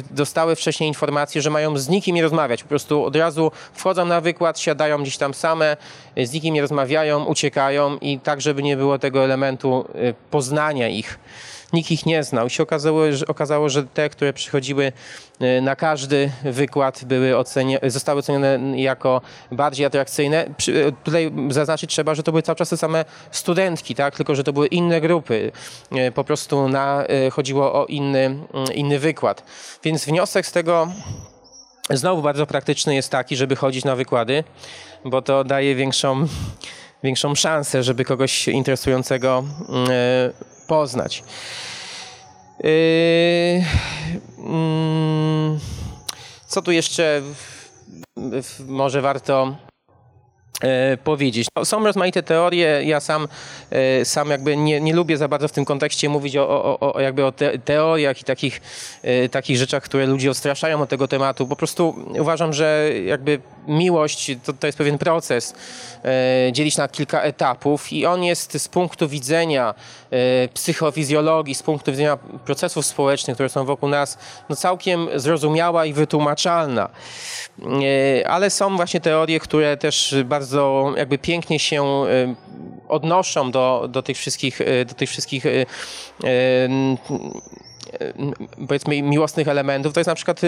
y, 0.00 0.14
dostały 0.14 0.56
wcześniej 0.56 0.88
informację, 0.88 1.42
że 1.42 1.50
mają 1.50 1.78
z 1.78 1.88
nikim 1.88 2.16
nie 2.16 2.22
rozmawiać. 2.22 2.62
Po 2.62 2.68
prostu 2.68 3.04
od 3.04 3.16
razu 3.16 3.52
wchodzą 3.72 4.04
na 4.04 4.20
wykład, 4.20 4.60
siadają 4.60 5.02
gdzieś 5.02 5.16
tam 5.16 5.34
same, 5.34 5.76
z 6.16 6.32
nikim 6.32 6.54
nie 6.54 6.60
rozmawiają, 6.60 7.24
uciekają 7.24 7.96
i 7.98 8.18
tak, 8.18 8.40
żeby 8.40 8.62
nie 8.62 8.76
było 8.76 8.98
tego 8.98 9.24
elementu 9.24 9.84
y, 9.94 10.14
poznania 10.30 10.88
ich 10.88 11.18
nikt 11.72 11.90
ich 11.90 12.06
nie 12.06 12.24
znał. 12.24 12.46
I 12.46 12.50
się 12.50 12.62
okazało, 12.62 13.12
że, 13.12 13.26
okazało, 13.26 13.68
że 13.68 13.86
te, 13.86 14.08
które 14.08 14.32
przychodziły 14.32 14.92
e, 15.40 15.60
na 15.60 15.76
każdy 15.76 16.30
wykład, 16.44 17.04
były 17.04 17.36
ocenia, 17.36 17.78
zostały 17.86 18.18
ocenione 18.18 18.58
jako 18.76 19.20
bardziej 19.52 19.86
atrakcyjne. 19.86 20.44
E, 20.46 20.92
tutaj 21.04 21.32
zaznaczyć 21.48 21.90
trzeba, 21.90 22.14
że 22.14 22.22
to 22.22 22.32
były 22.32 22.42
cały 22.42 22.56
czas 22.56 22.68
te 22.68 22.76
same 22.76 23.04
studentki, 23.30 23.94
tak? 23.94 24.16
tylko 24.16 24.34
że 24.34 24.44
to 24.44 24.52
były 24.52 24.66
inne 24.66 25.00
grupy. 25.00 25.52
E, 25.92 26.12
po 26.12 26.24
prostu 26.24 26.68
na, 26.68 27.04
chodziło 27.32 27.82
o 27.82 27.86
inny, 27.86 28.24
mm, 28.24 28.72
inny 28.74 28.98
wykład. 28.98 29.42
Więc 29.84 30.04
wniosek 30.04 30.46
z 30.46 30.52
tego 30.52 30.88
znowu 31.90 32.22
bardzo 32.22 32.46
praktyczny 32.46 32.94
jest 32.94 33.10
taki, 33.10 33.36
żeby 33.36 33.56
chodzić 33.56 33.84
na 33.84 33.96
wykłady, 33.96 34.44
bo 35.04 35.22
to 35.22 35.44
daje 35.44 35.74
większą, 35.74 36.26
większą 37.04 37.34
szansę, 37.34 37.82
żeby 37.82 38.04
kogoś 38.04 38.48
interesującego 38.48 39.44
mm, 39.68 39.88
poznać. 40.72 41.24
Yy, 42.64 43.64
mm, 44.38 45.58
co 46.46 46.62
tu 46.62 46.72
jeszcze 46.72 47.22
może 48.66 49.00
warto 49.00 49.56
powiedzieć. 51.04 51.48
No, 51.56 51.64
są 51.64 51.84
rozmaite 51.84 52.22
teorie, 52.22 52.82
ja 52.84 53.00
sam, 53.00 53.28
e, 53.70 54.04
sam 54.04 54.30
jakby 54.30 54.56
nie, 54.56 54.80
nie 54.80 54.94
lubię 54.94 55.16
za 55.16 55.28
bardzo 55.28 55.48
w 55.48 55.52
tym 55.52 55.64
kontekście 55.64 56.08
mówić 56.08 56.36
o, 56.36 56.78
o, 56.80 56.94
o 56.94 57.00
jakby 57.00 57.24
o 57.24 57.32
te, 57.32 57.58
teoriach 57.58 58.20
i 58.20 58.24
takich, 58.24 58.60
e, 59.02 59.28
takich 59.28 59.56
rzeczach, 59.56 59.82
które 59.82 60.06
ludzi 60.06 60.28
odstraszają 60.28 60.82
od 60.82 60.88
tego 60.88 61.08
tematu. 61.08 61.46
Po 61.46 61.56
prostu 61.56 61.94
uważam, 62.18 62.52
że 62.52 62.90
jakby 63.06 63.40
miłość 63.68 64.30
to, 64.44 64.52
to 64.52 64.66
jest 64.66 64.78
pewien 64.78 64.98
proces, 64.98 65.54
dzielić 66.52 66.76
na 66.76 66.88
kilka 66.88 67.22
etapów 67.22 67.92
i 67.92 68.06
on 68.06 68.24
jest 68.24 68.62
z 68.62 68.68
punktu 68.68 69.08
widzenia 69.08 69.74
psychofizjologii, 70.54 71.54
z 71.54 71.62
punktu 71.62 71.90
widzenia 71.90 72.16
procesów 72.44 72.86
społecznych, 72.86 73.36
które 73.36 73.48
są 73.48 73.64
wokół 73.64 73.88
nas, 73.88 74.18
no 74.48 74.56
całkiem 74.56 75.08
zrozumiała 75.16 75.86
i 75.86 75.92
wytłumaczalna. 75.92 76.88
Ale 78.26 78.50
są 78.50 78.76
właśnie 78.76 79.00
teorie, 79.00 79.40
które 79.40 79.76
też 79.76 80.14
bardzo 80.24 80.51
bardzo 80.52 80.92
jakby 80.96 81.18
pięknie 81.18 81.58
się 81.58 82.04
y, 82.04 82.34
odnoszą 82.88 83.50
do, 83.50 83.88
do 83.88 84.02
tych 84.02 84.16
wszystkich, 84.16 84.60
y, 84.60 84.84
do 84.84 84.94
tych 84.94 85.10
wszystkich 85.10 85.46
y, 85.46 85.66
powiedzmy 88.68 89.02
miłosnych 89.02 89.48
elementów. 89.48 89.92
To 89.94 90.00
jest 90.00 90.08
na 90.08 90.14
przykład 90.14 90.40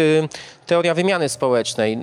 teoria 0.67 0.95
wymiany 0.95 1.29
społecznej. 1.29 1.99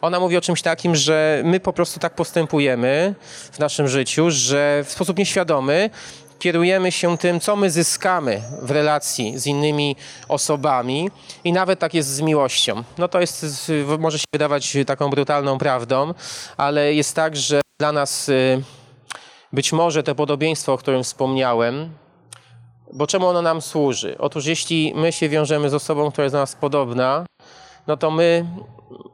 Ona 0.00 0.20
mówi 0.20 0.36
o 0.36 0.40
czymś 0.40 0.62
takim, 0.62 0.96
że 0.96 1.42
my 1.44 1.60
po 1.60 1.72
prostu 1.72 2.00
tak 2.00 2.14
postępujemy 2.14 3.14
w 3.52 3.58
naszym 3.58 3.88
życiu, 3.88 4.30
że 4.30 4.84
w 4.86 4.92
sposób 4.92 5.18
nieświadomy 5.18 5.90
kierujemy 6.38 6.92
się 6.92 7.18
tym, 7.18 7.40
co 7.40 7.56
my 7.56 7.70
zyskamy 7.70 8.42
w 8.62 8.70
relacji 8.70 9.38
z 9.38 9.46
innymi 9.46 9.96
osobami 10.28 11.10
i 11.44 11.52
nawet 11.52 11.78
tak 11.78 11.94
jest 11.94 12.08
z 12.08 12.20
miłością. 12.20 12.84
No 12.98 13.08
to 13.08 13.20
jest, 13.20 13.72
może 13.98 14.18
się 14.18 14.24
wydawać 14.32 14.76
taką 14.86 15.10
brutalną 15.10 15.58
prawdą, 15.58 16.14
ale 16.56 16.94
jest 16.94 17.16
tak, 17.16 17.36
że 17.36 17.60
dla 17.78 17.92
nas 17.92 18.28
y, 18.28 18.62
być 19.52 19.72
może 19.72 20.02
to 20.02 20.14
podobieństwo, 20.14 20.72
o 20.72 20.78
którym 20.78 21.02
wspomniałem, 21.02 21.90
bo 22.92 23.06
czemu 23.06 23.26
ono 23.26 23.42
nam 23.42 23.62
służy? 23.62 24.16
Otóż 24.18 24.46
jeśli 24.46 24.92
my 24.94 25.12
się 25.12 25.28
wiążemy 25.28 25.70
z 25.70 25.74
osobą, 25.74 26.10
która 26.10 26.24
jest 26.24 26.34
do 26.34 26.38
nas 26.38 26.54
podobna, 26.54 27.24
no 27.86 27.96
to 27.96 28.10
my 28.10 28.44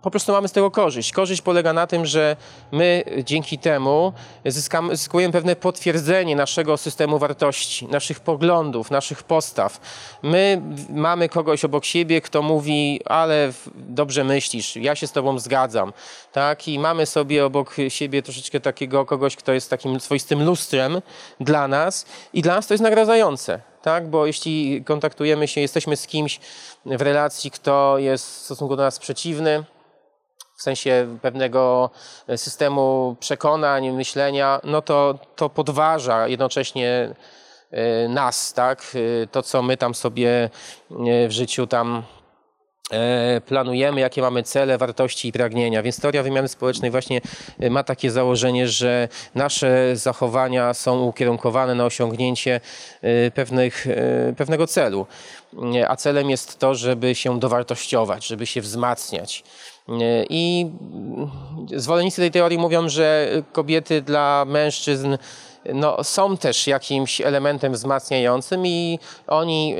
po 0.02 0.10
prostu 0.10 0.32
mamy 0.32 0.48
z 0.48 0.52
tego 0.52 0.70
korzyść. 0.70 1.12
Korzyść 1.12 1.42
polega 1.42 1.72
na 1.72 1.86
tym, 1.86 2.06
że 2.06 2.36
my 2.72 3.04
dzięki 3.24 3.58
temu 3.58 4.12
zyskamy, 4.46 4.96
zyskujemy 4.96 5.32
pewne 5.32 5.56
potwierdzenie 5.56 6.36
naszego 6.36 6.76
systemu 6.76 7.18
wartości, 7.18 7.86
naszych 7.86 8.20
poglądów, 8.20 8.90
naszych 8.90 9.22
postaw. 9.22 9.80
My 10.22 10.62
mamy 10.90 11.28
kogoś 11.28 11.64
obok 11.64 11.84
siebie, 11.84 12.20
kto 12.20 12.42
mówi, 12.42 13.00
ale 13.04 13.52
dobrze 13.74 14.24
myślisz, 14.24 14.76
ja 14.76 14.94
się 14.94 15.06
z 15.06 15.12
tobą 15.12 15.38
zgadzam. 15.38 15.92
Tak? 16.32 16.68
I 16.68 16.78
mamy 16.78 17.06
sobie 17.06 17.44
obok 17.44 17.76
siebie 17.88 18.22
troszeczkę 18.22 18.60
takiego 18.60 19.06
kogoś, 19.06 19.36
kto 19.36 19.52
jest 19.52 19.70
takim 19.70 20.00
swoistym 20.00 20.44
lustrem 20.44 21.02
dla 21.40 21.68
nas 21.68 22.06
i 22.32 22.42
dla 22.42 22.54
nas 22.54 22.66
to 22.66 22.74
jest 22.74 22.84
nagradzające 22.84 23.69
tak? 23.82 24.08
Bo 24.08 24.26
jeśli 24.26 24.84
kontaktujemy 24.84 25.48
się, 25.48 25.60
jesteśmy 25.60 25.96
z 25.96 26.06
kimś 26.06 26.40
w 26.86 27.00
relacji, 27.00 27.50
kto 27.50 27.98
jest 27.98 28.26
w 28.26 28.44
stosunku 28.44 28.76
do 28.76 28.82
nas 28.82 28.98
przeciwny, 28.98 29.64
w 30.56 30.62
sensie 30.62 31.18
pewnego 31.22 31.90
systemu 32.36 33.16
przekonań, 33.20 33.90
myślenia, 33.90 34.60
no 34.64 34.82
to 34.82 35.18
to 35.36 35.48
podważa 35.48 36.28
jednocześnie 36.28 37.14
e, 37.70 38.08
nas, 38.08 38.52
tak? 38.52 38.92
E, 38.94 39.26
to, 39.26 39.42
co 39.42 39.62
my 39.62 39.76
tam 39.76 39.94
sobie 39.94 40.50
e, 40.90 41.28
w 41.28 41.32
życiu 41.32 41.66
tam 41.66 42.02
planujemy, 43.46 44.00
jakie 44.00 44.22
mamy 44.22 44.42
cele, 44.42 44.78
wartości 44.78 45.28
i 45.28 45.32
pragnienia. 45.32 45.82
Więc 45.82 46.00
teoria 46.00 46.22
wymiany 46.22 46.48
społecznej 46.48 46.90
właśnie 46.90 47.20
e, 47.60 47.70
ma 47.70 47.84
takie 47.84 48.10
założenie, 48.10 48.68
że 48.68 49.08
nasze 49.34 49.96
zachowania 49.96 50.74
są 50.74 51.02
ukierunkowane 51.02 51.74
na 51.74 51.84
osiągnięcie 51.84 52.60
e, 53.02 53.30
pewnych, 53.30 53.86
pewnego 54.36 54.66
celu. 54.66 55.06
A 55.88 55.96
celem 55.96 56.30
jest 56.30 56.58
to, 56.58 56.74
żeby 56.74 57.14
się 57.14 57.40
dowartościować, 57.40 58.26
żeby 58.26 58.46
się 58.46 58.60
wzmacniać. 58.60 59.44
I 60.30 60.66
zwolennicy 61.76 62.20
tej 62.20 62.30
teorii 62.30 62.58
mówią, 62.58 62.88
że 62.88 63.28
kobiety 63.52 64.02
dla 64.02 64.44
mężczyzn 64.44 65.16
no, 65.74 66.04
są 66.04 66.36
też 66.36 66.66
jakimś 66.66 67.20
elementem 67.20 67.72
wzmacniającym 67.72 68.66
i 68.66 68.98
oni 69.26 69.76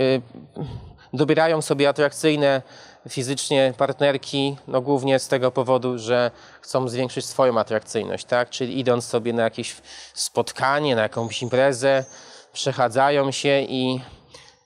dobierają 1.13 1.63
sobie 1.63 1.89
atrakcyjne 1.89 2.63
fizycznie 3.09 3.75
partnerki, 3.79 4.57
no 4.69 4.81
głównie 4.81 5.19
z 5.19 5.29
tego 5.29 5.51
powodu, 5.51 5.99
że 5.99 6.31
chcą 6.61 6.89
zwiększyć 6.89 7.25
swoją 7.27 7.59
atrakcyjność, 7.59 8.25
tak? 8.25 8.51
Czyli 8.51 8.79
idąc 8.79 9.05
sobie 9.05 9.33
na 9.33 9.43
jakieś 9.43 9.77
spotkanie, 10.15 10.97
na 10.97 11.03
jakąś 11.03 11.43
imprezę, 11.43 12.05
przechadzają 12.53 13.31
się 13.31 13.61
i 13.61 14.01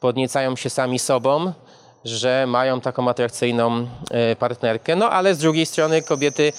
podniecają 0.01 0.57
się 0.57 0.71
sami 0.71 0.99
sobą, 0.99 1.53
że 2.05 2.47
mają 2.47 2.81
taką 2.81 3.09
atrakcyjną 3.09 3.87
partnerkę. 4.39 4.97
No 4.97 5.11
ale 5.11 5.35
z 5.35 5.39
drugiej 5.39 5.67
strony 5.67 6.03
kobiety 6.03 6.53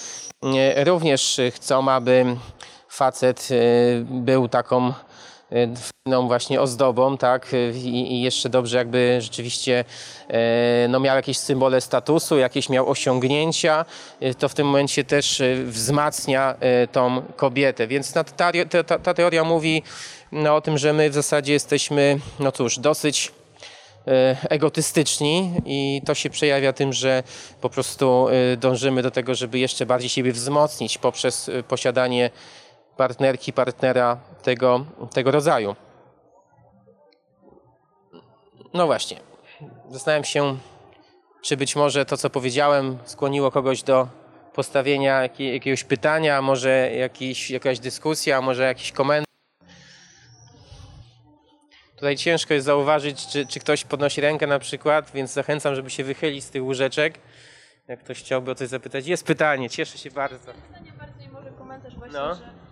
również 0.76 1.42
chcą, 1.52 1.92
aby 1.92 2.26
facet 2.90 3.50
był 4.04 4.48
taką 4.48 4.94
fajną 6.06 6.28
właśnie 6.28 6.62
ozdobą, 6.62 7.18
tak, 7.18 7.52
I, 7.74 8.14
i, 8.14 8.22
jeszcze 8.22 8.50
dobrze 8.50 8.78
jakby 8.78 9.18
rzeczywiście 9.22 9.86
e, 10.28 10.88
no 10.90 11.00
miał 11.00 11.16
jakieś 11.16 11.38
symbole 11.38 11.82
statusu, 11.82 12.38
jakieś 12.38 12.70
miał 12.70 12.90
osiągnięcia, 12.90 13.86
to 14.40 14.50
w 14.50 14.54
tym 14.54 14.68
momencie 14.68 15.04
też 15.04 15.42
wzmacnia 15.66 16.56
tą 16.92 17.22
kobietę. 17.36 17.88
Więc 17.88 18.14
ta, 18.14 18.24
ta, 18.24 19.00
ta 19.00 19.14
teoria 19.14 19.44
mówi 19.44 19.84
no, 20.32 20.56
o 20.56 20.62
tym, 20.62 20.78
że 20.78 20.94
my 20.94 21.10
w 21.10 21.14
zasadzie 21.14 21.54
jesteśmy, 21.54 22.20
no 22.40 22.52
cóż, 22.52 22.80
dosyć 22.80 23.32
egotystyczni 24.50 25.54
i 25.66 26.02
to 26.06 26.16
się 26.16 26.30
przejawia 26.30 26.74
tym, 26.74 26.94
że 26.94 27.24
po 27.62 27.70
prostu 27.70 28.28
dążymy 28.58 29.02
do 29.02 29.12
tego, 29.12 29.36
żeby 29.36 29.60
jeszcze 29.60 29.86
bardziej 29.86 30.10
siebie 30.10 30.32
wzmocnić 30.32 30.98
poprzez 30.98 31.52
posiadanie 31.68 32.30
partnerki, 32.98 33.54
partnera 33.54 34.18
tego, 34.44 34.86
tego 35.14 35.32
rodzaju. 35.32 35.76
No 38.74 38.86
właśnie, 38.86 39.20
zastanawiam 39.90 40.24
się, 40.24 40.58
czy 41.42 41.58
być 41.58 41.76
może 41.76 42.06
to, 42.06 42.18
co 42.18 42.30
powiedziałem, 42.30 42.98
skłoniło 43.06 43.52
kogoś 43.52 43.84
do 43.84 44.08
postawienia 44.54 45.22
jakiegoś 45.40 45.84
pytania, 45.84 46.42
może 46.42 46.92
jakiś, 46.92 47.52
jakaś 47.52 47.80
dyskusja, 47.80 48.42
może 48.42 48.64
jakiś 48.64 48.92
komentarz. 48.92 49.26
Tutaj 51.96 52.18
ciężko 52.18 52.54
jest 52.54 52.66
zauważyć, 52.66 53.28
czy, 53.28 53.46
czy 53.46 53.60
ktoś 53.60 53.84
podnosi 53.84 54.22
rękę 54.22 54.48
na 54.48 54.60
przykład, 54.60 55.12
więc 55.14 55.34
zachęcam, 55.34 55.76
żeby 55.76 55.90
się 55.90 56.04
wychylić 56.04 56.44
z 56.44 56.50
tych 56.50 56.64
łóżeczek. 56.64 57.20
Jak 57.88 58.00
ktoś 58.00 58.20
chciałby 58.20 58.52
o 58.52 58.56
coś 58.56 58.68
zapytać. 58.68 59.08
Jest 59.08 59.26
pytanie, 59.26 59.70
cieszę 59.70 59.98
się 59.98 60.12
bardzo. 60.12 60.38
Pytanie 60.38 60.94
bardziej 61.00 61.30
może 61.30 61.52
komentarz 61.52 61.96
właśnie, 61.96 62.20
no. 62.20 62.36
że 62.36 62.65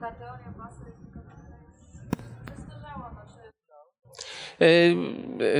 ta 0.00 0.10
teoria 0.10 0.52
masy 0.58 0.92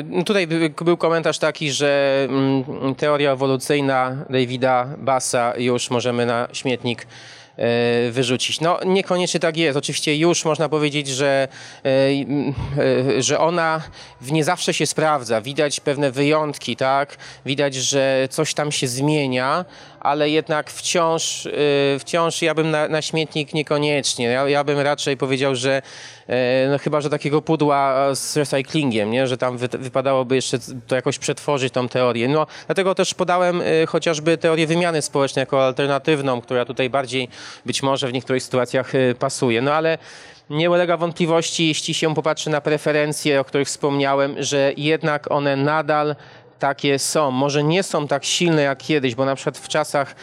no 0.05 0.25
Tutaj 0.25 0.47
był 0.85 0.97
komentarz 0.97 1.39
taki, 1.39 1.73
że 1.73 2.23
mm, 2.31 2.95
teoria 2.95 3.33
ewolucyjna 3.33 4.17
Davida 4.31 4.89
Bassa 4.99 5.53
już 5.57 5.91
możemy 5.91 6.27
na 6.27 6.49
śmietnik 6.53 7.07
E, 7.07 7.07
wyrzucić. 8.11 8.61
No 8.61 8.79
niekoniecznie 8.85 9.41
tak 9.41 9.57
jest. 9.57 9.79
Oczywiście 9.79 10.17
już 10.17 10.45
można 10.45 10.69
powiedzieć, 10.69 11.09
że, 11.09 11.49
e, 11.85 11.89
e, 13.19 13.23
że 13.23 13.39
ona 13.39 13.83
nie 14.21 14.45
zawsze 14.45 14.75
się 14.75 14.87
sprawdza. 14.87 15.41
Widać 15.41 15.81
pewne 15.81 16.11
wyjątki, 16.11 16.77
tak? 16.77 17.17
Widać, 17.47 17.75
że 17.75 18.29
coś 18.31 18.55
tam 18.55 18.73
się 18.73 18.89
zmienia, 18.89 19.65
ale 20.01 20.31
jednak 20.31 20.71
wciąż, 20.71 21.49
wciąż 21.99 22.43
ja 22.43 22.55
bym 22.55 22.71
na, 22.71 22.89
na 22.89 23.03
śmietnik 23.03 23.55
niekoniecznie. 23.55 24.27
Ja, 24.27 24.49
ja 24.49 24.65
bym 24.65 24.81
raczej 24.81 25.17
powiedział, 25.17 25.55
że 25.55 25.83
no 26.71 26.79
chyba, 26.79 27.01
że 27.01 27.11
takiego 27.11 27.43
pudła 27.43 27.95
z 28.15 28.37
recyklingiem, 28.37 29.11
nie? 29.11 29.27
że 29.27 29.37
tam 29.37 29.59
wy, 29.59 29.69
wypadałoby 29.69 30.35
jeszcze 30.37 30.59
to 30.87 30.95
jakoś 30.95 31.19
przetworzyć 31.19 31.73
tą 31.73 31.89
teorię. 31.89 32.29
No, 32.29 32.47
dlatego 32.67 32.95
też 32.95 33.15
podałem 33.15 33.63
chociażby 33.89 34.39
teorię 34.39 34.67
wymiany 34.67 35.03
społecznej 35.03 35.43
jako 35.43 35.67
alternatywną, 35.67 36.41
która 36.41 36.65
tutaj 36.65 36.91
bardziej 36.91 37.29
być 37.67 37.83
może 37.83 38.09
w 38.09 38.13
niektórych 38.13 38.43
sytuacjach 38.43 38.95
y, 38.95 39.15
pasuje. 39.19 39.63
No 39.63 39.75
ale 39.75 39.99
nie 40.51 40.71
ulega 40.71 40.97
wątpliwości, 40.97 41.69
jeśli 41.69 41.95
się 41.95 42.15
popatrzy 42.15 42.51
na 42.51 42.61
preferencje, 42.61 43.41
o 43.41 43.45
których 43.45 43.69
wspomniałem, 43.69 44.35
że 44.39 44.73
jednak 44.77 45.31
one 45.31 45.57
nadal 45.57 46.17
takie 46.59 46.99
są. 46.99 47.31
Może 47.31 47.63
nie 47.63 47.83
są 47.83 48.09
tak 48.09 48.25
silne 48.25 48.63
jak 48.63 48.79
kiedyś, 48.79 49.15
bo 49.15 49.25
na 49.25 49.35
przykład 49.35 49.59
w 49.59 49.69
czasach, 49.69 50.15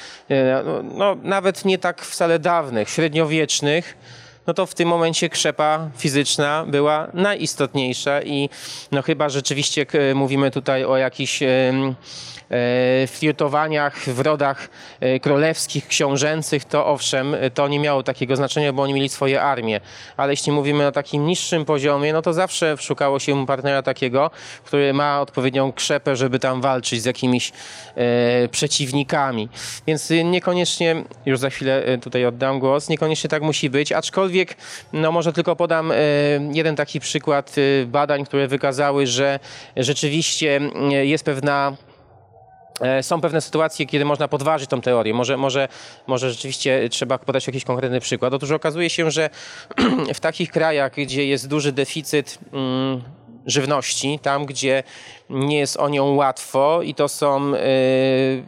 no, 0.66 0.84
no, 0.84 1.18
nawet 1.24 1.66
nie 1.66 1.78
tak 1.78 2.02
wcale 2.02 2.40
dawnych, 2.40 2.90
średniowiecznych, 2.90 3.98
no 4.50 4.54
to 4.54 4.66
w 4.66 4.74
tym 4.74 4.90
momencie 4.90 5.30
krzepa 5.30 5.90
fizyczna 5.98 6.66
była 6.68 7.08
najistotniejsza 7.14 8.22
i 8.22 8.50
no 8.92 9.02
chyba 9.02 9.30
rzeczywiście 9.30 9.86
mówimy 10.16 10.52
tutaj 10.52 10.86
o 10.86 10.98
jakichś 10.98 11.44
E, 11.44 11.74
flirtowaniach 13.08 14.00
w 14.00 14.20
rodach 14.20 14.70
e, 15.00 15.20
królewskich, 15.20 15.88
książęcych, 15.88 16.66
to 16.66 16.86
owszem, 16.86 17.36
to 17.54 17.68
nie 17.68 17.80
miało 17.80 18.04
takiego 18.04 18.36
znaczenia, 18.36 18.74
bo 18.74 18.84
oni 18.84 18.94
mieli 18.94 19.10
swoje 19.10 19.42
armie. 19.42 19.80
Ale 20.18 20.34
jeśli 20.34 20.52
mówimy 20.52 20.88
o 20.88 20.92
takim 20.92 21.26
niższym 21.26 21.66
poziomie, 21.66 22.14
no 22.14 22.22
to 22.22 22.34
zawsze 22.34 22.78
szukało 22.78 23.20
się 23.20 23.46
partnera 23.46 23.82
takiego, 23.82 24.32
który 24.64 24.94
ma 24.94 25.22
odpowiednią 25.22 25.72
krzepę, 25.72 26.16
żeby 26.16 26.40
tam 26.40 26.62
walczyć 26.62 27.02
z 27.02 27.06
jakimiś 27.06 27.52
e, 27.96 28.48
przeciwnikami. 28.48 29.50
Więc 29.88 30.10
niekoniecznie, 30.24 31.04
już 31.26 31.40
za 31.40 31.50
chwilę 31.50 31.98
tutaj 32.02 32.26
oddam 32.26 32.60
głos, 32.60 32.90
niekoniecznie 32.90 33.30
tak 33.30 33.44
musi 33.44 33.70
być, 33.70 33.92
aczkolwiek, 33.92 34.56
no 34.94 35.12
może 35.12 35.34
tylko 35.34 35.56
podam 35.56 35.94
jeden 36.52 36.76
taki 36.76 37.00
przykład 37.00 37.56
badań, 37.86 38.26
które 38.26 38.48
wykazały, 38.48 39.08
że 39.08 39.40
rzeczywiście 39.76 40.60
jest 41.04 41.26
pewna 41.26 41.60
E, 41.60 41.89
są 43.02 43.22
pewne 43.22 43.42
sytuacje, 43.42 43.86
kiedy 43.86 44.06
można 44.06 44.28
podważyć 44.28 44.70
tą 44.70 44.82
teorię. 44.82 45.14
Może, 45.14 45.38
może, 45.38 45.68
może 46.08 46.32
rzeczywiście 46.32 46.90
trzeba 46.90 47.18
podać 47.18 47.48
jakiś 47.48 47.64
konkretny 47.64 48.00
przykład. 48.00 48.34
Otóż 48.34 48.52
okazuje 48.52 48.90
się, 48.90 49.12
że 49.12 49.30
w 50.14 50.20
takich 50.20 50.52
krajach, 50.52 50.92
gdzie 50.96 51.26
jest 51.26 51.48
duży 51.48 51.72
deficyt 51.72 52.40
mm, 52.54 53.02
żywności, 53.46 54.20
tam 54.22 54.46
gdzie 54.46 54.84
nie 55.30 55.60
jest 55.60 55.78
o 55.78 55.90
nią 55.90 56.16
łatwo 56.16 56.82
i 56.82 56.96
to 56.96 57.08
są 57.08 57.54
y, 57.56 58.44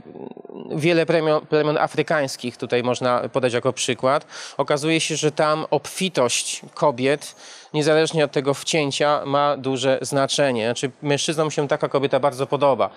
wiele 0.75 1.05
plemion, 1.05 1.45
plemion 1.45 1.77
afrykańskich, 1.77 2.57
tutaj 2.57 2.84
można 2.84 3.29
podać 3.29 3.53
jako 3.53 3.73
przykład, 3.73 4.25
okazuje 4.57 4.99
się, 4.99 5.15
że 5.15 5.32
tam 5.32 5.65
obfitość 5.69 6.61
kobiet 6.73 7.36
niezależnie 7.74 8.26
od 8.26 8.32
tego 8.32 8.53
wcięcia, 8.53 9.22
ma 9.26 9.57
duże 9.57 9.99
znaczenie. 10.01 10.65
Znaczy, 10.65 10.91
mężczyznom 11.01 11.51
się 11.51 11.67
taka 11.67 11.89
kobieta 11.89 12.19
bardzo 12.19 12.47
podoba. 12.47 12.89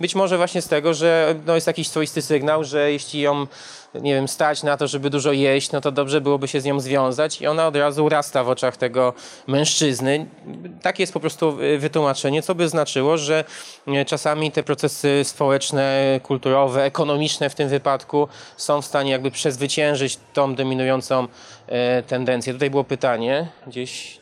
Być 0.00 0.14
może 0.14 0.36
właśnie 0.36 0.62
z 0.62 0.68
tego, 0.68 0.94
że 0.94 1.34
no, 1.46 1.54
jest 1.54 1.66
jakiś 1.66 1.88
swoisty 1.88 2.22
sygnał, 2.22 2.64
że 2.64 2.92
jeśli 2.92 3.20
ją 3.20 3.46
nie 3.94 4.14
wiem, 4.14 4.28
stać 4.28 4.62
na 4.62 4.76
to, 4.76 4.88
żeby 4.88 5.10
dużo 5.10 5.32
jeść, 5.32 5.72
no 5.72 5.80
to 5.80 5.92
dobrze 5.92 6.20
byłoby 6.20 6.48
się 6.48 6.60
z 6.60 6.64
nią 6.64 6.80
związać 6.80 7.40
i 7.40 7.46
ona 7.46 7.66
od 7.66 7.76
razu 7.76 8.08
rasta 8.08 8.44
w 8.44 8.48
oczach 8.48 8.76
tego 8.76 9.12
mężczyzny. 9.46 10.26
Takie 10.82 11.02
jest 11.02 11.12
po 11.12 11.20
prostu 11.20 11.56
wytłumaczenie, 11.78 12.42
co 12.42 12.54
by 12.54 12.68
znaczyło, 12.68 13.18
że 13.18 13.44
e, 13.86 14.04
czasami 14.04 14.52
te 14.52 14.62
procesy 14.62 15.20
społeczne, 15.24 16.20
kulturowe, 16.22 16.84
ekonomiczne 16.84 17.50
w 17.50 17.54
tym 17.54 17.68
wypadku 17.68 18.28
są 18.56 18.82
w 18.82 18.86
stanie 18.86 19.10
jakby 19.10 19.30
przezwyciężyć 19.30 20.18
tą 20.32 20.54
dominującą 20.54 21.28
e, 21.66 22.02
tendencję. 22.02 22.52
Tutaj 22.52 22.70
było 22.70 22.84
pytanie 22.84 23.48
gdzieś 23.66 24.21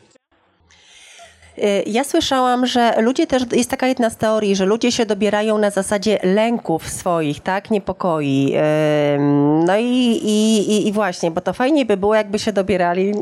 ja 1.85 2.03
słyszałam, 2.03 2.65
że 2.65 3.01
ludzie 3.01 3.27
też, 3.27 3.43
jest 3.51 3.69
taka 3.69 3.87
jedna 3.87 4.09
z 4.09 4.17
teorii, 4.17 4.55
że 4.55 4.65
ludzie 4.65 4.91
się 4.91 5.05
dobierają 5.05 5.57
na 5.57 5.69
zasadzie 5.69 6.19
lęków 6.23 6.89
swoich, 6.89 7.39
tak, 7.39 7.71
niepokoi. 7.71 8.55
No 9.65 9.77
i, 9.77 10.19
i, 10.23 10.87
i 10.87 10.91
właśnie, 10.91 11.31
bo 11.31 11.41
to 11.41 11.53
fajnie 11.53 11.85
by 11.85 11.97
było, 11.97 12.15
jakby 12.15 12.39
się 12.39 12.53
dobierali, 12.53 13.13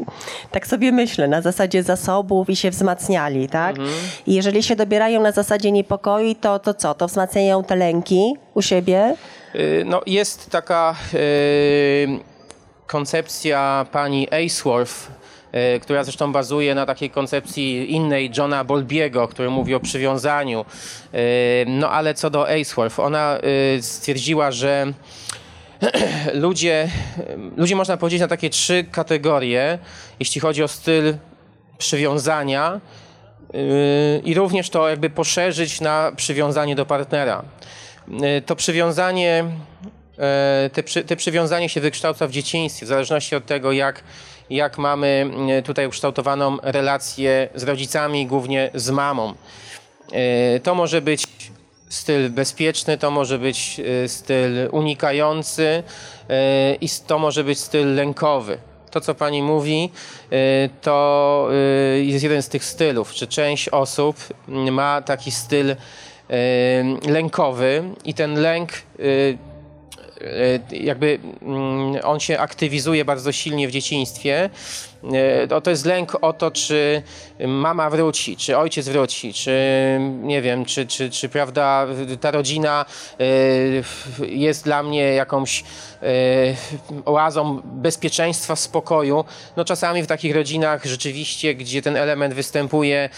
tak 0.51 0.67
sobie 0.67 0.91
myślę, 0.91 1.27
na 1.27 1.41
zasadzie 1.41 1.83
zasobów 1.83 2.49
i 2.49 2.55
się 2.55 2.71
wzmacniali, 2.71 3.49
tak? 3.49 3.69
Mhm. 3.69 3.97
I 4.27 4.33
jeżeli 4.33 4.63
się 4.63 4.75
dobierają 4.75 5.21
na 5.21 5.31
zasadzie 5.31 5.71
niepokoi, 5.71 6.35
to, 6.35 6.59
to 6.59 6.73
co? 6.73 6.93
To 6.93 7.07
wzmacniają 7.07 7.63
te 7.63 7.75
lęki 7.75 8.33
u 8.53 8.61
siebie? 8.61 9.15
Y, 9.55 9.83
no 9.85 10.01
jest 10.05 10.49
taka 10.49 10.95
yy, 11.13 11.19
koncepcja 12.87 13.85
pani 13.91 14.27
Ainsworth, 14.31 15.09
E, 15.11 15.18
która 15.81 16.03
zresztą 16.03 16.31
bazuje 16.31 16.75
na 16.75 16.85
takiej 16.85 17.09
koncepcji 17.09 17.93
innej 17.93 18.31
Johna 18.37 18.63
Bolbiego, 18.63 19.27
który 19.27 19.49
mówi 19.49 19.75
o 19.75 19.79
przywiązaniu. 19.79 20.65
E, 21.13 21.17
no 21.65 21.89
ale 21.91 22.13
co 22.13 22.29
do 22.29 22.47
Ainsworth, 22.47 22.99
ona 22.99 23.37
e, 23.37 23.81
stwierdziła, 23.81 24.51
że 24.51 24.93
ludzie, 26.33 26.89
ludzie 27.57 27.75
można 27.75 27.97
powiedzieć 27.97 28.21
na 28.21 28.27
takie 28.27 28.49
trzy 28.49 28.85
kategorie, 28.91 29.79
jeśli 30.19 30.41
chodzi 30.41 30.63
o 30.63 30.67
styl 30.67 31.17
przywiązania 31.77 32.79
i 34.23 34.33
również 34.33 34.69
to 34.69 34.89
jakby 34.89 35.09
poszerzyć 35.09 35.81
na 35.81 36.11
przywiązanie 36.15 36.75
do 36.75 36.85
partnera. 36.85 37.43
To 38.45 38.55
przywiązanie, 38.55 39.45
te, 40.73 40.83
przy, 40.83 41.03
te 41.03 41.15
przywiązanie 41.15 41.69
się 41.69 41.81
wykształca 41.81 42.27
w 42.27 42.31
dzieciństwie, 42.31 42.85
w 42.85 42.89
zależności 42.89 43.35
od 43.35 43.45
tego, 43.45 43.71
jak 43.71 44.03
jak 44.49 44.77
mamy 44.77 45.31
e, 45.49 45.61
tutaj 45.61 45.87
ukształtowaną 45.87 46.57
relację 46.61 47.49
z 47.55 47.63
rodzicami, 47.63 48.27
głównie 48.27 48.69
z 48.73 48.89
mamą. 48.89 49.33
E, 50.11 50.59
to 50.59 50.75
może 50.75 51.01
być 51.01 51.27
styl 51.89 52.29
bezpieczny, 52.29 52.97
to 52.97 53.11
może 53.11 53.39
być 53.39 53.81
e, 54.03 54.07
styl 54.07 54.69
unikający 54.71 55.83
i 56.81 56.87
to 57.07 57.19
może 57.19 57.43
być 57.43 57.59
styl 57.59 57.95
lękowy. 57.95 58.57
to 58.91 59.01
co 59.01 59.15
pani 59.15 59.41
mówi, 59.41 59.91
to 60.81 61.49
jest 62.01 62.23
jeden 62.23 62.41
z 62.41 62.49
tych 62.49 62.65
stylów, 62.65 63.13
że 63.15 63.27
część 63.27 63.69
osób 63.69 64.15
ma 64.47 65.01
taki 65.01 65.31
styl 65.31 65.75
lękowy 67.07 67.83
i 68.05 68.13
ten 68.13 68.41
lęk 68.41 68.69
jakby 70.71 71.19
mm, 71.41 71.99
on 72.03 72.19
się 72.19 72.39
aktywizuje 72.39 73.05
bardzo 73.05 73.31
silnie 73.31 73.67
w 73.67 73.71
dzieciństwie. 73.71 74.49
Y, 75.03 75.61
To, 75.63 75.69
jest 75.69 75.85
lęk 75.85 76.17
o 76.21 76.33
to, 76.33 76.51
czy 76.51 77.01
mama 77.47 77.89
wróci, 77.89 78.37
czy 78.37 78.57
ojciec 78.57 78.89
wróci, 78.89 79.33
czy 79.33 79.51
nie 80.21 80.41
wiem, 80.41 80.65
czy, 80.65 80.87
czy, 80.87 81.09
czy 81.09 81.29
prawda, 81.29 81.87
ta 82.21 82.31
rodzina 82.31 82.85
y, 83.21 83.83
jest 84.27 84.63
dla 84.63 84.83
mnie 84.83 85.13
jakąś 85.13 85.63
y, 86.03 87.05
oazą 87.05 87.61
bezpieczeństwa, 87.63 88.55
spokoju. 88.55 89.25
No 89.57 89.65
czasami 89.65 90.03
w 90.03 90.07
takich 90.07 90.35
rodzinach 90.35 90.85
rzeczywiście, 90.85 91.55
gdzie 91.55 91.81
ten 91.81 91.97
element 91.97 92.33
występuje, 92.33 93.09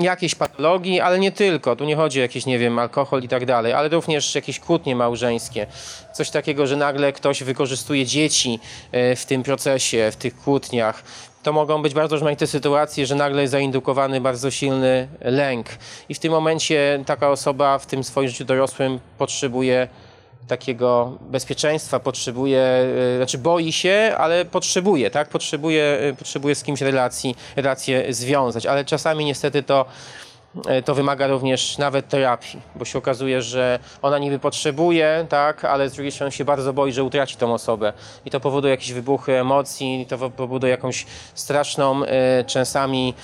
jakieś 0.00 0.34
patologii, 0.34 1.00
ale 1.00 1.18
nie 1.18 1.32
tylko. 1.32 1.76
Tu 1.76 1.84
nie 1.84 1.96
chodzi 1.96 2.18
o 2.18 2.22
jakieś, 2.22 2.46
nie 2.46 2.58
wiem, 2.58 2.78
alkohol 2.78 3.22
i 3.22 3.28
tak 3.28 3.46
dalej, 3.46 3.72
ale 3.72 3.88
również 3.88 4.34
jakieś 4.34 4.60
kłótnie 4.60 4.96
małżeńskie. 4.96 5.66
Coś 6.12 6.30
takiego, 6.30 6.66
że 6.66 6.76
nagle 6.76 7.12
ktoś 7.12 7.42
wykorzystuje 7.42 8.06
dzieci 8.06 8.60
w 8.92 9.24
tym 9.26 9.42
procesie, 9.42 10.10
w 10.12 10.16
tych 10.16 10.37
kłótniach. 10.44 11.02
To 11.42 11.52
mogą 11.52 11.82
być 11.82 11.94
bardzo 11.94 12.16
rozmaite 12.16 12.46
sytuacje, 12.46 13.06
że 13.06 13.14
nagle 13.14 13.42
jest 13.42 13.52
zaindukowany 13.52 14.20
bardzo 14.20 14.50
silny 14.50 15.08
lęk. 15.20 15.66
I 16.08 16.14
w 16.14 16.18
tym 16.18 16.32
momencie 16.32 17.02
taka 17.06 17.30
osoba 17.30 17.78
w 17.78 17.86
tym 17.86 18.04
swoim 18.04 18.28
życiu 18.28 18.44
dorosłym 18.44 19.00
potrzebuje 19.18 19.88
takiego 20.48 21.18
bezpieczeństwa, 21.20 22.00
potrzebuje, 22.00 22.84
y, 23.14 23.16
znaczy 23.16 23.38
boi 23.38 23.72
się, 23.72 24.14
ale 24.18 24.44
potrzebuje, 24.44 25.10
tak? 25.10 25.28
Potrzebuje, 25.28 25.98
y, 26.12 26.16
potrzebuje 26.18 26.54
z 26.54 26.62
kimś 26.62 26.80
relacji, 26.80 27.36
relacje 27.56 28.14
związać, 28.14 28.66
ale 28.66 28.84
czasami 28.84 29.24
niestety 29.24 29.62
to, 29.62 29.84
to 30.84 30.94
wymaga 30.94 31.26
również 31.26 31.78
nawet 31.78 32.08
terapii, 32.08 32.60
bo 32.76 32.84
się 32.84 32.98
okazuje, 32.98 33.42
że 33.42 33.78
ona 34.02 34.18
niby 34.18 34.38
potrzebuje, 34.38 35.26
tak? 35.28 35.64
Ale 35.64 35.88
z 35.88 35.92
drugiej 35.94 36.12
strony 36.12 36.32
się 36.32 36.44
bardzo 36.44 36.72
boi, 36.72 36.92
że 36.92 37.04
utraci 37.04 37.36
tą 37.36 37.54
osobę 37.54 37.92
i 38.24 38.30
to 38.30 38.40
powoduje 38.40 38.70
jakieś 38.70 38.92
wybuchy 38.92 39.40
emocji, 39.40 40.06
to 40.08 40.18
wo- 40.18 40.30
powoduje 40.30 40.70
jakąś 40.70 41.06
straszną, 41.34 42.02
y, 42.04 42.08
czasami 42.46 43.14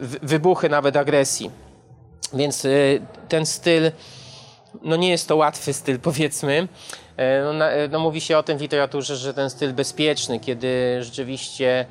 wy- 0.00 0.18
wybuchy 0.22 0.68
nawet 0.68 0.96
agresji. 0.96 1.50
Więc 2.34 2.66
ten 3.28 3.46
styl 3.46 3.90
no 4.82 4.96
nie 4.96 5.10
jest 5.10 5.28
to 5.28 5.36
łatwy 5.36 5.72
styl, 5.72 5.98
powiedzmy. 6.10 6.68
E, 7.16 7.52
No, 7.54 7.64
e, 7.70 7.88
no 7.88 7.98
mówi 8.00 8.20
się 8.20 8.38
o 8.38 8.42
tym 8.42 8.58
w 8.58 8.60
literaturze, 8.60 9.16
że 9.16 9.34
ten 9.34 9.50
styl 9.50 9.72
bezpieczny, 9.72 10.40
kiedy 10.40 10.98
rzeczywiście 11.02 11.86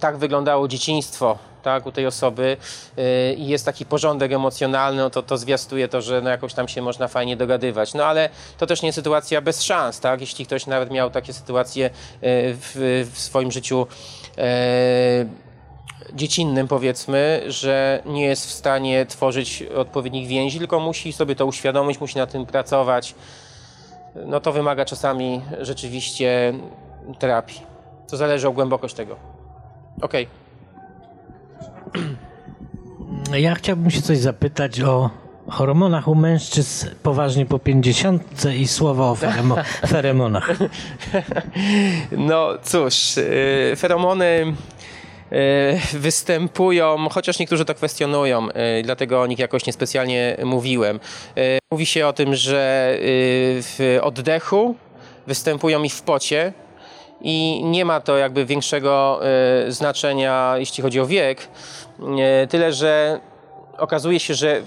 tak 0.00 0.16
wyglądało 0.16 0.68
dzieciństwo 0.68 1.38
tak, 1.66 1.86
u 1.86 1.92
tej 1.92 2.06
osoby 2.06 2.56
e, 2.98 3.32
i 3.34 3.46
jest 3.46 3.64
taki 3.64 3.86
porządek 3.86 4.32
emocjonalny, 4.32 5.02
no 5.02 5.10
to, 5.10 5.22
to 5.22 5.38
zwiastuje 5.38 5.88
to, 5.88 6.02
że 6.02 6.20
no 6.20 6.30
jakoś 6.30 6.54
tam 6.54 6.68
się 6.68 6.82
można 6.82 7.08
fajnie 7.08 7.36
dogadywać. 7.36 7.94
No 7.94 8.04
ale 8.04 8.28
to 8.58 8.66
też 8.66 8.82
nie 8.82 8.92
sytuacja 8.92 9.40
bez 9.40 9.62
szans, 9.62 10.00
tak? 10.00 10.20
Jeśli 10.20 10.46
ktoś 10.46 10.66
nawet 10.66 10.90
miał 10.90 11.10
takie 11.10 11.32
sytuacje 11.32 11.86
e, 11.86 11.90
w, 12.20 13.08
w 13.12 13.18
swoim 13.18 13.52
życiu 13.52 13.86
e, 14.38 15.26
dziecinnym, 16.14 16.68
powiedzmy, 16.68 17.42
że 17.46 18.02
nie 18.04 18.24
jest 18.24 18.46
w 18.46 18.52
stanie 18.52 19.06
tworzyć 19.06 19.62
odpowiednich 19.62 20.28
więzi, 20.28 20.58
tylko 20.58 20.80
musi 20.80 21.12
sobie 21.12 21.36
to 21.36 21.46
uświadomić, 21.46 22.00
musi 22.00 22.18
na 22.18 22.26
tym 22.26 22.46
pracować. 22.46 23.14
No 24.26 24.40
to 24.40 24.52
wymaga 24.52 24.84
czasami 24.84 25.40
rzeczywiście 25.60 26.54
terapii. 27.18 27.60
To 28.10 28.16
zależy 28.16 28.48
o 28.48 28.52
głębokość 28.52 28.94
tego. 28.94 29.35
Okej. 30.02 30.26
Ja 33.38 33.54
chciałbym 33.54 33.90
się 33.90 34.02
coś 34.02 34.18
zapytać 34.18 34.80
o 34.80 35.10
hormonach 35.48 36.08
u 36.08 36.14
mężczyzn 36.14 36.88
poważnie 37.02 37.46
po 37.46 37.58
50 37.58 38.44
i 38.58 38.68
słowo 38.68 39.10
o 39.10 39.14
feremo, 39.14 39.56
feromonach. 39.88 40.50
No 42.12 42.48
cóż, 42.62 43.16
yy, 43.16 43.76
feromony 43.76 44.54
yy, 45.30 45.38
występują, 46.00 47.08
chociaż 47.10 47.38
niektórzy 47.38 47.64
to 47.64 47.74
kwestionują, 47.74 48.46
yy, 48.46 48.52
dlatego 48.82 49.22
o 49.22 49.26
nich 49.26 49.38
jakoś 49.38 49.66
niespecjalnie 49.66 50.36
mówiłem. 50.44 51.00
Mówi 51.70 51.86
się 51.86 52.06
o 52.06 52.12
tym, 52.12 52.34
że 52.34 52.94
w 53.60 53.98
oddechu 54.02 54.74
występują 55.26 55.82
i 55.82 55.90
w 55.90 56.02
pocie. 56.02 56.52
I 57.20 57.60
nie 57.64 57.84
ma 57.84 58.00
to 58.00 58.16
jakby 58.16 58.46
większego 58.46 59.20
yy, 59.64 59.72
znaczenia, 59.72 60.54
jeśli 60.58 60.82
chodzi 60.82 61.00
o 61.00 61.06
wiek. 61.06 61.48
Yy, 61.98 62.06
Tyle, 62.48 62.72
że 62.72 63.20
okazuje 63.78 64.20
się, 64.20 64.34
że 64.34 64.54
yy, 64.56 64.64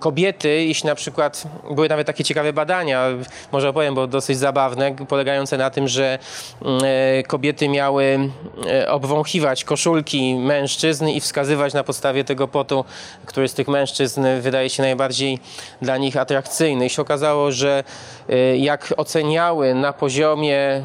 kobiety, 0.00 0.64
jeśli 0.64 0.86
na 0.86 0.94
przykład 0.94 1.42
były 1.70 1.88
nawet 1.88 2.06
takie 2.06 2.24
ciekawe 2.24 2.52
badania, 2.52 3.06
może 3.52 3.68
opowiem, 3.68 3.94
bo 3.94 4.06
dosyć 4.06 4.38
zabawne, 4.38 4.94
polegające 5.08 5.58
na 5.58 5.70
tym, 5.70 5.88
że 5.88 6.18
mm, 6.62 6.80
e, 6.84 7.22
kobiety 7.22 7.68
miały 7.68 8.30
e, 8.66 8.90
obwąchiwać 8.90 9.64
koszulki 9.64 10.34
mężczyzn 10.34 11.08
i 11.08 11.20
wskazywać 11.20 11.74
na 11.74 11.84
podstawie 11.84 12.24
tego 12.24 12.48
potu, 12.48 12.84
który 13.26 13.48
z 13.48 13.54
tych 13.54 13.68
mężczyzn 13.68 14.26
wydaje 14.40 14.70
się 14.70 14.82
najbardziej 14.82 15.38
dla 15.82 15.96
nich 15.96 16.16
atrakcyjny. 16.16 16.86
I 16.86 16.90
się 16.90 17.02
okazało, 17.02 17.52
że 17.52 17.84
e, 18.28 18.56
jak 18.56 18.94
oceniały 18.96 19.74
na 19.74 19.92
poziomie 19.92 20.82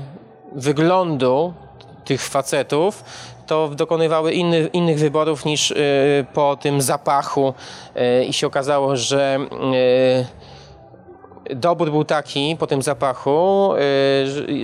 wyglądu 0.56 1.54
tych 2.06 2.22
facetów, 2.22 3.04
to 3.48 3.70
dokonywały 3.70 4.34
inny, 4.34 4.70
innych 4.74 5.00
wyborów 5.00 5.46
niż 5.46 5.72
y, 5.72 5.76
po 6.34 6.56
tym 6.56 6.82
zapachu 6.82 7.54
y, 8.22 8.26
i 8.26 8.34
się 8.34 8.48
okazało, 8.48 8.96
że 8.96 9.40
y, 11.50 11.56
dobór 11.56 11.92
był 11.92 12.04
taki 12.04 12.56
po 12.60 12.68
tym 12.68 12.82
zapachu, 12.82 13.74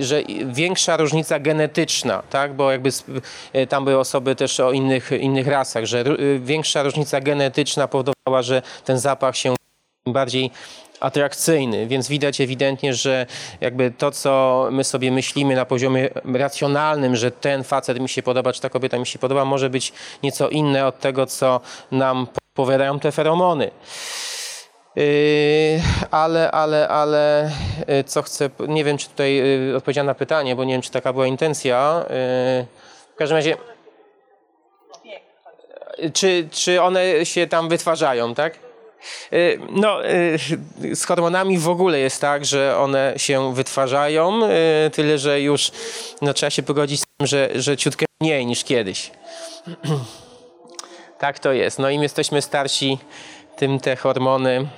że, 0.00 0.22
większa 0.44 0.96
różnica 0.96 1.38
genetyczna, 1.38 2.22
tak? 2.30 2.54
bo 2.54 2.72
jakby 2.72 2.90
tam 3.68 3.84
były 3.84 3.98
osoby 3.98 4.36
też 4.36 4.60
o 4.60 4.72
innych, 4.72 5.10
innych 5.12 5.46
rasach, 5.46 5.84
że 5.84 6.04
większa 6.38 6.82
różnica 6.82 7.20
genetyczna 7.20 7.88
powodowała, 7.88 8.42
że 8.42 8.62
ten 8.84 8.98
zapach 8.98 9.36
się 9.36 9.54
bardziej 10.06 10.50
atrakcyjny, 11.00 11.86
więc 11.86 12.08
widać 12.08 12.40
ewidentnie, 12.40 12.94
że 12.94 13.26
jakby 13.60 13.90
to, 13.90 14.10
co 14.10 14.68
my 14.70 14.84
sobie 14.84 15.12
myślimy 15.12 15.54
na 15.54 15.64
poziomie 15.64 16.08
racjonalnym, 16.34 17.16
że 17.16 17.30
ten 17.30 17.64
facet 17.64 18.00
mi 18.00 18.08
się 18.08 18.22
podoba, 18.22 18.52
czy 18.52 18.60
ta 18.60 18.68
kobieta 18.68 18.98
mi 18.98 19.06
się 19.06 19.18
podoba, 19.18 19.44
może 19.44 19.70
być 19.70 19.92
nieco 20.22 20.48
inne 20.48 20.86
od 20.86 21.00
tego, 21.00 21.26
co 21.26 21.60
nam 21.90 22.26
powiadają 22.54 23.00
te 23.00 23.12
feromony. 23.12 23.70
Yy, 24.96 25.04
ale, 26.10 26.50
ale, 26.50 26.88
ale 26.88 27.50
yy, 27.88 28.04
co 28.04 28.22
chcę, 28.22 28.50
nie 28.68 28.84
wiem, 28.84 28.98
czy 28.98 29.08
tutaj 29.08 29.36
yy, 29.36 29.76
odpowiedziałem 29.76 30.06
na 30.06 30.14
pytanie, 30.14 30.56
bo 30.56 30.64
nie 30.64 30.74
wiem, 30.74 30.82
czy 30.82 30.90
taka 30.90 31.12
była 31.12 31.26
intencja. 31.26 32.04
Yy, 32.04 32.66
w 33.14 33.16
każdym 33.16 33.36
razie, 33.36 33.56
czy, 36.12 36.48
czy 36.50 36.82
one 36.82 37.26
się 37.26 37.46
tam 37.46 37.68
wytwarzają, 37.68 38.34
tak? 38.34 38.69
Y, 39.32 39.60
No, 39.70 40.06
y, 40.06 40.38
z 40.94 41.04
hormonami 41.04 41.58
w 41.58 41.68
ogóle 41.68 41.98
jest 41.98 42.20
tak, 42.20 42.44
że 42.44 42.76
one 42.78 43.14
się 43.16 43.54
wytwarzają, 43.54 44.40
y, 44.86 44.90
tyle 44.90 45.18
że 45.18 45.40
już 45.40 45.70
no, 46.22 46.34
trzeba 46.34 46.50
się 46.50 46.62
pogodzić 46.62 47.00
z 47.00 47.04
tym, 47.18 47.26
że, 47.26 47.50
że 47.54 47.76
ciutkę 47.76 48.06
mniej 48.20 48.46
niż 48.46 48.64
kiedyś. 48.64 49.10
tak 51.18 51.38
to 51.38 51.52
jest. 51.52 51.78
No 51.78 51.90
im 51.90 52.02
jesteśmy 52.02 52.42
starsi, 52.42 52.98
tym 53.56 53.80
te 53.80 53.96
hormony 53.96 54.68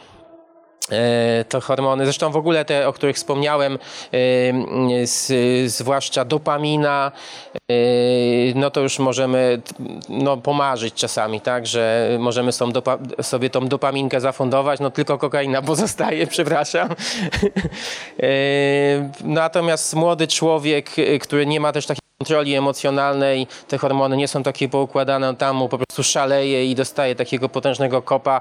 to 1.48 1.60
hormony, 1.60 2.04
zresztą 2.04 2.30
w 2.30 2.36
ogóle 2.36 2.64
te, 2.64 2.88
o 2.88 2.92
których 2.92 3.16
wspomniałem, 3.16 3.78
e, 4.12 5.66
zwłaszcza 5.66 6.24
dopamina, 6.24 7.12
e, 7.54 7.74
no 8.54 8.70
to 8.70 8.80
już 8.80 8.98
możemy 8.98 9.62
no, 10.08 10.36
pomarzyć 10.36 10.94
czasami, 10.94 11.40
tak, 11.40 11.66
że 11.66 12.16
możemy 12.20 12.52
sobie 13.22 13.50
tą 13.50 13.68
dopaminkę 13.68 14.20
zafundować, 14.20 14.80
no 14.80 14.90
tylko 14.90 15.18
kokaina 15.18 15.62
pozostaje, 15.62 16.26
przepraszam. 16.36 16.88
E, 18.22 19.10
Natomiast 19.24 19.94
młody 19.94 20.28
człowiek, 20.28 20.98
e, 20.98 21.18
który 21.18 21.46
nie 21.46 21.60
ma 21.60 21.72
też 21.72 21.86
takiego 21.86 22.11
kontroli 22.22 22.54
emocjonalnej. 22.54 23.46
Te 23.68 23.78
hormony 23.78 24.16
nie 24.16 24.28
są 24.28 24.42
takie 24.42 24.68
poukładane, 24.68 25.34
tam 25.36 25.56
mu 25.56 25.68
po 25.68 25.78
prostu 25.78 26.02
szaleje 26.02 26.70
i 26.70 26.74
dostaje 26.74 27.14
takiego 27.14 27.48
potężnego 27.48 28.02
kopa 28.02 28.40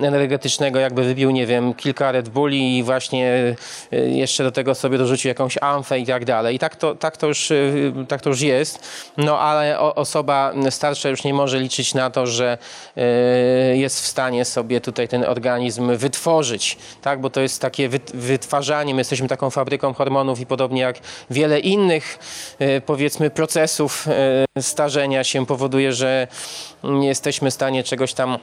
energetycznego, 0.00 0.78
jakby 0.78 1.04
wybił, 1.04 1.30
nie 1.30 1.46
wiem, 1.46 1.74
kilka 1.74 2.12
Red 2.12 2.28
Bulli 2.28 2.78
i 2.78 2.82
właśnie 2.82 3.54
y, 3.92 4.10
jeszcze 4.10 4.44
do 4.44 4.52
tego 4.52 4.74
sobie 4.74 4.98
dorzucił 4.98 5.28
jakąś 5.28 5.58
amfę 5.60 5.98
i 5.98 6.06
tak 6.06 6.24
dalej. 6.24 6.56
I 6.56 6.58
tak 6.58 6.76
to, 6.76 6.94
tak 6.94 7.16
to, 7.16 7.26
już, 7.26 7.50
y, 7.50 7.92
tak 8.08 8.20
to 8.20 8.30
już 8.30 8.40
jest, 8.40 8.78
no 9.16 9.38
ale 9.38 9.80
osoba 9.80 10.52
starsza 10.70 11.08
już 11.08 11.24
nie 11.24 11.34
może 11.34 11.58
liczyć 11.58 11.94
na 11.94 12.10
to, 12.10 12.26
że 12.26 12.58
y, 13.72 13.76
jest 13.76 14.00
w 14.00 14.06
stanie 14.06 14.44
sobie 14.44 14.80
tutaj 14.80 15.08
ten 15.08 15.24
organizm 15.24 15.96
wytworzyć, 15.96 16.78
tak, 17.02 17.20
bo 17.20 17.30
to 17.30 17.40
jest 17.40 17.60
takie 17.60 17.88
wyt- 17.88 18.16
wytwarzanie, 18.16 18.94
my 18.94 19.00
jesteśmy 19.00 19.28
taką 19.28 19.50
fabryką 19.50 19.94
hormonów 19.94 20.40
i 20.40 20.46
podobnie 20.46 20.80
jak 20.80 20.96
wiele 21.30 21.60
innych, 21.60 22.18
y, 22.60 22.80
powiedzmy, 23.22 23.36
procesów 23.36 24.08
y, 24.58 24.62
starzenia 24.62 25.24
się 25.24 25.46
powoduje, 25.46 25.92
że 25.92 26.26
nie 26.84 27.08
jesteśmy 27.08 27.50
w 27.50 27.54
stanie 27.54 27.84
czegoś 27.84 28.14
tam 28.14 28.38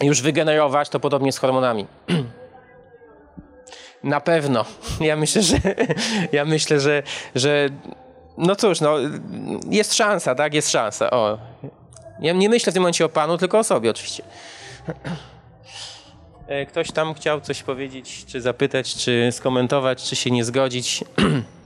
już 0.00 0.22
wygenerować, 0.22 0.88
to 0.88 1.00
podobnie 1.00 1.32
z 1.32 1.38
hormonami. 1.38 1.86
Na 4.02 4.20
pewno. 4.20 4.64
Ja 5.00 5.16
myślę, 5.16 5.42
że 5.42 5.56
ja 6.32 6.44
myślę, 6.44 6.80
że, 6.80 7.02
że 7.34 7.68
no 8.38 8.56
cóż, 8.56 8.80
no, 8.80 8.96
jest 9.70 9.94
szansa, 9.94 10.34
tak? 10.34 10.54
Jest 10.54 10.70
szansa. 10.70 11.10
O. 11.10 11.38
Ja 12.20 12.32
nie 12.32 12.48
myślę 12.48 12.72
w 12.72 12.74
tym 12.74 12.82
momencie 12.82 13.04
o 13.04 13.08
panu, 13.08 13.38
tylko 13.38 13.58
o 13.58 13.64
sobie 13.64 13.90
oczywiście. 13.90 14.22
E, 16.48 16.66
Ktoś 16.66 16.92
tam 16.92 17.14
chciał 17.14 17.40
coś 17.40 17.62
powiedzieć, 17.62 18.24
czy 18.26 18.40
zapytać, 18.40 18.94
czy 18.94 19.28
skomentować, 19.32 20.02
czy 20.02 20.16
się 20.16 20.30
nie 20.30 20.44
zgodzić. 20.44 21.04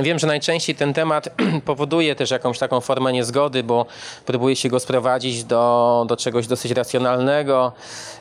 Wiem, 0.00 0.18
że 0.18 0.26
najczęściej 0.26 0.76
ten 0.76 0.94
temat 0.94 1.28
powoduje 1.64 2.14
też 2.14 2.30
jakąś 2.30 2.58
taką 2.58 2.80
formę 2.80 3.12
niezgody, 3.12 3.62
bo 3.62 3.86
próbuje 4.26 4.56
się 4.56 4.68
go 4.68 4.80
sprowadzić 4.80 5.44
do, 5.44 6.04
do 6.08 6.16
czegoś 6.16 6.46
dosyć 6.46 6.72
racjonalnego. 6.72 7.72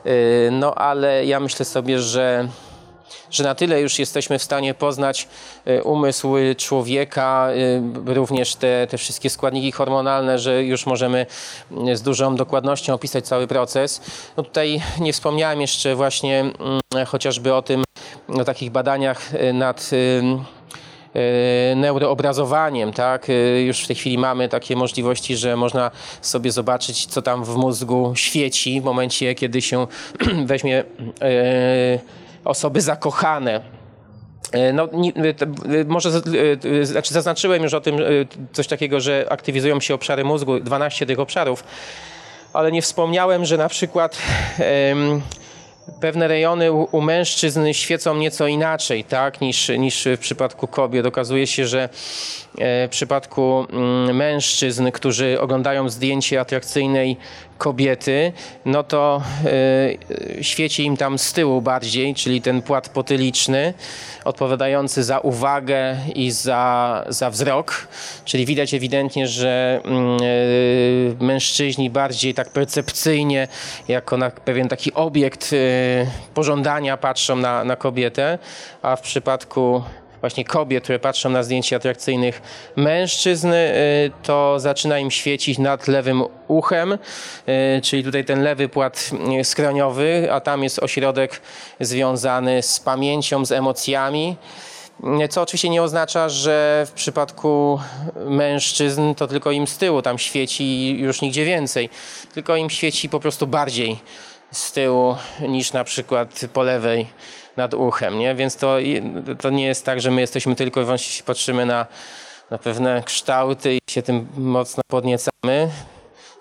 Yy, 0.05 0.11
No 0.51 0.76
ale 0.76 1.26
ja 1.26 1.39
myślę 1.39 1.65
sobie, 1.65 1.99
że, 1.99 2.47
że 3.32 3.43
na 3.43 3.55
tyle 3.55 3.82
już 3.82 3.99
jesteśmy 3.99 4.39
w 4.39 4.43
stanie 4.43 4.73
poznać 4.73 5.28
y, 5.67 5.84
umysł 5.84 6.36
człowieka, 6.57 7.49
y, 8.07 8.13
również 8.13 8.55
te, 8.55 8.88
te 8.88 8.97
wszystkie 8.97 9.30
składniki 9.30 9.71
hormonalne, 9.71 10.39
że 10.39 10.63
już 10.63 10.86
możemy 10.86 11.26
y, 11.88 11.97
z 11.97 12.01
dużą 12.01 12.36
dokładnością 12.36 12.93
opisać 12.93 13.28
cały 13.28 13.47
proces. 13.47 14.01
No 14.38 14.43
tutaj 14.43 14.82
nie 14.99 15.13
wspomniałem 15.13 15.61
jeszcze 15.61 15.95
właśnie 15.95 16.39
mm, 16.39 17.05
chociażby 17.07 17.53
o 17.53 17.61
tym, 17.61 17.84
o 18.28 18.43
takich 18.43 18.71
badaniach 18.71 19.34
y, 19.34 19.53
nad 19.53 19.89
y, 19.93 20.21
neuroobrazowaniem, 21.76 22.93
tak? 22.93 23.28
E, 23.30 23.61
Już 23.61 23.84
w 23.84 23.88
tej 23.88 23.95
chwili 23.95 24.18
mamy 24.18 24.49
takie 24.49 24.76
możliwości, 24.76 25.38
że 25.38 25.55
można 25.55 25.91
sobie 26.22 26.51
zobaczyć, 26.51 27.05
co 27.05 27.22
tam 27.22 27.43
w 27.45 27.55
mózgu 27.55 28.13
świeci 28.16 28.82
w 28.82 28.84
momencie, 28.84 29.36
kiedy 29.36 29.61
się 29.61 29.88
weźmie 30.45 30.84
e, 31.22 31.99
osoby 32.45 32.82
zakochane. 32.82 33.61
E, 34.51 34.74
No, 34.74 34.84
e, 34.84 34.89
e, 35.80 35.86
może 35.88 36.09
e, 36.09 36.80
e, 36.82 36.86
znaczy 36.86 37.13
zaznaczyłem 37.13 37.63
już 37.63 37.74
o 37.74 37.82
tym 37.82 37.95
e, 37.95 38.01
coś 38.53 38.68
takiego, 38.68 38.99
że 38.99 39.26
aktywizują 39.30 39.80
się 39.80 39.93
obszary 39.93 40.24
mózgu, 40.24 40.59
12 40.59 41.05
tych 41.05 41.20
obszarów, 41.20 41.63
ale 42.53 42.72
nie 42.72 42.82
wspomniałem, 42.82 43.45
że 43.45 43.57
na 43.57 43.70
przykład 43.70 44.18
pewne 46.00 46.28
rejony 46.28 46.72
u, 46.72 47.02
mężczyzn 47.02 47.74
świecą 47.74 48.16
nieco 48.16 48.48
inaczej, 48.48 49.04
tak, 49.04 49.42
niż, 49.42 49.70
niż 49.70 50.08
w 50.18 50.20
przypadku 50.20 50.68
kobiet. 50.68 51.06
Okazuje 51.06 51.48
się, 51.48 51.68
że 51.68 51.90
w 52.58 52.88
przypadku 52.89 53.66
mm, 53.70 54.16
mężczyzn, 54.16 54.91
którzy 54.91 55.41
oglądają 55.41 55.89
zdjęcie 55.89 56.39
atrakcyjnej 56.39 57.18
kobiety, 57.58 58.34
no 58.66 58.84
to 58.84 59.22
e, 59.45 60.43
świeci 60.43 60.84
im 60.84 60.97
tam 60.97 61.20
z 61.20 61.34
tyłu 61.34 61.62
bardziej, 61.62 62.16
czyli 62.16 62.41
ten 62.41 62.62
płat 62.62 62.89
potyliczny, 62.89 63.74
odpowiadający 64.26 65.03
za 65.03 65.20
uwagę 65.20 65.97
i 66.16 66.32
za, 66.32 67.03
za 67.10 67.30
wzrok, 67.30 67.88
czyli 68.26 68.45
widać 68.45 68.74
ewidentnie, 68.74 69.28
że 69.28 69.82
mm, 69.86 70.18
e, 71.22 71.24
mężczyźni 71.24 71.89
bardziej 71.89 72.34
tak 72.34 72.49
percepcyjnie, 72.49 73.47
jako 73.88 74.18
na 74.18 74.30
pewien 74.30 74.68
taki 74.68 74.93
obiekt 74.93 75.51
e, 75.53 75.58
pożądania 76.34 76.97
patrzą 76.97 77.36
na, 77.36 77.64
na 77.64 77.76
kobietę, 77.76 78.39
a 78.82 78.95
w 78.95 79.01
przypadku 79.01 79.84
właśnie 80.22 80.45
kobiet, 80.45 80.84
które 80.84 80.99
patrzą 80.99 81.30
na 81.30 81.43
zdjęcia 81.43 81.76
atrakcyjnych 81.76 82.41
mężczyzn, 82.76 83.53
y, 83.53 84.11
to 84.24 84.59
zaczyna 84.59 84.99
im 84.99 85.11
świecić 85.11 85.57
nad 85.57 85.88
lewym 85.88 86.24
uchem, 86.47 86.93
y, 86.93 86.97
czyli 87.82 88.03
tutaj 88.03 88.26
ten 88.26 88.43
lewy 88.43 88.70
płat 88.70 89.11
y, 89.39 89.43
skroniowy, 89.43 90.28
a 90.32 90.39
tam 90.39 90.63
jest 90.63 90.80
ośrodek 90.80 91.41
związany 91.80 92.61
z 92.61 92.80
pamięcią, 92.80 93.45
z 93.45 93.51
emocjami. 93.51 94.36
Co 95.30 95.41
oczywiście 95.41 95.70
nie 95.70 95.84
oznacza, 95.84 96.30
że 96.30 96.86
w 96.89 96.91
przypadku 96.91 97.80
mężczyzn 98.16 99.13
to 99.13 99.28
tylko 99.28 99.51
im 99.51 99.68
z 99.68 99.78
tyłu 99.78 100.01
tam 100.01 100.18
świeci 100.18 100.97
już 100.99 101.22
nigdzie 101.22 101.45
więcej. 101.45 101.89
Tylko 102.34 102.55
im 102.55 102.70
świeci 102.70 103.09
po 103.09 103.20
prostu 103.20 103.47
bardziej 103.47 103.99
z 104.51 104.72
tyłu 104.72 105.16
niż 105.39 105.74
na 105.74 105.84
przykład 105.84 106.41
po 106.53 106.63
lewej 106.63 107.07
nad 107.58 107.74
uchem, 107.74 108.20
nie? 108.20 108.36
Więc 108.36 108.56
to, 108.56 108.78
to 109.41 109.49
nie 109.49 109.66
jest 109.66 109.86
tak, 109.86 110.01
że 110.01 110.12
my 110.12 110.22
jesteśmy 110.22 110.56
tylko 110.56 110.82
i 110.82 110.84
wyłącznie 110.84 111.24
patrzymy 111.26 111.66
na, 111.66 111.86
na 112.51 112.58
pewne 112.58 113.03
kształty 113.06 113.76
i 113.76 113.80
się 113.89 114.01
tym 114.01 114.28
mocno 114.38 114.84
podniecamy. 114.88 115.70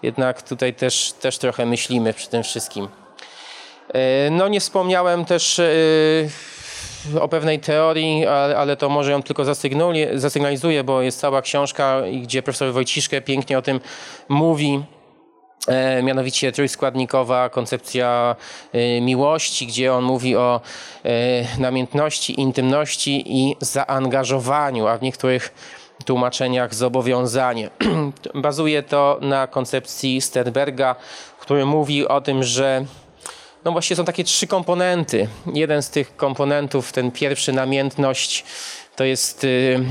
Jednak 0.03 0.43
tutaj 0.43 0.75
też, 0.75 1.13
też 1.21 1.39
trochę 1.39 1.67
myślimy 1.67 2.15
przy 2.15 2.29
tym 2.29 2.43
wszystkim. 2.43 2.89
E, 3.95 4.31
No 4.31 4.49
nie 4.49 4.61
wspomniałem 4.61 5.25
też 5.25 5.59
e, 5.59 7.21
o 7.21 7.29
pewnej 7.29 7.61
teorii, 7.61 8.27
ale, 8.27 8.77
to 8.77 8.89
może 8.89 9.13
ją 9.13 9.23
tylko 9.23 9.45
zasygnalizuję, 10.15 10.85
bo 10.85 11.03
jest 11.03 11.21
cała 11.21 11.43
książka, 11.43 12.03
gdzie 12.23 12.43
profesor 12.43 12.73
Wojciszkę 12.73 13.21
pięknie 13.21 13.59
o 13.59 13.63
tym 13.63 13.81
mówi. 14.29 14.85
E, 15.69 16.03
mianowicie 16.03 16.53
trójskładnikowa 16.53 17.49
koncepcja 17.49 18.37
e, 18.73 19.01
miłości, 19.01 19.67
gdzie 19.67 19.95
on 19.95 20.05
mówi 20.05 20.37
o 20.37 20.61
e, 21.05 21.59
namiętności, 21.59 22.41
intymności 22.41 23.25
i 23.27 23.57
zaangażowaniu, 23.61 24.87
a 24.87 24.99
w 24.99 25.03
niektórych 25.03 25.55
tłumaczeniach 26.05 26.75
zobowiązanie. 26.75 27.71
Bazuje 28.35 28.83
to 28.83 29.19
na 29.21 29.47
koncepcji 29.47 30.21
Sternberga, 30.21 30.97
który 31.41 31.67
mówi 31.67 32.09
o 32.09 32.21
tym, 32.21 32.43
że 32.43 32.85
no 33.65 33.73
właśnie 33.73 33.97
są 33.97 34.05
takie 34.05 34.25
trzy 34.25 34.47
komponenty. 34.47 35.29
Jeden 35.55 35.83
z 35.83 35.91
tych 35.91 36.17
komponentów, 36.17 36.93
ten 36.93 37.11
pierwszy 37.11 37.53
namiętność, 37.53 38.45
to 38.97 39.05
jest 39.05 39.45
y, 39.45 39.85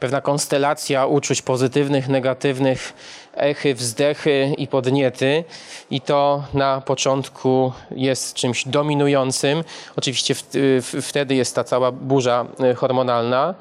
pewna 0.00 0.20
konstelacja 0.20 1.06
uczuć 1.06 1.42
pozytywnych, 1.42 2.08
negatywnych, 2.08 2.92
echy, 3.36 3.74
wzdechy 3.74 4.54
i 4.58 4.66
podniety. 4.66 5.44
I 5.90 6.00
to 6.00 6.44
na 6.54 6.80
początku 6.80 7.72
jest 7.90 8.34
czymś 8.34 8.68
dominującym. 8.68 9.64
Oczywiście 9.96 10.34
y, 10.54 10.82
wtedy 11.02 11.34
jest 11.34 11.54
ta 11.54 11.64
cała 11.64 11.92
burza 11.92 12.46
y, 12.72 12.74
hormonalna. 12.74 13.54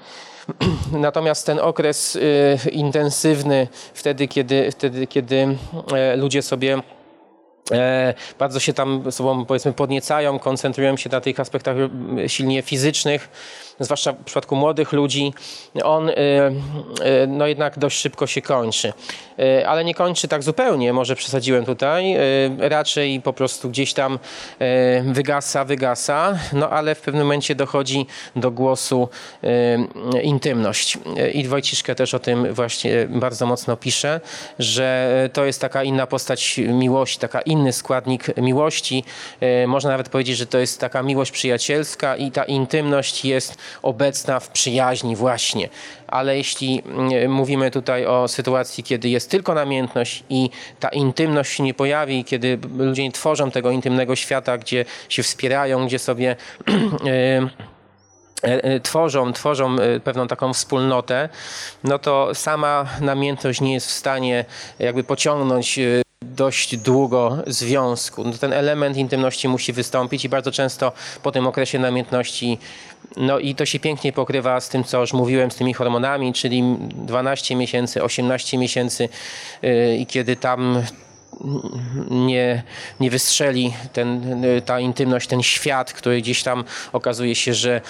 Natomiast 0.92 1.46
ten 1.46 1.60
okres 1.60 2.16
y, 2.16 2.58
intensywny, 2.72 3.68
wtedy 3.94 4.28
kiedy, 4.28 4.72
wtedy, 4.72 5.08
kiedy 5.08 5.58
e, 5.94 6.16
ludzie 6.16 6.42
sobie 6.42 6.82
e, 7.72 8.14
bardzo 8.40 8.60
się 8.60 8.74
tam 8.74 9.12
sobą 9.12 9.46
powiedzmy 9.46 9.74
podniecają, 9.74 10.40
koncentrują 10.40 10.98
się 10.98 11.10
na 11.10 11.22
tych 11.22 11.40
aspektach 11.40 11.76
e, 11.78 12.30
silnie 12.30 12.62
fizycznych, 12.62 13.30
zwłaszcza 13.80 14.12
w 14.14 14.24
przypadku 14.24 14.56
młodych 14.56 14.94
ludzi, 14.94 15.34
on 15.84 16.10
e, 16.10 16.14
e, 16.14 16.54
no 17.28 17.48
jednak 17.48 17.80
dość 17.80 18.00
szybko 18.00 18.28
się 18.28 18.42
kończy. 18.42 18.94
E, 19.40 19.68
Ale 19.68 19.86
nie 19.86 19.96
kończy 19.96 20.28
tak 20.28 20.44
zupełnie, 20.44 20.94
może 20.94 21.16
przesadziłem 21.16 21.66
tutaj, 21.66 22.16
raczej 22.58 23.22
po 23.22 23.34
prostu 23.34 23.70
gdzieś 23.70 23.94
tam 23.94 24.20
wygasa, 25.04 25.66
wygasa, 25.66 26.40
no 26.54 26.70
ale 26.70 26.96
w 26.96 27.02
pewnym 27.02 27.24
momencie 27.24 27.56
dochodzi 27.56 28.06
do 28.36 28.52
głosu 28.52 29.10
intymność. 30.24 30.98
I 31.34 31.48
Wojciszkę 31.48 31.96
też 31.96 32.14
o 32.14 32.20
tym 32.20 32.54
właśnie 32.54 33.08
bardzo 33.10 33.46
mocno 33.46 33.78
pisze, 33.78 34.22
że 34.60 35.30
to 35.34 35.46
jest 35.46 35.62
taka 35.62 35.84
inna 35.84 36.08
postać 36.08 36.58
miłości, 36.58 37.20
taka 37.20 37.42
inny 37.42 37.74
składnik 37.74 38.38
miłości. 38.38 39.04
Można 39.68 39.90
nawet 39.90 40.10
powiedzieć, 40.10 40.38
że 40.38 40.46
to 40.46 40.58
jest 40.58 40.80
taka 40.80 41.04
miłość 41.04 41.32
przyjacielska 41.32 42.16
i 42.16 42.32
ta 42.32 42.44
intymność 42.44 43.26
jest 43.26 43.58
obecna 43.82 44.40
w 44.40 44.50
przyjaźni 44.50 45.16
właśnie. 45.16 45.70
Ale 46.08 46.38
jeśli 46.38 46.84
mm, 46.86 47.32
mówimy 47.32 47.72
tutaj 47.72 48.06
o 48.06 48.28
sytuacji, 48.28 48.84
kiedy 48.84 49.10
jest 49.10 49.32
tylko 49.32 49.54
namiętność 49.54 50.24
i 50.30 50.50
ta 50.80 50.90
intymność 50.90 51.52
się 51.52 51.64
nie 51.64 51.74
pojawi, 51.74 52.24
kiedy 52.24 52.60
ludzie 52.78 53.04
nie 53.04 53.12
tworzą 53.12 53.52
tego 53.52 53.72
intymnego 53.72 54.16
świata, 54.16 54.58
gdzie 54.58 54.86
się 55.10 55.24
wspierają, 55.24 55.86
gdzie 55.86 56.00
sobie 56.00 56.36
e, 57.06 57.50
e, 58.42 58.80
tworzą, 58.80 59.34
tworzą 59.34 59.76
e, 59.80 60.00
pewną 60.00 60.28
taką 60.28 60.54
wspólnotę, 60.54 61.30
no 61.84 62.00
to 62.00 62.36
sama 62.36 62.86
namiętność 63.02 63.62
nie 63.62 63.74
jest 63.74 63.88
w 63.88 63.92
stanie 63.92 64.46
jakby 64.80 65.04
pociągnąć 65.04 65.80
dość 66.36 66.78
długo 66.78 67.38
związku. 67.48 68.24
No 68.24 68.34
ten 68.34 68.54
element 68.54 68.98
intymności 68.98 69.48
musi 69.48 69.74
wystąpić 69.74 70.26
i 70.26 70.30
bardzo 70.30 70.52
często 70.52 70.92
po 71.24 71.32
tym 71.32 71.48
okresie 71.48 71.80
namiętności, 71.80 72.58
no 73.18 73.40
i 73.40 73.56
to 73.56 73.66
się 73.66 73.80
pięknie 73.80 74.14
pokrywa 74.14 74.62
z 74.62 74.70
tym, 74.70 74.84
co 74.84 75.02
już 75.02 75.14
mówiłem, 75.14 75.52
z 75.52 75.56
tymi 75.56 75.74
hormonami, 75.74 76.34
czyli 76.34 76.64
12 76.80 77.56
miesięcy, 77.56 78.04
18 78.04 78.58
miesięcy 78.58 79.10
yy, 79.62 79.98
i 79.98 80.06
kiedy 80.06 80.36
tam 80.36 80.84
nie, 82.10 82.64
nie 83.00 83.10
wystrzeli 83.10 83.74
ten, 83.94 84.44
ta 84.66 84.80
intymność, 84.80 85.28
ten 85.28 85.44
świat, 85.44 85.94
który 85.94 86.22
gdzieś 86.22 86.44
tam 86.44 86.64
okazuje 86.94 87.36
się, 87.36 87.54
że, 87.54 87.82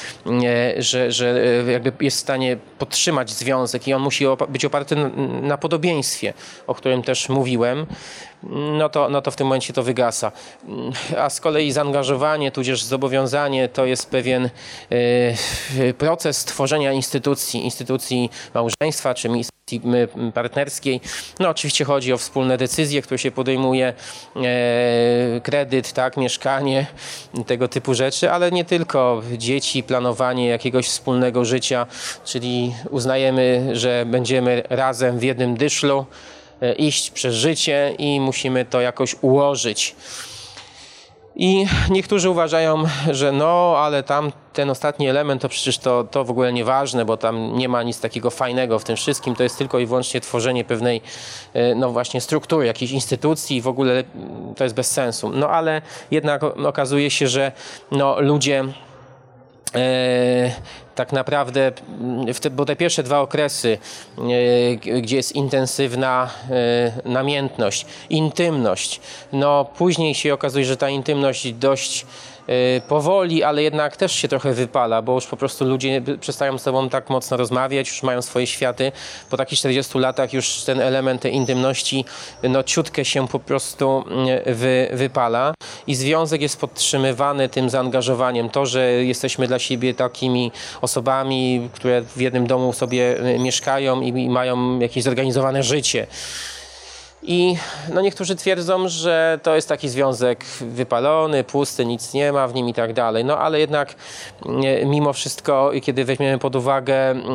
że, 0.78 1.12
że 1.12 1.44
e, 1.68 1.72
jakby 1.72 1.92
jest 2.02 2.18
w 2.18 2.20
stanie 2.20 2.58
podtrzymać 2.80 3.30
związek 3.30 3.88
i 3.88 3.94
on 3.94 4.02
musi 4.02 4.26
być 4.50 4.66
oparty 4.66 4.96
na 5.42 5.58
podobieństwie, 5.58 6.34
o 6.68 6.76
którym 6.76 7.04
też 7.04 7.30
mówiłem, 7.30 7.86
no 8.50 8.90
to, 8.90 9.10
no 9.10 9.22
to 9.22 9.32
w 9.32 9.36
tym 9.36 9.48
momencie 9.48 9.74
to 9.74 9.84
wygasa. 9.84 10.32
A 11.18 11.30
z 11.30 11.42
kolei 11.42 11.72
zaangażowanie, 11.72 12.52
tudzież 12.52 12.84
zobowiązanie 12.84 13.70
to 13.70 13.86
jest 13.86 14.10
pewien 14.10 14.50
e, 14.50 15.94
proces 15.94 16.46
tworzenia 16.46 16.94
instytucji, 16.94 17.66
instytucji 17.66 18.30
małżeństwa 18.54 19.14
czy 19.14 19.28
instytucji 19.28 19.56
partnerskiej. 20.34 21.02
No 21.40 21.50
oczywiście 21.50 21.86
chodzi 21.86 22.14
o 22.14 22.18
wspólne 22.18 22.58
decyzje, 22.58 23.02
które 23.02 23.18
się 23.18 23.32
podejmuje, 23.32 23.94
e, 24.36 25.42
kredyt, 25.42 25.94
tak, 25.94 26.18
mieszkanie, 26.18 26.86
tego 27.46 27.68
typu 27.68 27.94
rzeczy, 27.94 28.32
ale 28.32 28.52
nie 28.52 28.66
tylko 28.66 29.22
dzieci, 29.38 29.84
planowanie 29.84 30.48
jakiegoś 30.48 30.88
wspólnego 30.88 31.46
życia, 31.46 31.88
czyli 32.26 32.74
uznajemy, 32.90 33.70
że 33.74 34.06
będziemy 34.08 34.64
razem 34.70 35.20
w 35.20 35.24
jednym 35.24 35.58
dyszlu, 35.58 36.06
iść 36.78 37.12
przez 37.12 37.36
życie 37.36 37.96
i 37.98 38.20
musimy 38.20 38.66
to 38.66 38.82
jakoś 38.82 39.16
ułożyć. 39.22 39.96
I 41.36 41.66
niektórzy 41.90 42.30
uważają, 42.30 42.84
że 43.12 43.32
no, 43.32 43.76
ale 43.78 44.04
tam 44.04 44.32
ten 44.54 44.70
ostatni 44.70 45.10
element 45.10 45.42
to 45.42 45.50
przecież 45.50 45.78
to, 45.78 46.04
to 46.04 46.24
w 46.24 46.32
ogóle 46.32 46.54
nieważne, 46.54 47.06
bo 47.06 47.18
tam 47.18 47.58
nie 47.58 47.70
ma 47.70 47.84
nic 47.84 48.00
takiego 48.00 48.30
fajnego 48.30 48.80
w 48.80 48.84
tym 48.84 48.96
wszystkim. 48.96 49.36
To 49.36 49.44
jest 49.44 49.58
tylko 49.58 49.80
i 49.80 49.86
wyłącznie 49.86 50.22
tworzenie 50.22 50.64
pewnej, 50.64 51.02
e, 51.54 51.76
no 51.76 51.92
właśnie, 51.92 52.22
struktury, 52.22 52.66
jakiejś 52.66 52.92
instytucji 52.92 53.58
i 53.58 53.62
w 53.62 53.68
ogóle 53.68 54.04
to 54.56 54.64
jest 54.64 54.76
bez 54.76 54.92
sensu. 54.92 55.30
No 55.30 55.50
ale 55.50 55.82
jednak 56.12 56.44
okazuje 56.44 57.12
się, 57.12 57.28
że 57.28 57.52
no, 57.92 58.22
ludzie 58.22 58.64
e, 59.76 60.52
tak 60.96 61.12
naprawdę, 61.12 61.72
mm, 62.02 62.34
te, 62.34 62.50
bo 62.50 62.66
te 62.66 62.76
pierwsze 62.76 63.04
dwa 63.04 63.20
okresy, 63.20 63.78
e, 64.18 65.02
gdzie 65.02 65.16
jest 65.16 65.36
intensywna 65.36 66.30
e, 66.50 67.10
namiętność, 67.10 67.86
intymność, 68.10 69.02
no 69.34 69.66
później 69.66 70.16
się 70.16 70.34
okazuje, 70.34 70.66
że 70.66 70.78
ta 70.78 70.90
intymność 70.90 71.54
dość 71.54 72.06
powoli, 72.88 73.44
ale 73.44 73.64
jednak 73.64 73.98
też 73.98 74.12
się 74.12 74.28
trochę 74.28 74.54
wypala, 74.54 75.02
bo 75.02 75.14
już 75.14 75.28
po 75.28 75.38
prostu 75.38 75.66
ludzie 75.66 76.02
przestają 76.20 76.58
z 76.58 76.62
sobą 76.62 76.90
tak 76.90 77.10
mocno 77.10 77.38
rozmawiać, 77.38 77.90
już 77.90 78.04
mają 78.04 78.22
swoje 78.22 78.48
światy. 78.48 78.92
Po 79.30 79.38
takich 79.38 79.60
40 79.60 80.00
latach 80.00 80.34
już 80.34 80.64
ten 80.64 80.82
element 80.82 81.22
tej 81.22 81.34
intymności, 81.34 82.06
no 82.44 82.64
ciutkę 82.64 83.06
się 83.06 83.28
po 83.28 83.40
prostu 83.40 84.04
mm, 84.08 84.28
wy, 84.46 84.90
wypala 84.94 85.54
i 85.88 85.96
związek 85.96 86.42
jest 86.42 86.60
podtrzymywany 86.60 87.50
tym 87.50 87.70
zaangażowaniem. 87.70 88.50
To, 88.50 88.66
że 88.66 88.92
jesteśmy 88.92 89.48
dla 89.48 89.60
siebie 89.60 89.94
takimi 89.94 90.52
osobami, 90.82 91.70
które 91.74 92.02
w 92.02 92.22
jednym 92.22 92.48
domu 92.48 92.74
sobie 92.74 93.26
y, 93.36 93.40
mieszkają 93.40 94.02
i, 94.02 94.08
i 94.08 94.30
mają 94.30 94.80
jakieś 94.80 95.04
zorganizowane 95.04 95.64
życie. 95.64 96.08
I 97.28 97.58
no 97.94 98.02
niektórzy 98.02 98.36
twierdzą, 98.36 98.88
że 98.88 99.40
to 99.44 99.56
jest 99.56 99.70
taki 99.70 99.90
związek 99.90 100.46
wypalony, 100.62 101.44
pusty, 101.44 101.86
nic 101.86 102.14
nie 102.14 102.32
ma 102.32 102.48
w 102.48 102.54
nim 102.54 102.70
i 102.70 102.74
tak 102.74 102.94
dalej. 102.94 103.26
No 103.26 103.38
ale 103.38 103.60
jednak 103.60 103.96
e, 104.46 104.86
mimo 104.86 105.14
wszystko, 105.14 105.72
kiedy 105.84 106.06
weźmiemy 106.06 106.40
pod 106.40 106.56
uwagę 106.56 107.12
mm, 107.12 107.26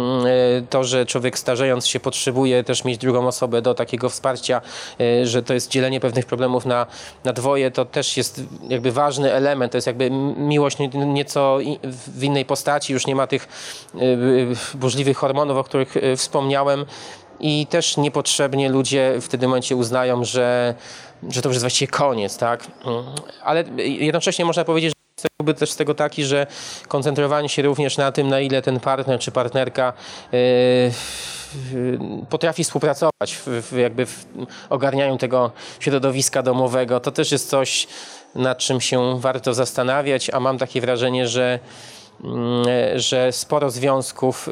to, 0.71 0.85
że 0.85 1.07
człowiek 1.07 1.39
starzejąc 1.39 1.87
się 1.87 2.01
potrzebuje 2.01 2.65
też 2.65 2.85
mieć 2.85 2.99
drugą 2.99 3.27
osobę 3.27 3.63
do 3.63 3.75
takiego 3.75 4.09
wsparcia, 4.09 4.61
e, 5.01 5.27
że 5.27 5.43
to 5.43 5.55
jest 5.55 5.71
dzielenie 5.71 6.01
pewnych 6.01 6.27
problemów 6.27 6.67
na, 6.67 6.87
na 7.25 7.33
dwoje, 7.33 7.71
to 7.71 7.85
też 7.85 8.17
jest 8.17 8.43
jakby 8.69 8.93
ważny 8.93 9.33
element. 9.33 9.73
To 9.73 9.79
jest 9.79 9.87
jakby 9.87 10.11
miłość 10.37 10.79
nie- 10.79 10.89
nieco 10.89 11.59
w 12.07 12.25
innej 12.25 12.45
postaci, 12.45 12.93
już 12.93 13.07
nie 13.07 13.15
ma 13.15 13.27
tych 13.27 13.49
e, 13.95 13.99
burzliwych 14.75 15.17
hormonów, 15.17 15.57
o 15.57 15.65
których 15.65 15.95
wspomniałem. 16.17 16.87
I 17.41 17.67
też 17.67 17.97
niepotrzebnie 17.97 18.69
ludzie 18.69 19.15
w 19.21 19.29
tym 19.29 19.41
momencie 19.41 19.77
uznają, 19.77 20.25
że, 20.25 20.75
że 21.29 21.43
to 21.43 21.49
już 21.49 21.55
jest 21.55 21.63
właściwie 21.63 21.93
koniec, 21.93 22.39
tak? 22.39 22.67
Mm. 22.85 23.05
Ale 23.45 23.65
jednocześnie 23.79 24.45
można 24.45 24.65
powiedzieć, 24.65 24.93
że 25.23 25.29
byłby 25.39 25.55
też 25.55 25.71
z 25.71 25.77
tego 25.77 25.95
taki, 25.95 26.25
że 26.25 26.47
koncentrowanie 26.89 27.49
się 27.49 27.63
również 27.63 27.97
na 27.97 28.13
tym, 28.13 28.29
na 28.29 28.41
ile 28.41 28.63
ten 28.63 28.81
partner 28.81 29.21
czy 29.21 29.31
partnerka 29.31 29.93
yy, 30.33 30.39
yy, 31.73 31.99
potrafi 32.31 32.65
współpracować 32.65 33.35
w, 33.35 33.47
w, 33.47 33.73
jakby 33.77 34.07
w 34.07 34.27
ogarnianiu 34.71 35.19
tego 35.19 35.51
środowiska 35.81 36.43
domowego, 36.43 37.01
to 37.01 37.11
też 37.11 37.33
jest 37.33 37.51
coś, 37.51 37.89
nad 38.35 38.59
czym 38.59 38.81
się 38.81 39.21
warto 39.21 39.55
zastanawiać, 39.55 40.31
a 40.31 40.41
mam 40.41 40.59
takie 40.59 40.81
wrażenie, 40.81 41.29
że 41.29 41.59
że 42.97 43.33
sporo 43.33 43.71
związków 43.71 44.49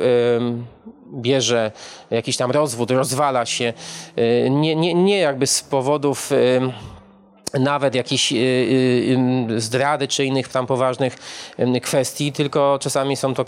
bierze 1.13 1.73
jakiś 2.11 2.37
tam 2.37 2.51
rozwód, 2.51 2.91
rozwala 2.91 3.47
się, 3.47 3.73
y, 4.19 4.49
nie, 4.51 4.77
nie, 4.77 4.95
nie 4.95 5.19
jakby 5.19 5.47
z 5.47 5.63
powodów 5.63 6.31
nawet 7.55 7.95
jakiejś 7.95 8.33
ym, 8.33 9.61
zdrady 9.61 10.09
czy 10.09 10.25
innych 10.25 10.49
tam 10.49 10.67
poważnych 10.67 11.17
kwestii, 11.83 12.33
tylko 12.33 12.79
czasami 12.81 13.17
są 13.17 13.35
to 13.35 13.45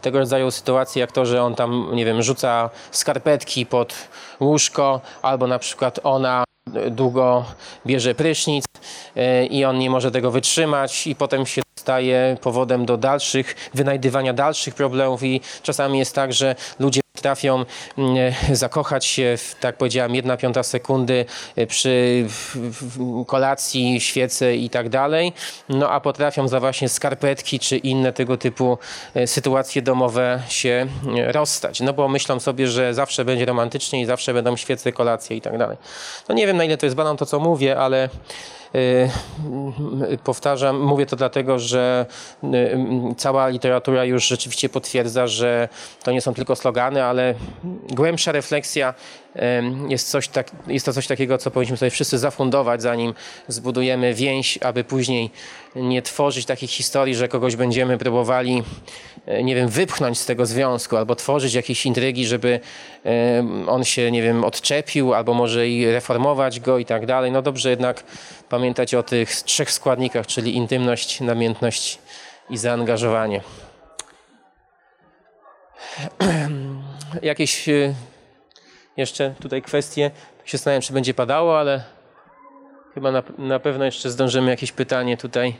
tego 0.00 0.18
rodzaju 0.18 0.50
sytuacje, 0.50 1.00
jak 1.00 1.12
to, 1.12 1.26
że 1.26 1.42
on 1.42 1.54
tam, 1.54 1.88
nie 1.92 2.04
wiem, 2.04 2.22
rzuca 2.22 2.70
skarpetki 2.90 3.66
pod 3.66 3.94
łóżko, 4.40 5.00
albo 5.22 5.46
na 5.46 5.58
przykład 5.58 6.00
ona 6.02 6.44
długo 6.90 7.44
bierze 7.86 8.14
prysznic 8.14 8.64
i 9.50 9.64
on 9.64 9.78
nie 9.78 9.90
może 9.90 10.10
tego 10.10 10.30
wytrzymać 10.30 11.06
i 11.06 11.14
potem 11.14 11.46
się 11.46 11.62
staje 11.80 12.36
powodem 12.40 12.86
do 12.86 12.96
dalszych, 12.96 13.70
wynajdywania 13.74 14.32
dalszych 14.32 14.74
problemów 14.74 15.22
i 15.22 15.40
czasami 15.62 15.98
jest 15.98 16.14
tak, 16.14 16.32
że 16.32 16.54
ludzie 16.78 17.00
potrafią 17.12 17.64
mm, 17.98 18.32
zakochać 18.52 19.06
się 19.06 19.36
w, 19.38 19.54
tak 19.60 19.76
powiedziałem, 19.76 20.14
jedna 20.14 20.36
piąta 20.36 20.62
sekundy 20.62 21.24
y, 21.58 21.66
przy 21.66 22.26
kolacji, 23.26 24.00
świece 24.00 24.56
i 24.56 24.70
tak 24.70 24.88
dalej, 24.88 25.32
no 25.68 25.90
a 25.90 26.00
potrafią 26.00 26.48
za 26.48 26.60
właśnie 26.60 26.88
skarpetki 26.88 27.58
czy 27.58 27.76
inne 27.76 28.12
tego 28.12 28.36
typu 28.36 28.78
y, 29.16 29.26
sytuacje 29.26 29.82
domowe 29.82 30.42
się 30.48 30.86
rozstać, 31.26 31.80
no 31.80 31.92
bo 31.92 32.08
myślą 32.08 32.40
sobie, 32.40 32.68
że 32.68 32.94
zawsze 32.94 33.24
będzie 33.24 33.44
romantycznie 33.44 34.00
i 34.00 34.06
zawsze 34.06 34.34
będą 34.34 34.56
świece, 34.56 34.92
kolacje 34.92 35.36
i 35.36 35.40
tak 35.40 35.58
dalej. 35.58 35.76
No 36.28 36.34
nie 36.34 36.46
wiem 36.46 36.56
na 36.56 36.64
ile 36.64 36.76
to 36.76 36.86
jest 36.86 36.96
banan 36.96 37.16
to, 37.16 37.26
co 37.26 37.40
mówię, 37.40 37.78
ale 37.78 38.08
Powtarzam, 40.24 40.80
mówię 40.80 41.06
to 41.06 41.16
dlatego, 41.16 41.58
że 41.58 42.06
y, 42.44 42.48
cała 43.16 43.48
literatura 43.48 44.04
już 44.04 44.28
rzeczywiście 44.28 44.68
potwierdza, 44.68 45.26
że 45.26 45.68
to 46.02 46.12
nie 46.12 46.20
są 46.20 46.34
tylko 46.34 46.56
slogany, 46.56 47.04
ale 47.04 47.34
głębsza 47.90 48.32
refleksja 48.32 48.94
y, 49.29 49.29
jest, 49.88 50.10
coś 50.10 50.28
tak, 50.28 50.50
jest 50.66 50.86
to 50.86 50.92
coś 50.92 51.06
takiego, 51.06 51.38
co 51.38 51.50
powinniśmy 51.50 51.76
sobie 51.76 51.90
wszyscy 51.90 52.18
zafundować, 52.18 52.82
zanim 52.82 53.14
zbudujemy 53.48 54.14
więź, 54.14 54.58
aby 54.62 54.84
później 54.84 55.30
nie 55.76 56.02
tworzyć 56.02 56.46
takich 56.46 56.70
historii, 56.70 57.14
że 57.14 57.28
kogoś 57.28 57.56
będziemy 57.56 57.98
próbowali, 57.98 58.62
y, 59.28 59.42
nie 59.44 59.54
wiem, 59.54 59.68
wypchnąć 59.68 60.18
z 60.18 60.26
tego 60.26 60.46
związku, 60.46 60.96
albo 60.96 61.16
tworzyć 61.16 61.54
jakieś 61.54 61.86
intrygi, 61.86 62.26
żeby 62.26 62.60
on 63.66 63.84
się, 63.84 64.10
nie 64.10 64.22
wiem, 64.22 64.44
odczepił, 64.44 65.14
albo 65.14 65.34
może 65.34 65.68
i 65.68 65.86
reformować 65.92 66.60
go 66.60 66.78
i 66.78 66.84
tak 66.84 67.06
dalej. 67.06 67.32
No 67.32 67.42
dobrze 67.42 67.70
jednak 67.70 68.04
pamiętać 68.48 68.94
o 68.94 69.02
tych 69.02 69.30
trzech 69.30 69.70
składnikach, 69.70 70.26
czyli 70.26 70.56
intymność, 70.56 71.20
namiętność 71.20 71.98
i 72.50 72.56
zaangażowanie. 72.56 73.40
Jakieś 77.22 77.68
y, 77.68 77.94
jeszcze 78.96 79.34
tutaj 79.40 79.62
kwestie? 79.62 80.10
Się 80.44 80.58
zastanawiam, 80.58 80.82
czy 80.82 80.92
będzie 80.92 81.14
padało, 81.14 81.58
ale 81.58 81.84
chyba 82.94 83.12
na, 83.12 83.22
na 83.38 83.60
pewno 83.60 83.84
jeszcze 83.84 84.10
zdążymy 84.10 84.50
jakieś 84.50 84.72
pytanie 84.72 85.16
tutaj 85.16 85.54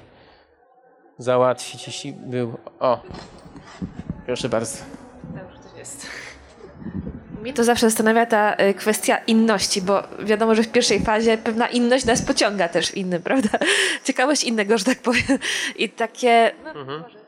załatwić, 1.18 1.86
jeśli 1.86 2.12
był. 2.12 2.58
O, 2.80 3.00
proszę 4.26 4.48
bardzo. 4.48 4.78
Dobrze, 5.24 5.58
to 5.72 5.78
jest. 5.78 6.06
Mnie 7.40 7.52
to 7.52 7.64
zawsze 7.64 7.86
zastanawia 7.86 8.26
ta 8.26 8.56
y, 8.56 8.74
kwestia 8.74 9.16
inności, 9.16 9.82
bo 9.82 10.02
wiadomo, 10.18 10.54
że 10.54 10.62
w 10.62 10.72
pierwszej 10.72 11.04
fazie 11.04 11.38
pewna 11.38 11.68
inność 11.68 12.04
nas 12.04 12.22
pociąga 12.22 12.68
też 12.68 12.90
w 12.90 12.96
innym, 12.96 13.22
prawda? 13.28 13.58
Ciekawość 14.04 14.44
innego, 14.44 14.78
że 14.78 14.84
tak 14.84 14.98
powiem. 14.98 15.38
I 15.76 15.88
takie. 15.88 16.52
No, 16.64 16.84
może. 16.84 17.18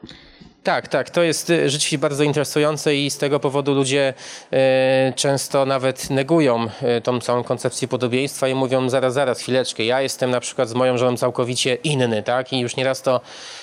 Tak, 0.62 0.88
tak, 0.88 1.10
to 1.10 1.22
jest 1.22 1.50
y, 1.50 1.70
rzeczywiście 1.70 1.98
bardzo 1.98 2.24
interesujące 2.24 2.96
i 2.96 3.10
z 3.10 3.18
tego 3.18 3.40
powodu 3.40 3.74
ludzie 3.74 4.14
e, 4.52 5.12
często 5.16 5.66
nawet 5.66 6.10
negują 6.10 6.66
e, 6.82 7.00
tą 7.00 7.20
całą 7.20 7.44
koncepcję 7.44 7.88
podobieństwa 7.88 8.48
i 8.48 8.54
mówią 8.54 8.88
zaraz, 8.88 9.14
zaraz, 9.14 9.40
chwileczkę, 9.40 9.84
ja 9.84 10.00
jestem 10.00 10.30
na 10.30 10.40
przykład 10.40 10.68
z 10.68 10.74
moją 10.74 10.98
żoną 10.98 11.16
całkowicie 11.16 11.74
inny, 11.74 12.22
tak, 12.22 12.52
i 12.52 12.60
już 12.60 12.76
nieraz 12.76 13.02
to 13.02 13.20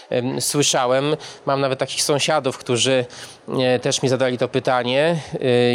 em, 0.10 0.42
słyszałem. 0.42 1.16
Mam 1.46 1.62
nawet 1.62 1.80
takich 1.80 2.04
sąsiadów, 2.04 2.58
którzy 2.58 3.06
e, 3.60 3.80
też 3.80 4.04
mi 4.04 4.10
zadali 4.10 4.38
to 4.38 4.48
pytanie, 4.48 5.16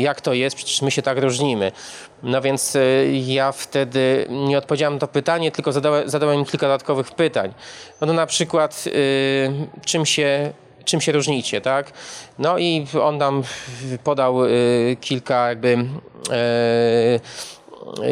jak 0.00 0.20
to 0.20 0.32
jest, 0.32 0.56
przecież 0.56 0.82
my 0.82 0.90
się 0.90 1.02
tak 1.02 1.18
różnimy. 1.18 1.72
No 2.22 2.40
więc 2.40 2.76
ja 3.12 3.52
wtedy 3.52 4.26
nie 4.30 4.58
odpowiedziałem 4.58 4.94
na 4.94 5.00
to 5.00 5.08
pytanie, 5.08 5.52
tylko 5.52 5.72
zadałem, 5.72 6.10
zadałem 6.10 6.38
im 6.38 6.44
kilka 6.44 6.66
dodatkowych 6.66 7.10
pytań. 7.10 7.54
No, 8.00 8.12
na 8.12 8.26
przykład, 8.26 8.84
czym 9.84 10.06
się 10.06 10.52
czym 10.84 11.00
się 11.00 11.12
różnicie, 11.12 11.60
tak? 11.60 11.92
No 12.38 12.58
i 12.58 12.86
on 13.02 13.18
nam 13.18 13.42
podał 14.04 14.44
y, 14.44 14.96
kilka 15.00 15.48
jakby 15.48 15.86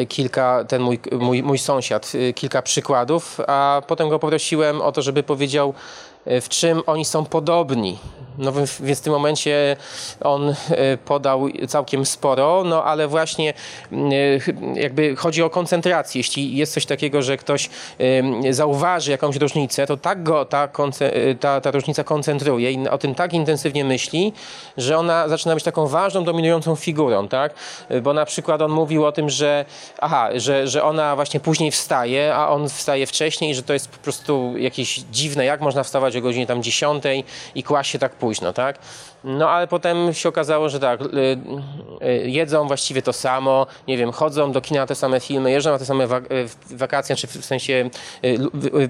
y, 0.01 0.05
kilka, 0.05 0.65
ten 0.67 0.81
mój, 0.81 0.99
mój, 1.11 1.43
mój 1.43 1.57
sąsiad, 1.57 2.11
y, 2.15 2.33
kilka 2.33 2.61
przykładów, 2.61 3.39
a 3.47 3.81
potem 3.87 4.09
go 4.09 4.19
poprosiłem 4.19 4.81
o 4.81 4.91
to, 4.91 5.01
żeby 5.01 5.23
powiedział, 5.23 5.69
y, 5.69 6.12
w 6.25 6.49
czym 6.49 6.81
oni 6.85 7.05
są 7.05 7.25
podobni. 7.25 7.97
No 8.37 8.51
więc 8.51 8.71
w 8.71 9.01
tym 9.01 9.13
momencie 9.13 9.77
on 10.21 10.49
y, 10.49 10.55
podał 11.05 11.49
całkiem 11.67 12.05
sporo, 12.05 12.63
no 12.65 12.83
ale 12.83 13.07
właśnie 13.07 13.53
y, 13.91 14.39
jakby 14.75 15.15
chodzi 15.15 15.43
o 15.43 15.49
koncentrację. 15.49 16.19
Jeśli 16.19 16.57
jest 16.57 16.73
coś 16.73 16.85
takiego, 16.85 17.21
że 17.21 17.37
ktoś 17.37 17.69
zauważy 18.49 19.11
jakąś 19.11 19.35
różnicę, 19.35 19.87
to 19.87 19.97
tak 19.97 20.23
go 20.23 20.45
ta, 20.45 20.69
ta, 21.39 21.61
ta 21.61 21.71
różnica 21.71 22.03
koncentruje 22.03 22.71
i 22.71 22.87
o 22.87 22.97
tym 22.97 23.15
tak 23.15 23.33
intensywnie 23.33 23.85
myśli, 23.85 24.33
że 24.77 24.97
ona 24.97 25.27
zaczyna 25.27 25.53
być 25.53 25.63
taką 25.63 25.87
ważną, 25.87 26.23
dominującą 26.23 26.75
figurą, 26.75 27.27
tak? 27.27 27.53
Bo 28.01 28.13
na 28.13 28.25
przykład 28.25 28.61
on 28.61 28.71
mówił 28.71 29.05
o 29.05 29.11
tym, 29.11 29.29
że 29.29 29.65
aha, 29.99 30.29
że, 30.35 30.67
że 30.67 30.83
ona 30.83 31.15
właśnie 31.15 31.39
później 31.39 31.71
wstaje, 31.71 32.35
a 32.35 32.49
on 32.49 32.69
wstaje 32.69 33.07
wcześniej 33.07 33.55
że 33.55 33.63
to 33.63 33.73
jest 33.73 33.87
po 33.87 33.97
prostu 33.97 34.53
jakieś 34.57 34.99
dziwne, 35.11 35.45
jak 35.45 35.61
można 35.61 35.83
wstawać 35.83 36.12
o 36.15 36.21
godzinie 36.21 36.47
tam 36.47 36.63
10 36.63 37.03
i 37.55 37.63
kłaść 37.63 37.91
się 37.91 37.99
tak 37.99 38.15
późno, 38.15 38.53
tak? 38.53 38.79
No 39.23 39.49
ale 39.49 39.67
potem 39.67 40.13
się 40.13 40.29
okazało, 40.29 40.69
że 40.69 40.79
tak, 40.79 41.01
y, 41.01 41.05
y, 42.05 42.29
jedzą 42.29 42.67
właściwie 42.67 43.01
to 43.01 43.13
samo, 43.13 43.67
nie 43.87 43.97
wiem, 43.97 44.11
chodzą 44.11 44.51
do 44.51 44.61
kina 44.61 44.79
na 44.79 44.87
te 44.87 44.95
same 44.95 45.19
filmy, 45.19 45.51
jeżdżą 45.51 45.71
na 45.71 45.79
te 45.79 45.85
same 45.85 46.03
y, 46.03 46.07
wakacje, 46.69 47.15
czy 47.15 47.27
w 47.27 47.45
sensie 47.45 47.89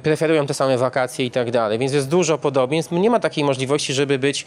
preferują 0.04 0.46
te 0.46 0.54
same 0.54 0.78
wakacje 0.78 1.26
i 1.26 1.32
tak 1.32 1.52
dalej. 1.52 1.80
Więc 1.80 1.94
jest 1.94 2.10
dużo 2.10 2.38
podobieństw. 2.38 2.92
Nie 2.92 3.10
ma 3.10 3.20
takiej 3.20 3.44
możliwości, 3.44 3.94
żeby 3.94 4.20
być 4.20 4.46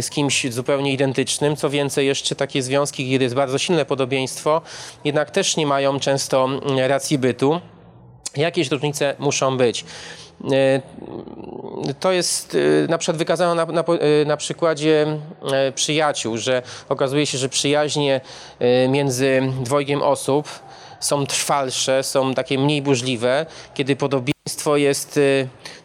z 0.00 0.10
kimś 0.10 0.52
zupełnie 0.52 0.92
identycznym. 0.92 1.56
Co 1.56 1.70
więcej, 1.70 2.06
jeszcze 2.06 2.34
takie 2.34 2.62
związki, 2.62 3.10
kiedy 3.10 3.24
jest 3.24 3.34
bardzo 3.34 3.58
silne 3.58 3.84
podobieństwo, 3.84 4.62
jednak 5.04 5.30
też 5.30 5.56
nie 5.56 5.66
mają 5.66 6.00
często 6.00 6.44
mm, 6.44 6.78
racji 6.78 7.18
bytu. 7.18 7.60
Jakieś 8.36 8.70
różnice 8.70 9.16
muszą 9.18 9.56
być. 9.56 9.84
E, 10.50 10.82
To 12.00 12.12
jest 12.12 12.54
e, 12.84 12.88
na 12.88 12.98
przykład 12.98 13.16
wykazano 13.16 13.54
na, 13.54 13.72
na, 13.72 13.80
e, 13.80 14.24
na 14.24 14.36
przykładzie 14.36 15.06
przyjaciół, 15.74 16.36
że 16.36 16.62
okazuje 16.88 17.26
się, 17.26 17.38
że 17.38 17.48
przyjaźnie 17.48 18.20
między 18.88 19.42
dwojgiem 19.60 20.02
osób 20.02 20.48
są 21.00 21.26
trwalsze, 21.26 22.02
są 22.02 22.34
takie 22.34 22.58
mniej 22.58 22.82
burzliwe, 22.82 23.46
kiedy 23.74 23.96
podobieństwo 23.96 24.76
jest 24.76 25.20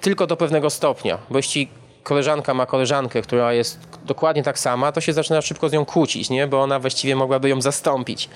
tylko 0.02 0.28
do 0.28 0.38
pewnego 0.38 0.70
stopnia. 0.70 1.18
Bo 1.30 1.38
jeśli 1.38 1.70
koleżanka 2.04 2.54
ma 2.54 2.66
koleżankę, 2.66 3.22
która 3.22 3.54
jest 3.54 3.80
dokładnie 4.06 4.44
tak 4.44 4.60
sama, 4.60 4.92
to 4.92 5.02
się 5.02 5.14
zaczyna 5.14 5.42
szybko 5.42 5.70
z 5.70 5.72
nią 5.72 5.86
kłócić, 5.86 6.30
nie? 6.30 6.48
bo 6.48 6.62
ona 6.62 6.80
właściwie 6.80 7.16
mogłaby 7.16 7.50
ją 7.50 7.62
zastąpić. 7.62 8.30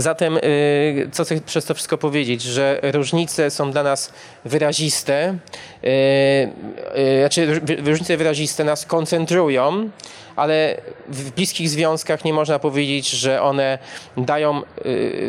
Zatem, 0.00 0.36
y, 0.36 1.08
co 1.12 1.24
chcę 1.24 1.40
przez 1.40 1.64
to 1.64 1.74
wszystko 1.74 1.98
powiedzieć, 1.98 2.42
że 2.42 2.80
różnice 2.82 3.50
są 3.50 3.72
dla 3.72 3.82
nas 3.82 4.12
wyraziste, 4.44 5.36
y, 5.84 5.88
y, 5.88 7.20
znaczy 7.20 7.60
różnice 7.84 8.16
wyraziste 8.16 8.64
nas 8.64 8.86
koncentrują, 8.86 9.90
ale 10.36 10.80
w 11.08 11.30
bliskich 11.30 11.68
związkach 11.68 12.24
nie 12.24 12.32
można 12.32 12.58
powiedzieć, 12.58 13.10
że 13.10 13.42
one 13.42 13.78
dają 14.16 14.62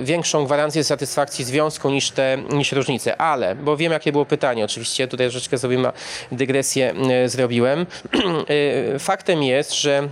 większą 0.04 0.46
gwarancję 0.46 0.84
satysfakcji 0.84 1.46
związku 1.46 1.90
niż 1.90 2.12
te 2.12 2.38
niż 2.50 2.72
różnice. 2.72 3.22
Ale, 3.22 3.56
bo 3.56 3.78
wiem 3.78 3.92
jakie 3.92 4.12
było 4.12 4.26
pytanie, 4.26 4.66
oczywiście 4.66 5.08
tutaj 5.08 5.30
troszeczkę 5.30 5.58
sobie 5.58 5.78
dygresję 6.32 6.94
zrobiłem. 7.26 7.86
Faktem 9.00 9.44
jest, 9.44 9.82
że 9.82 10.08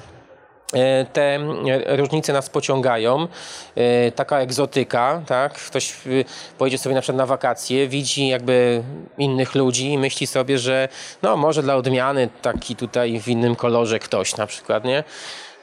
te 1.13 1.35
e, 1.35 1.97
różnice 1.97 2.33
nas 2.33 2.49
pociągają. 2.49 3.27
E, 3.75 4.11
Taka 4.11 4.39
egzotyka, 4.39 5.21
tak? 5.27 5.53
Ktoś 5.53 5.93
y, 6.07 6.25
pojedzie 6.57 6.77
sobie 6.77 6.95
na 6.95 7.01
przykład 7.01 7.17
na 7.17 7.25
wakacje, 7.25 7.87
widzi 7.87 8.27
jakby 8.27 8.83
innych 9.17 9.55
ludzi 9.55 9.93
i 9.93 9.97
myśli 9.97 10.27
sobie, 10.27 10.59
że 10.59 10.87
no 11.21 11.37
może 11.37 11.63
dla 11.63 11.75
odmiany 11.75 12.29
taki 12.41 12.75
tutaj 12.75 13.19
w 13.19 13.27
innym 13.27 13.55
kolorze 13.55 13.99
ktoś 13.99 14.37
na 14.37 14.47
przykład, 14.47 14.85
nie? 14.85 15.03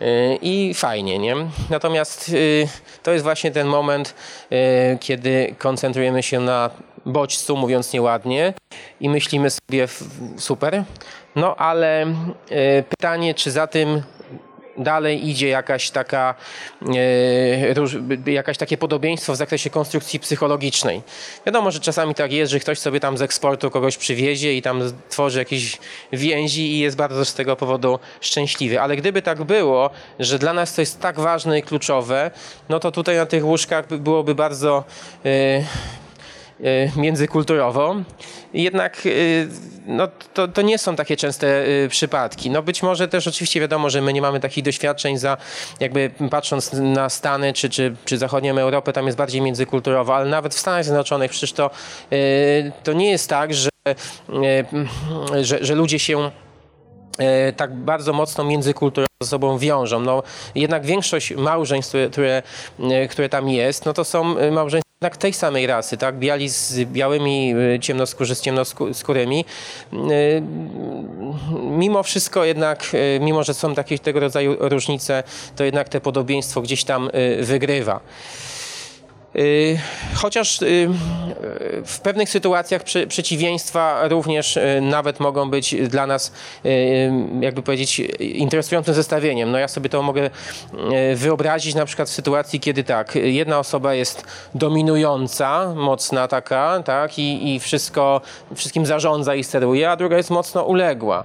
E, 0.01 0.37
I 0.37 0.75
fajnie, 0.75 1.19
nie? 1.19 1.35
Natomiast 1.71 2.29
y, 2.29 2.69
to 3.03 3.13
jest 3.13 3.25
właśnie 3.25 3.51
ten 3.51 3.67
moment, 3.67 4.15
e, 4.51 4.99
kiedy 4.99 5.55
koncentrujemy 5.59 6.23
się 6.23 6.41
na 6.41 6.71
bodźcu, 7.07 7.57
mówiąc 7.57 7.93
nieładnie, 7.93 8.55
i 9.01 9.09
myślimy 9.09 9.51
sobie 9.51 9.89
super. 10.39 10.85
No 11.37 11.57
ale 11.57 12.03
e, 12.03 12.83
pytanie, 12.83 13.35
czy 13.35 13.51
za 13.51 13.67
tym 13.67 14.03
dalej 14.79 15.29
idzie 15.29 15.49
jakaś 15.49 15.91
taka, 15.91 16.35
e, 18.27 18.33
jakaś 18.33 18.59
takie 18.59 18.77
podobieństwo 18.77 19.33
w 19.33 19.37
zakresie 19.37 19.71
konstrukcji 19.71 20.21
psychologicznej. 20.21 21.03
Wiadomo, 21.47 21.71
że 21.71 21.81
czasami 21.81 22.15
tak 22.15 22.33
jest, 22.33 22.53
że 22.53 22.61
ktoś 22.61 22.79
sobie 22.79 23.01
tam 23.01 23.19
z 23.19 23.23
eksportu 23.23 23.71
kogoś 23.71 23.97
przywiezie 23.97 24.55
i 24.57 24.63
tam 24.63 24.93
tworzy 25.09 25.39
jakieś 25.39 25.79
więzi 26.13 26.73
i 26.73 26.79
jest 26.79 26.97
bardzo 26.97 27.25
z 27.25 27.35
tego 27.35 27.57
powodu 27.57 27.99
szczęśliwy. 28.21 28.81
Ale 28.81 28.97
gdyby 28.97 29.23
tak 29.23 29.45
było, 29.45 29.91
że 30.21 30.39
dla 30.39 30.53
nas 30.53 30.75
to 30.75 30.83
jest 30.83 31.01
tak 31.01 31.21
ważne 31.21 31.59
i 31.59 31.63
kluczowe, 31.63 32.31
no 32.69 32.81
to 32.81 32.93
tutaj 32.93 33.17
na 33.17 33.27
tych 33.27 33.45
łóżkach 33.45 33.87
by- 33.89 33.99
byłoby 33.99 34.35
bardzo 34.35 34.85
e, 35.25 35.65
międzykulturowo. 36.97 37.97
Jednak 38.55 39.07
e, 39.07 39.11
no, 39.87 40.09
to, 40.35 40.49
to 40.49 40.63
nie 40.63 40.79
są 40.79 40.97
takie 40.97 41.17
częste 41.17 41.65
e, 41.85 41.89
przypadki. 41.89 42.51
No 42.51 42.63
być 42.63 42.83
może 42.83 43.09
też 43.09 43.27
oczywiście 43.27 43.61
wiadomo, 43.61 43.91
że 43.91 44.03
my 44.03 44.13
nie 44.13 44.23
mamy 44.23 44.41
takich 44.41 44.65
doświadczeń 44.65 45.19
za 45.19 45.37
jakby 45.81 46.11
patrząc 46.31 46.73
na 46.73 47.09
Stany 47.09 47.53
czy, 47.53 47.71
czy, 47.71 47.97
czy 48.05 48.19
zachodnią 48.19 48.59
Europę, 48.59 48.93
tam 48.93 49.07
jest 49.07 49.19
bardziej 49.19 49.41
międzykulturowo, 49.41 50.17
ale 50.17 50.31
nawet 50.31 50.55
w 50.55 50.59
Stanach 50.59 50.85
Zjednoczonych 50.85 51.31
przecież 51.31 51.53
to, 51.53 51.71
e, 52.13 52.17
to 52.83 52.93
nie 52.93 53.11
jest 53.11 53.29
tak, 53.29 53.55
że, 53.55 53.69
e, 55.35 55.45
że, 55.45 55.65
że 55.65 55.75
ludzie 55.75 55.99
się 55.99 56.31
e, 57.19 57.53
tak 57.53 57.75
bardzo 57.75 58.13
mocno 58.13 58.45
międzykulturowo 58.45 59.07
ze 59.23 59.29
sobą 59.29 59.59
wiążą. 59.59 60.01
No, 60.01 60.23
jednak 60.55 60.87
większość 60.87 61.35
małżeństw, 61.35 61.95
które, 62.13 62.43
które, 63.11 63.27
e, 63.27 63.29
tam 63.29 63.49
jest, 63.49 63.87
no 63.87 63.93
to 63.93 64.05
są 64.05 64.39
e, 64.39 64.51
małżeństwa 64.51 64.86
jednak 65.01 65.17
tej 65.17 65.33
samej 65.33 65.67
rasy, 65.67 65.97
tak? 65.97 66.19
Biali 66.19 66.49
z 66.49 66.85
białymi, 66.85 67.55
e, 67.75 67.81
ciemnoskórzy 67.81 68.35
z 68.35 68.41
ciemnoskórymi. 68.41 69.45
E, 69.93 69.97
Mimo 71.61 72.03
wszystko 72.03 72.45
jednak, 72.45 72.85
e, 72.95 73.21
mimo 73.21 73.45
że 73.45 73.55
są 73.55 73.75
takie 73.75 73.99
tego 73.99 74.21
rodzaju 74.21 74.57
różnice, 74.61 75.23
to 75.57 75.65
jednak 75.65 75.89
te 75.89 76.01
podobieństwo 76.01 76.63
gdzieś 76.63 76.85
tam 76.85 77.11
wygrywa. 77.41 78.01
Y, 79.39 79.79
Chociaż 80.15 80.63
y, 80.63 80.89
w 81.85 82.01
pewnych 82.01 82.31
sytuacjach 82.31 82.83
prze- 82.83 83.07
przeciwieństwa 83.07 84.09
również 84.09 84.57
y, 84.57 84.81
nawet 84.83 85.21
mogą 85.21 85.51
być 85.51 85.75
dla 85.89 86.07
nas, 86.07 86.33
jakby 87.41 87.63
powiedzieć, 87.63 88.01
interesującym 88.21 88.95
zestawieniem. 88.95 89.51
No 89.53 89.59
ja 89.59 89.69
sobie 89.69 89.89
to 89.89 90.03
mogę 90.03 90.31
wyobrazić 91.15 91.75
na 91.75 91.85
przykład 91.85 92.09
w 92.09 92.13
sytuacji, 92.13 92.61
kiedy 92.61 92.85
tak, 92.85 93.15
jedna 93.15 93.59
osoba 93.59 93.95
jest 93.95 94.25
dominująca, 94.55 95.75
mocna 95.75 96.29
taka, 96.29 96.83
tak, 96.85 97.19
i, 97.19 97.55
i 97.55 97.61
wszystko, 97.61 98.21
wszystkim 98.55 98.87
zarządza 98.87 99.35
i 99.35 99.45
steruje, 99.45 99.91
a 99.91 99.97
druga 99.97 100.17
jest 100.17 100.31
mocno 100.31 100.65
uległa. 100.65 101.25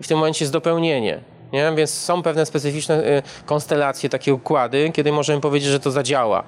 I 0.00 0.04
w 0.04 0.08
tym 0.08 0.18
momencie 0.18 0.44
jest 0.44 0.52
dopełnienie. 0.52 1.20
Nie? 1.52 1.72
Więc 1.76 1.90
są 1.94 2.22
pewne 2.22 2.46
specyficzne 2.46 3.04
y, 3.04 3.22
konstelacje, 3.46 4.08
takie 4.08 4.34
układy, 4.34 4.90
kiedy 4.94 5.12
możemy 5.12 5.40
powiedzieć, 5.40 5.68
że 5.68 5.80
to 5.80 5.90
zadziała. 5.90 6.44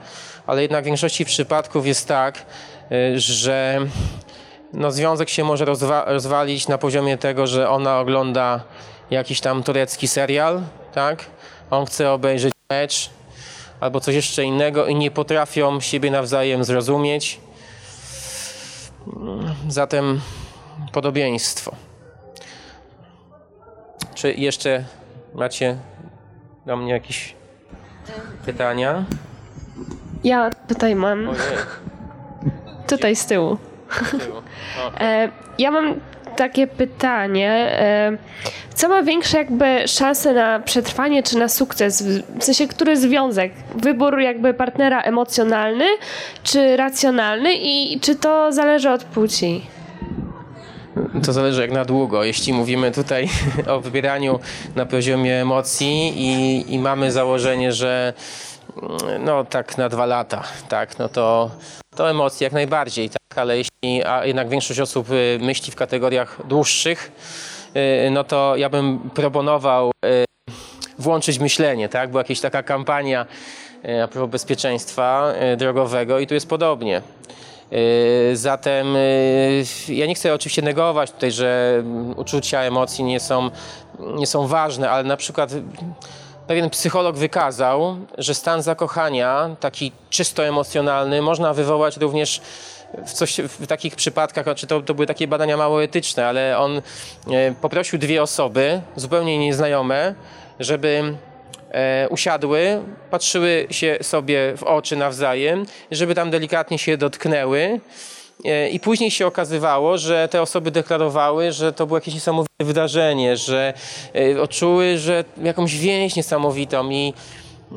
Ale 0.47 0.63
jednak 0.63 0.85
w 0.85 0.87
większości 0.87 1.25
przypadków 1.25 1.87
jest 1.87 2.09
tak, 2.09 2.47
y, 2.93 3.21
że 3.21 3.87
no, 4.73 4.93
związek 4.93 5.29
się 5.29 5.45
może 5.45 5.65
rozwa- 5.65 6.05
rozwalić 6.07 6.69
na 6.69 6.79
poziomie 6.79 7.19
tego, 7.19 7.47
że 7.47 7.71
ona 7.71 8.01
ogląda 8.01 8.61
jakiś 9.11 9.41
tam 9.41 9.63
turecki 9.63 10.09
serial, 10.09 10.63
tak? 10.95 11.25
On 11.71 11.87
chce 11.87 12.11
obejrzeć 12.11 12.53
mecz 12.71 13.11
albo 13.81 14.01
coś 14.01 14.15
jeszcze 14.15 14.45
innego 14.45 14.87
i 14.87 14.95
nie 14.95 15.11
potrafią 15.11 15.81
siebie 15.81 16.11
nawzajem 16.11 16.65
zrozumieć. 16.65 17.41
Zatem 19.69 20.21
podobieństwo. 20.93 21.73
Czy 24.15 24.33
jeszcze 24.33 24.85
macie 25.35 25.77
do 26.67 26.77
mnie 26.77 26.93
jakieś 26.93 27.35
pytania? 28.47 29.05
Ja 30.25 30.51
tutaj 30.69 30.95
mam, 30.95 31.29
Ojej, 31.29 31.43
tutaj 32.89 33.17
z 33.17 33.27
tyłu. 33.27 33.59
z 34.03 34.11
tyłu. 34.25 34.37
O. 34.81 35.01
E, 35.01 35.29
ja 35.59 35.71
mam 35.71 35.95
takie 36.37 36.67
pytanie. 36.67 37.51
E, 37.51 38.17
co 38.75 38.89
ma 38.89 39.03
większe 39.03 39.39
jakby 39.39 39.89
szanse 39.89 40.33
na 40.33 40.61
przetrwanie 40.61 41.23
czy 41.23 41.39
na 41.39 41.49
sukces? 41.49 42.03
W 42.39 42.45
sensie, 42.45 42.69
który 42.69 42.97
związek? 42.97 43.53
Wybór 43.75 44.21
jakby 44.21 44.55
partnera 44.55 45.01
emocjonalny 45.01 45.85
czy 46.43 46.77
racjonalny 46.77 47.55
i 47.55 48.01
czy 48.01 48.17
to 48.17 48.53
zależy 48.53 48.91
od 48.91 49.05
płci? 49.05 49.67
To 51.25 51.33
zależy 51.33 51.61
jak 51.61 51.71
na 51.71 51.85
długo. 51.85 52.25
Jeśli 52.25 52.53
mówimy 52.53 52.91
tutaj 52.91 53.29
o 53.75 53.81
wybieraniu 53.81 54.41
na 54.77 54.87
poziomie 54.87 55.41
emocji 55.41 56.13
i, 56.17 56.75
i 56.75 56.79
mamy 56.79 57.13
założenie, 57.13 57.73
że 57.73 58.13
mm, 58.83 59.25
no 59.25 59.45
tak 59.45 59.79
na 59.79 59.89
dwa 59.89 60.07
lata, 60.07 60.45
tak, 60.69 60.99
no 60.99 61.09
to, 61.09 61.51
to 61.97 62.11
emocje 62.11 62.45
jak 62.45 62.53
najbardziej, 62.53 63.11
tak, 63.11 63.39
ale 63.39 63.59
jeśli 63.59 64.05
a 64.07 64.27
jednak 64.27 64.49
większość 64.49 64.81
osób 64.81 65.11
y, 65.11 65.39
myśli 65.43 65.73
w 65.73 65.77
kategoriach 65.77 66.47
dłuższych, 66.47 67.13
y, 68.07 68.11
no 68.11 68.25
to 68.25 68.57
ja 68.57 68.69
bym 68.69 69.11
proponował 69.11 69.91
y, 69.91 70.25
włączyć 70.99 71.39
myślenie, 71.39 71.89
tak? 71.89 72.11
Była 72.11 72.21
jakaś 72.21 72.41
taka 72.41 72.63
kampania 72.63 73.27
a 74.05 74.09
propos 74.09 74.31
bezpieczeństwa 74.31 75.33
drogowego 75.57 76.19
i 76.19 76.27
tu 76.27 76.35
jest 76.35 76.49
podobnie. 76.49 77.03
E, 77.73 78.37
Zatem 78.37 78.97
e, 78.97 79.01
ja 79.89 80.07
nie 80.07 80.15
chcę 80.15 80.35
oczywiście 80.35 80.63
negować 80.63 81.11
tutaj, 81.11 81.33
że 81.33 81.83
uczucia, 82.17 82.61
emocje 82.61 83.05
nie 83.05 83.21
są, 83.21 83.51
nie 83.99 84.27
są 84.27 84.47
ważne, 84.47 84.91
ale 84.91 85.05
na 85.05 85.17
przykład 85.17 85.51
pewien 86.47 86.71
psycholog 86.71 87.17
wykazał, 87.17 87.97
że 88.19 88.35
stan 88.35 88.63
zakochania, 88.63 89.57
taki 89.61 89.93
czysto 90.11 90.47
emocjonalny, 90.47 91.23
można 91.23 91.55
wywołać 91.55 91.97
również 91.97 92.41
w, 93.07 93.13
coś, 93.13 93.41
w 93.41 93.67
takich 93.67 93.97
przypadkach, 93.97 94.45
znaczy 94.45 94.67
to, 94.67 94.81
to 94.81 94.95
były 94.95 95.07
takie 95.07 95.29
badania 95.29 95.57
mało 95.57 95.83
etyczne, 95.83 96.27
ale 96.27 96.59
on 96.59 96.79
e, 96.79 96.83
poprosił 97.61 97.99
dwie 97.99 98.23
osoby, 98.23 98.81
zupełnie 98.97 99.39
nieznajome, 99.39 100.15
żeby 100.61 101.15
usiadły, 102.11 102.83
patrzyły 103.11 103.67
się 103.71 103.99
sobie 104.03 104.57
w 104.57 104.63
oczy 104.63 104.97
nawzajem, 104.97 105.67
żeby 105.91 106.15
tam 106.15 106.31
delikatnie 106.31 106.79
się 106.79 106.97
dotknęły. 106.97 107.81
E, 108.45 108.69
I 108.69 108.81
później 108.81 109.11
się 109.11 109.27
okazywało, 109.27 109.99
że 109.99 110.29
te 110.29 110.43
osoby 110.43 110.71
deklarowały, 110.71 111.53
że 111.53 111.73
to 111.73 111.87
było 111.87 111.97
jakieś 111.97 112.15
niesamowite 112.15 112.65
wydarzenie, 112.65 113.37
że 113.37 113.75
e, 114.15 114.43
odczuły, 114.43 114.99
że 114.99 115.25
jakąś 115.43 115.77
więź 115.77 116.17
niesamowitą 116.17 116.91
i 116.91 117.15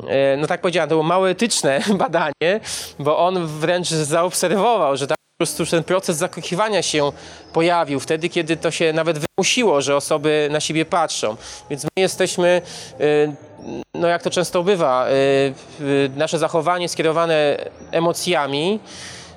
e, 0.08 0.36
no 0.36 0.46
tak 0.46 0.60
powiedziałem, 0.60 0.88
to 0.88 0.94
było 0.94 1.02
mało 1.02 1.30
etyczne 1.30 1.80
badanie, 1.98 2.60
bo 2.98 3.18
on 3.18 3.46
wręcz 3.46 3.88
zaobserwował, 3.88 4.96
że 4.96 5.06
tam 5.06 5.16
po 5.38 5.44
prostu 5.44 5.66
ten 5.66 5.84
proces 5.84 6.16
zakochiwania 6.16 6.82
się 6.82 7.12
pojawił 7.52 8.00
wtedy, 8.00 8.28
kiedy 8.28 8.56
to 8.56 8.70
się 8.70 8.92
nawet 8.92 9.18
wymusiło, 9.18 9.80
że 9.80 9.96
osoby 9.96 10.48
na 10.50 10.60
siebie 10.60 10.84
patrzą. 10.84 11.36
Więc 11.70 11.84
my 11.84 11.90
jesteśmy, 11.96 12.62
no 13.94 14.08
jak 14.08 14.22
to 14.22 14.30
często 14.30 14.62
bywa, 14.62 15.06
y, 15.08 15.12
y, 15.84 16.10
nasze 16.16 16.38
zachowanie 16.38 16.88
skierowane 16.88 17.56
emocjami 17.90 18.80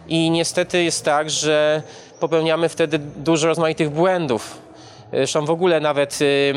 i 0.08 0.32
niestety 0.32 0.84
jest 0.84 1.06
tak, 1.06 1.30
że 1.30 1.82
popełniamy 2.20 2.70
wtedy 2.70 3.00
dużo 3.00 3.48
rozmaitych 3.48 3.90
błędów. 3.90 4.62
Zresztą 5.14 5.46
w 5.46 5.50
ogóle 5.50 5.80
nawet 5.80 6.22
y, 6.22 6.54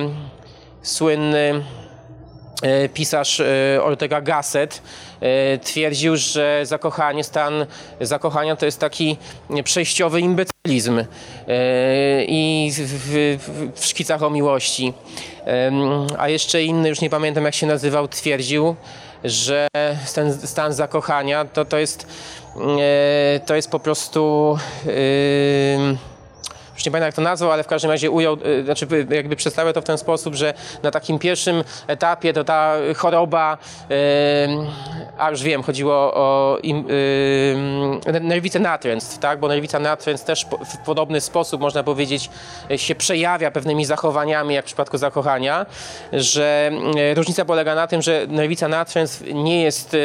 słynny 0.83 1.65
pisarz 2.95 3.43
Ortega 3.83 4.21
Gasset 4.21 4.83
twierdził, 5.63 6.17
że 6.17 6.61
zakochanie, 6.67 7.25
stan 7.25 7.67
zakochania 8.01 8.57
to 8.57 8.67
jest 8.67 8.81
taki 8.81 9.17
przejściowy 9.65 10.21
imbecylizm 10.65 10.99
e, 10.99 12.25
i 12.25 12.73
w, 12.73 13.39
w, 13.75 13.87
szkicach 13.87 14.23
o 14.23 14.31
miłości. 14.31 14.93
A 16.19 16.29
jeszcze 16.29 16.63
inny, 16.63 16.89
już 16.89 17.01
nie 17.01 17.11
pamiętam 17.11 17.45
jak 17.45 17.55
się 17.55 17.67
nazywał, 17.67 18.09
twierdził, 18.09 18.77
że 19.25 19.69
ten 20.15 20.33
stan 20.33 20.73
zakochania 20.73 21.45
to, 21.45 21.65
to, 21.65 21.79
jest, 21.79 22.07
e, 22.81 23.41
to 23.47 23.55
jest 23.55 23.71
po 23.71 23.79
prostu... 23.81 24.59
em, 24.87 25.99
już 26.83 26.87
nie 26.87 26.93
pamiętam 26.93 27.07
jak 27.07 27.15
to 27.15 27.23
nazwał, 27.23 27.53
ale 27.53 27.63
w 27.63 27.67
każdym 27.67 27.91
razie 27.91 28.11
ujął, 28.11 28.37
y, 28.47 28.65
znaczy 28.65 28.87
y, 28.93 29.15
jakby 29.15 29.37
przedstawiał 29.37 29.73
to 29.73 29.81
w 29.81 29.85
ten 29.85 29.99
sposób, 29.99 30.35
że 30.35 30.55
na 30.83 30.91
takim 30.91 31.19
pierwszym 31.19 31.65
etapie 31.87 32.33
to 32.33 32.45
ta 32.45 32.75
choroba, 32.97 33.59
y, 33.91 33.95
a 35.19 35.31
już 35.31 35.43
wiem, 35.43 35.63
chodziło 35.63 36.15
o 36.15 36.59
nerwicę 38.21 38.59
natręstw, 38.59 39.19
tak? 39.19 39.41
bo 39.41 39.49
nerwica 39.49 39.79
natręstw 39.79 40.27
też 40.27 40.47
w 40.67 40.77
podobny 40.85 41.21
sposób, 41.21 41.61
można 41.61 41.83
powiedzieć, 41.83 42.31
się 42.77 42.95
przejawia 42.95 43.51
pewnymi 43.51 43.85
zachowaniami, 43.85 44.55
jak 44.55 44.65
w 44.65 44.67
przypadku 44.67 44.99
zakochania, 44.99 45.67
że 46.13 46.71
różnica 47.15 47.45
polega 47.45 47.75
na 47.75 47.87
tym, 47.87 48.03
że 48.03 48.27
nerwica 48.29 48.69
natręstw 48.69 49.23
nie 49.35 49.63
jest 49.63 49.97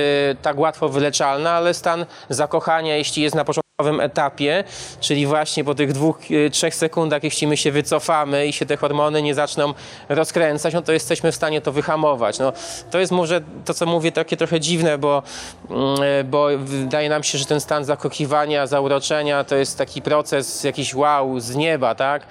tak 0.42 0.60
łatwo 0.60 0.90
wyleczalna, 0.90 1.52
ale 1.52 1.74
stan 1.74 2.06
zakochania, 2.30 2.98
jeśli 2.98 3.24
jest 3.24 3.36
na 3.36 3.46
początku 3.46 3.67
nowym 3.82 4.00
etapie, 4.00 4.64
czyli 5.00 5.26
właśnie 5.26 5.64
po 5.64 5.76
tych 5.76 5.94
dwóch, 5.94 6.32
y, 6.32 6.50
trzech 6.50 6.76
sekundach, 6.76 7.24
jeśli 7.24 7.48
my 7.48 7.58
się 7.58 7.72
wycofamy 7.72 8.48
i 8.48 8.54
się 8.54 8.66
te 8.66 8.78
hormony 8.78 9.22
nie 9.22 9.36
zaczną 9.36 9.74
rozkręcać, 10.10 10.74
no 10.74 10.82
to 10.82 10.92
jesteśmy 10.92 11.32
w 11.32 11.36
stanie 11.36 11.62
to 11.62 11.72
wyhamować. 11.72 12.40
No, 12.40 12.54
to 12.92 13.00
jest 13.00 13.12
może 13.12 13.42
to, 13.66 13.74
co 13.74 13.86
mówię, 13.86 14.12
takie 14.12 14.38
trochę 14.38 14.60
dziwne, 14.60 14.98
bo, 14.98 15.24
mm, 15.70 16.04
y, 16.04 16.24
bo 16.24 16.48
wydaje 16.58 17.10
nam 17.10 17.24
się, 17.24 17.38
że 17.38 17.46
ten 17.46 17.62
stan 17.62 17.86
zakochiwania, 17.86 18.68
zauroczenia 18.68 19.44
to 19.44 19.56
jest 19.56 19.78
taki 19.78 20.02
proces 20.02 20.64
jakiś 20.64 20.96
wow 20.96 21.40
z 21.40 21.56
nieba, 21.56 21.96
tak? 21.96 22.28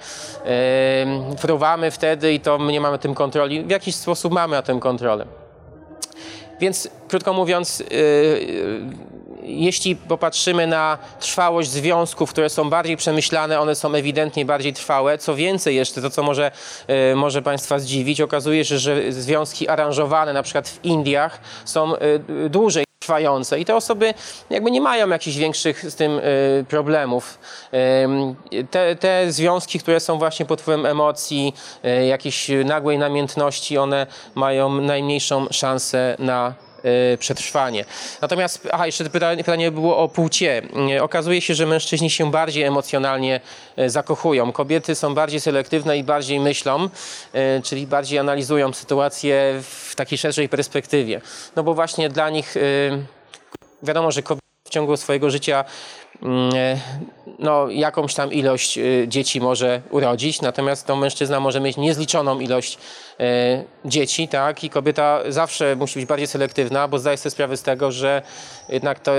Ym, 1.03 1.37
Fruwamy 1.37 1.91
wtedy 1.91 2.33
i 2.33 2.39
to 2.39 2.57
my 2.57 2.71
nie 2.71 2.81
mamy 2.81 2.99
tym 2.99 3.13
kontroli. 3.15 3.63
W 3.63 3.69
jakiś 3.69 3.95
sposób 3.95 4.33
mamy 4.33 4.55
na 4.55 4.61
tym 4.61 4.79
kontrolę. 4.79 5.25
Więc 6.59 6.89
krótko 7.07 7.33
mówiąc, 7.33 7.79
yy, 7.79 7.85
yy, 7.91 9.16
jeśli 9.47 9.95
popatrzymy 9.95 10.67
na 10.67 10.97
trwałość 11.19 11.69
związków, 11.69 12.29
które 12.29 12.49
są 12.49 12.69
bardziej 12.69 12.97
przemyślane, 12.97 13.59
one 13.59 13.75
są 13.75 13.93
ewidentnie 13.93 14.45
bardziej 14.45 14.73
trwałe. 14.73 15.17
Co 15.17 15.35
więcej 15.35 15.75
jeszcze, 15.75 16.01
to 16.01 16.09
co 16.09 16.23
może, 16.23 16.51
yy, 16.87 17.15
może 17.15 17.41
Państwa 17.41 17.79
zdziwić, 17.79 18.21
okazuje 18.21 18.65
się, 18.65 18.77
że 18.77 19.11
związki 19.11 19.67
aranżowane 19.67 20.33
na 20.33 20.43
przykład 20.43 20.69
w 20.69 20.85
Indiach 20.85 21.39
są 21.65 21.91
yy, 21.91 22.49
dłużej 22.49 22.87
trwające 22.99 23.59
i 23.59 23.65
te 23.65 23.75
osoby 23.75 24.13
jakby 24.49 24.71
nie 24.71 24.81
mają 24.81 25.09
jakichś 25.09 25.37
większych 25.37 25.91
z 25.91 25.95
tym 25.95 26.19
y, 26.19 26.65
problemów. 26.69 27.39
Te, 28.71 28.95
te 28.95 29.31
związki, 29.31 29.79
które 29.79 29.99
są 29.99 30.17
właśnie 30.17 30.45
pod 30.45 30.61
wpływem 30.61 30.85
emocji, 30.85 31.53
jakiejś 32.07 32.51
nagłej 32.65 32.97
namiętności, 32.97 33.77
one 33.77 34.07
mają 34.35 34.81
najmniejszą 34.81 35.47
szansę 35.51 36.15
na 36.19 36.66
przetrwanie. 37.19 37.85
Natomiast, 38.21 38.67
aha, 38.71 38.85
jeszcze 38.85 39.09
pytanie, 39.09 39.37
pytanie 39.43 39.71
było 39.71 39.97
o 39.97 40.07
płcie. 40.07 40.61
Y, 40.95 41.03
Okazuje 41.03 41.41
się, 41.41 41.55
że 41.55 41.65
mężczyźni 41.65 42.09
się 42.09 42.31
bardziej 42.31 42.63
emocjonalnie 42.63 43.41
y, 43.79 43.89
zakochują. 43.89 44.51
Kobiety 44.51 44.95
są 44.95 45.13
bardziej 45.13 45.39
selektywne 45.39 45.97
i 45.97 46.03
bardziej 46.03 46.39
myślą, 46.39 46.89
czyli 47.63 47.87
bardziej 47.87 48.19
analizują 48.19 48.73
sytuację 48.73 49.61
w 49.61 49.95
takiej 49.95 50.17
szerszej 50.17 50.49
perspektywie. 50.49 51.21
No 51.55 51.63
bo 51.63 51.73
właśnie 51.73 52.09
dla 52.09 52.29
nich 52.29 52.55
wiadomo, 53.83 54.11
że 54.11 54.23
kobieta 54.23 54.47
w 54.67 54.69
ciągu 54.69 54.97
swojego 54.97 55.29
życia 55.29 55.65
e, 55.65 56.06
no, 57.39 57.69
jakąś 57.69 58.13
tam 58.13 58.33
ilość 58.33 58.77
y, 58.77 59.05
dzieci 59.07 59.41
może 59.41 59.81
urodzić, 59.89 60.41
natomiast 60.41 60.87
no, 60.87 60.95
mężczyzna 60.95 61.39
może 61.39 61.59
mieć 61.59 61.77
niezliczoną 61.77 62.39
ilość 62.39 62.77
e, 63.19 63.63
dzieci, 63.85 64.27
tak? 64.27 64.63
I 64.63 64.69
kobieta 64.69 65.19
zawsze 65.27 65.75
musi 65.75 65.99
być 65.99 66.05
bardziej 66.05 66.27
selektywna, 66.27 66.87
bo 66.87 66.99
zdaje 66.99 67.17
sobie 67.17 67.31
sprawę 67.31 67.57
z 67.57 67.63
tego, 67.63 67.91
że 67.91 68.21
jednak 68.69 68.99
to 68.99 69.11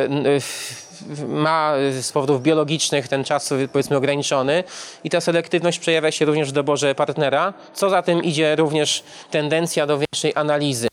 ma 1.29 1.75
z 2.01 2.13
powodów 2.13 2.43
biologicznych 2.43 3.09
ten 3.09 3.25
czas 3.25 3.55
powiedzmy 3.73 3.97
ograniczony 3.97 4.65
i 5.05 5.11
ta 5.11 5.21
selektywność 5.21 5.79
przejawia 5.79 6.13
się 6.13 6.25
również 6.25 6.49
w 6.49 6.53
doborze 6.53 6.95
partnera. 6.95 7.55
Co 7.75 7.91
za 7.91 8.03
tym 8.03 8.25
idzie 8.25 8.57
również 8.57 9.03
tendencja 9.31 9.87
do 9.87 9.99
większej 9.99 10.33
analizy 10.35 10.89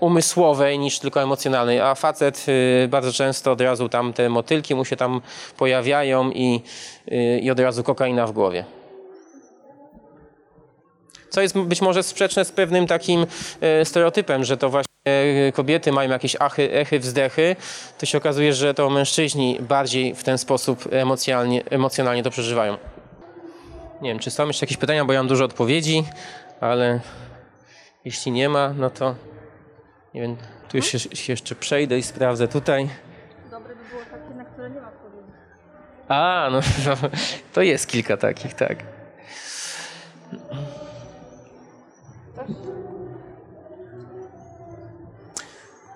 umysłowej 0.00 0.78
niż 0.78 0.98
tylko 0.98 1.22
emocjonalnej, 1.22 1.80
a 1.80 1.94
facet 1.94 2.46
y, 2.48 2.88
bardzo 2.88 3.12
często 3.12 3.52
od 3.52 3.60
razu 3.60 3.88
tam 3.88 4.12
te 4.12 4.28
motylki 4.28 4.74
mu 4.74 4.84
się 4.84 4.96
tam 4.96 5.20
pojawiają 5.56 6.30
i, 6.30 6.60
y, 7.12 7.40
i 7.42 7.50
od 7.50 7.60
razu 7.60 7.82
kokaina 7.82 8.26
w 8.26 8.32
głowie. 8.32 8.64
Co 11.30 11.40
jest 11.40 11.58
być 11.58 11.82
może 11.82 12.02
sprzeczne 12.02 12.44
z 12.44 12.52
pewnym 12.52 12.86
takim 12.86 13.26
stereotypem, 13.84 14.44
że 14.44 14.56
to 14.56 14.70
właśnie 14.70 14.94
kobiety 15.54 15.92
mają 15.92 16.10
jakieś 16.10 16.36
achy, 16.38 16.72
echy, 16.72 16.98
wzdechy, 16.98 17.56
to 17.98 18.06
się 18.06 18.18
okazuje, 18.18 18.52
że 18.52 18.74
to 18.74 18.90
mężczyźni 18.90 19.58
bardziej 19.60 20.14
w 20.14 20.24
ten 20.24 20.38
sposób 20.38 20.88
emocjonalnie, 20.92 21.64
emocjonalnie 21.70 22.22
to 22.22 22.30
przeżywają. 22.30 22.76
Nie 24.02 24.10
wiem, 24.10 24.18
czy 24.18 24.30
są 24.30 24.46
jeszcze 24.46 24.66
jakieś 24.66 24.76
pytania, 24.76 25.04
bo 25.04 25.12
ja 25.12 25.20
mam 25.20 25.28
dużo 25.28 25.44
odpowiedzi, 25.44 26.04
ale 26.60 27.00
jeśli 28.04 28.32
nie 28.32 28.48
ma, 28.48 28.74
no 28.78 28.90
to 28.90 29.14
nie 30.14 30.20
wiem, 30.20 30.36
tu 30.68 30.76
już 30.76 30.86
się, 30.86 30.98
się 30.98 31.32
jeszcze 31.32 31.54
przejdę 31.54 31.98
i 31.98 32.02
sprawdzę 32.02 32.48
tutaj. 32.48 32.88
Dobre 33.50 33.74
by 33.76 33.84
było 33.84 34.02
takie, 34.02 34.34
na 34.34 34.44
które 34.44 34.70
nie 34.70 34.80
ma 34.80 34.90
A, 36.08 36.48
no, 36.52 36.60
no 36.86 37.08
to 37.52 37.62
jest 37.62 37.86
kilka 37.86 38.16
takich, 38.16 38.54
tak. 38.54 38.78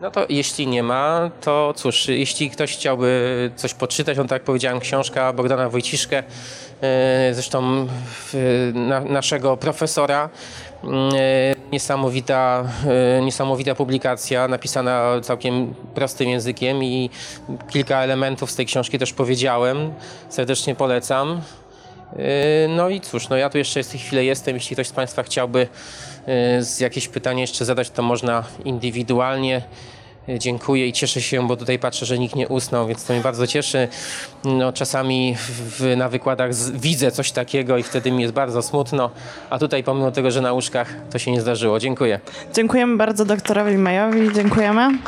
No 0.00 0.10
to 0.10 0.26
jeśli 0.28 0.66
nie 0.66 0.82
ma, 0.82 1.30
to 1.40 1.74
cóż, 1.76 2.08
jeśli 2.08 2.50
ktoś 2.50 2.72
chciałby 2.72 3.50
coś 3.56 3.74
poczytać, 3.74 4.16
no 4.16 4.22
tak 4.24 4.32
jak 4.32 4.42
powiedziałem, 4.42 4.80
książka 4.80 5.32
Bogdana 5.32 5.68
Wojciszkę, 5.68 6.22
e, 6.80 7.30
zresztą 7.34 7.88
naszego 9.08 9.56
profesora, 9.56 10.30
niesamowita, 11.72 12.64
e, 13.18 13.22
niesamowita 13.22 13.74
publikacja, 13.74 14.48
napisana 14.48 15.20
całkiem 15.22 15.74
prostym 15.94 16.28
językiem 16.28 16.84
i 16.84 17.10
kilka 17.70 18.02
elementów 18.02 18.50
z 18.50 18.56
tej 18.56 18.66
książki 18.66 18.98
też 18.98 19.12
powiedziałem, 19.12 19.92
serdecznie 20.28 20.74
polecam. 20.74 21.40
Yy, 22.16 22.22
No 22.76 22.88
i 22.88 23.00
cóż, 23.00 23.28
no 23.28 23.36
ja 23.36 23.50
tu 23.50 23.58
jeszcze 23.58 23.82
w 23.82 23.88
tej 23.88 24.00
chwili 24.00 24.26
jestem. 24.26 24.54
Jeśli 24.54 24.76
ktoś 24.76 24.86
z 24.86 24.92
Państwa 24.92 25.22
chciałby 25.22 25.68
z 26.60 26.80
jakieś 26.80 27.08
pytanie 27.08 27.40
jeszcze 27.40 27.64
zadać, 27.64 27.90
to 27.90 28.02
można 28.02 28.44
indywidualnie. 28.64 29.62
Dziękuję 30.38 30.86
i 30.86 30.92
cieszę 30.92 31.22
się, 31.22 31.46
bo 31.46 31.56
tutaj 31.56 31.78
patrzę, 31.78 32.06
że 32.06 32.18
nikt 32.18 32.36
nie 32.36 32.48
usnął, 32.48 32.86
więc 32.86 33.04
to 33.04 33.12
mnie 33.12 33.22
bardzo 33.22 33.46
cieszy. 33.46 33.88
No, 34.44 34.72
czasami 34.72 35.36
w, 35.38 35.96
na 35.96 36.08
wykładach 36.08 36.54
z, 36.54 36.70
widzę 36.70 37.10
coś 37.10 37.32
takiego 37.32 37.78
i 37.78 37.82
wtedy 37.82 38.12
mi 38.12 38.22
jest 38.22 38.34
bardzo 38.34 38.62
smutno, 38.62 39.10
a 39.50 39.58
tutaj 39.58 39.84
pomimo 39.84 40.10
tego, 40.10 40.30
że 40.30 40.40
na 40.40 40.52
łóżkach 40.52 40.94
to 41.10 41.18
się 41.18 41.32
nie 41.32 41.40
zdarzyło. 41.40 41.78
Dziękuję. 41.78 42.20
Dziękujemy 42.54 42.96
bardzo 42.96 43.24
doktorowi 43.24 43.78
Majowi. 43.78 44.34
Dziękujemy. 44.34 44.98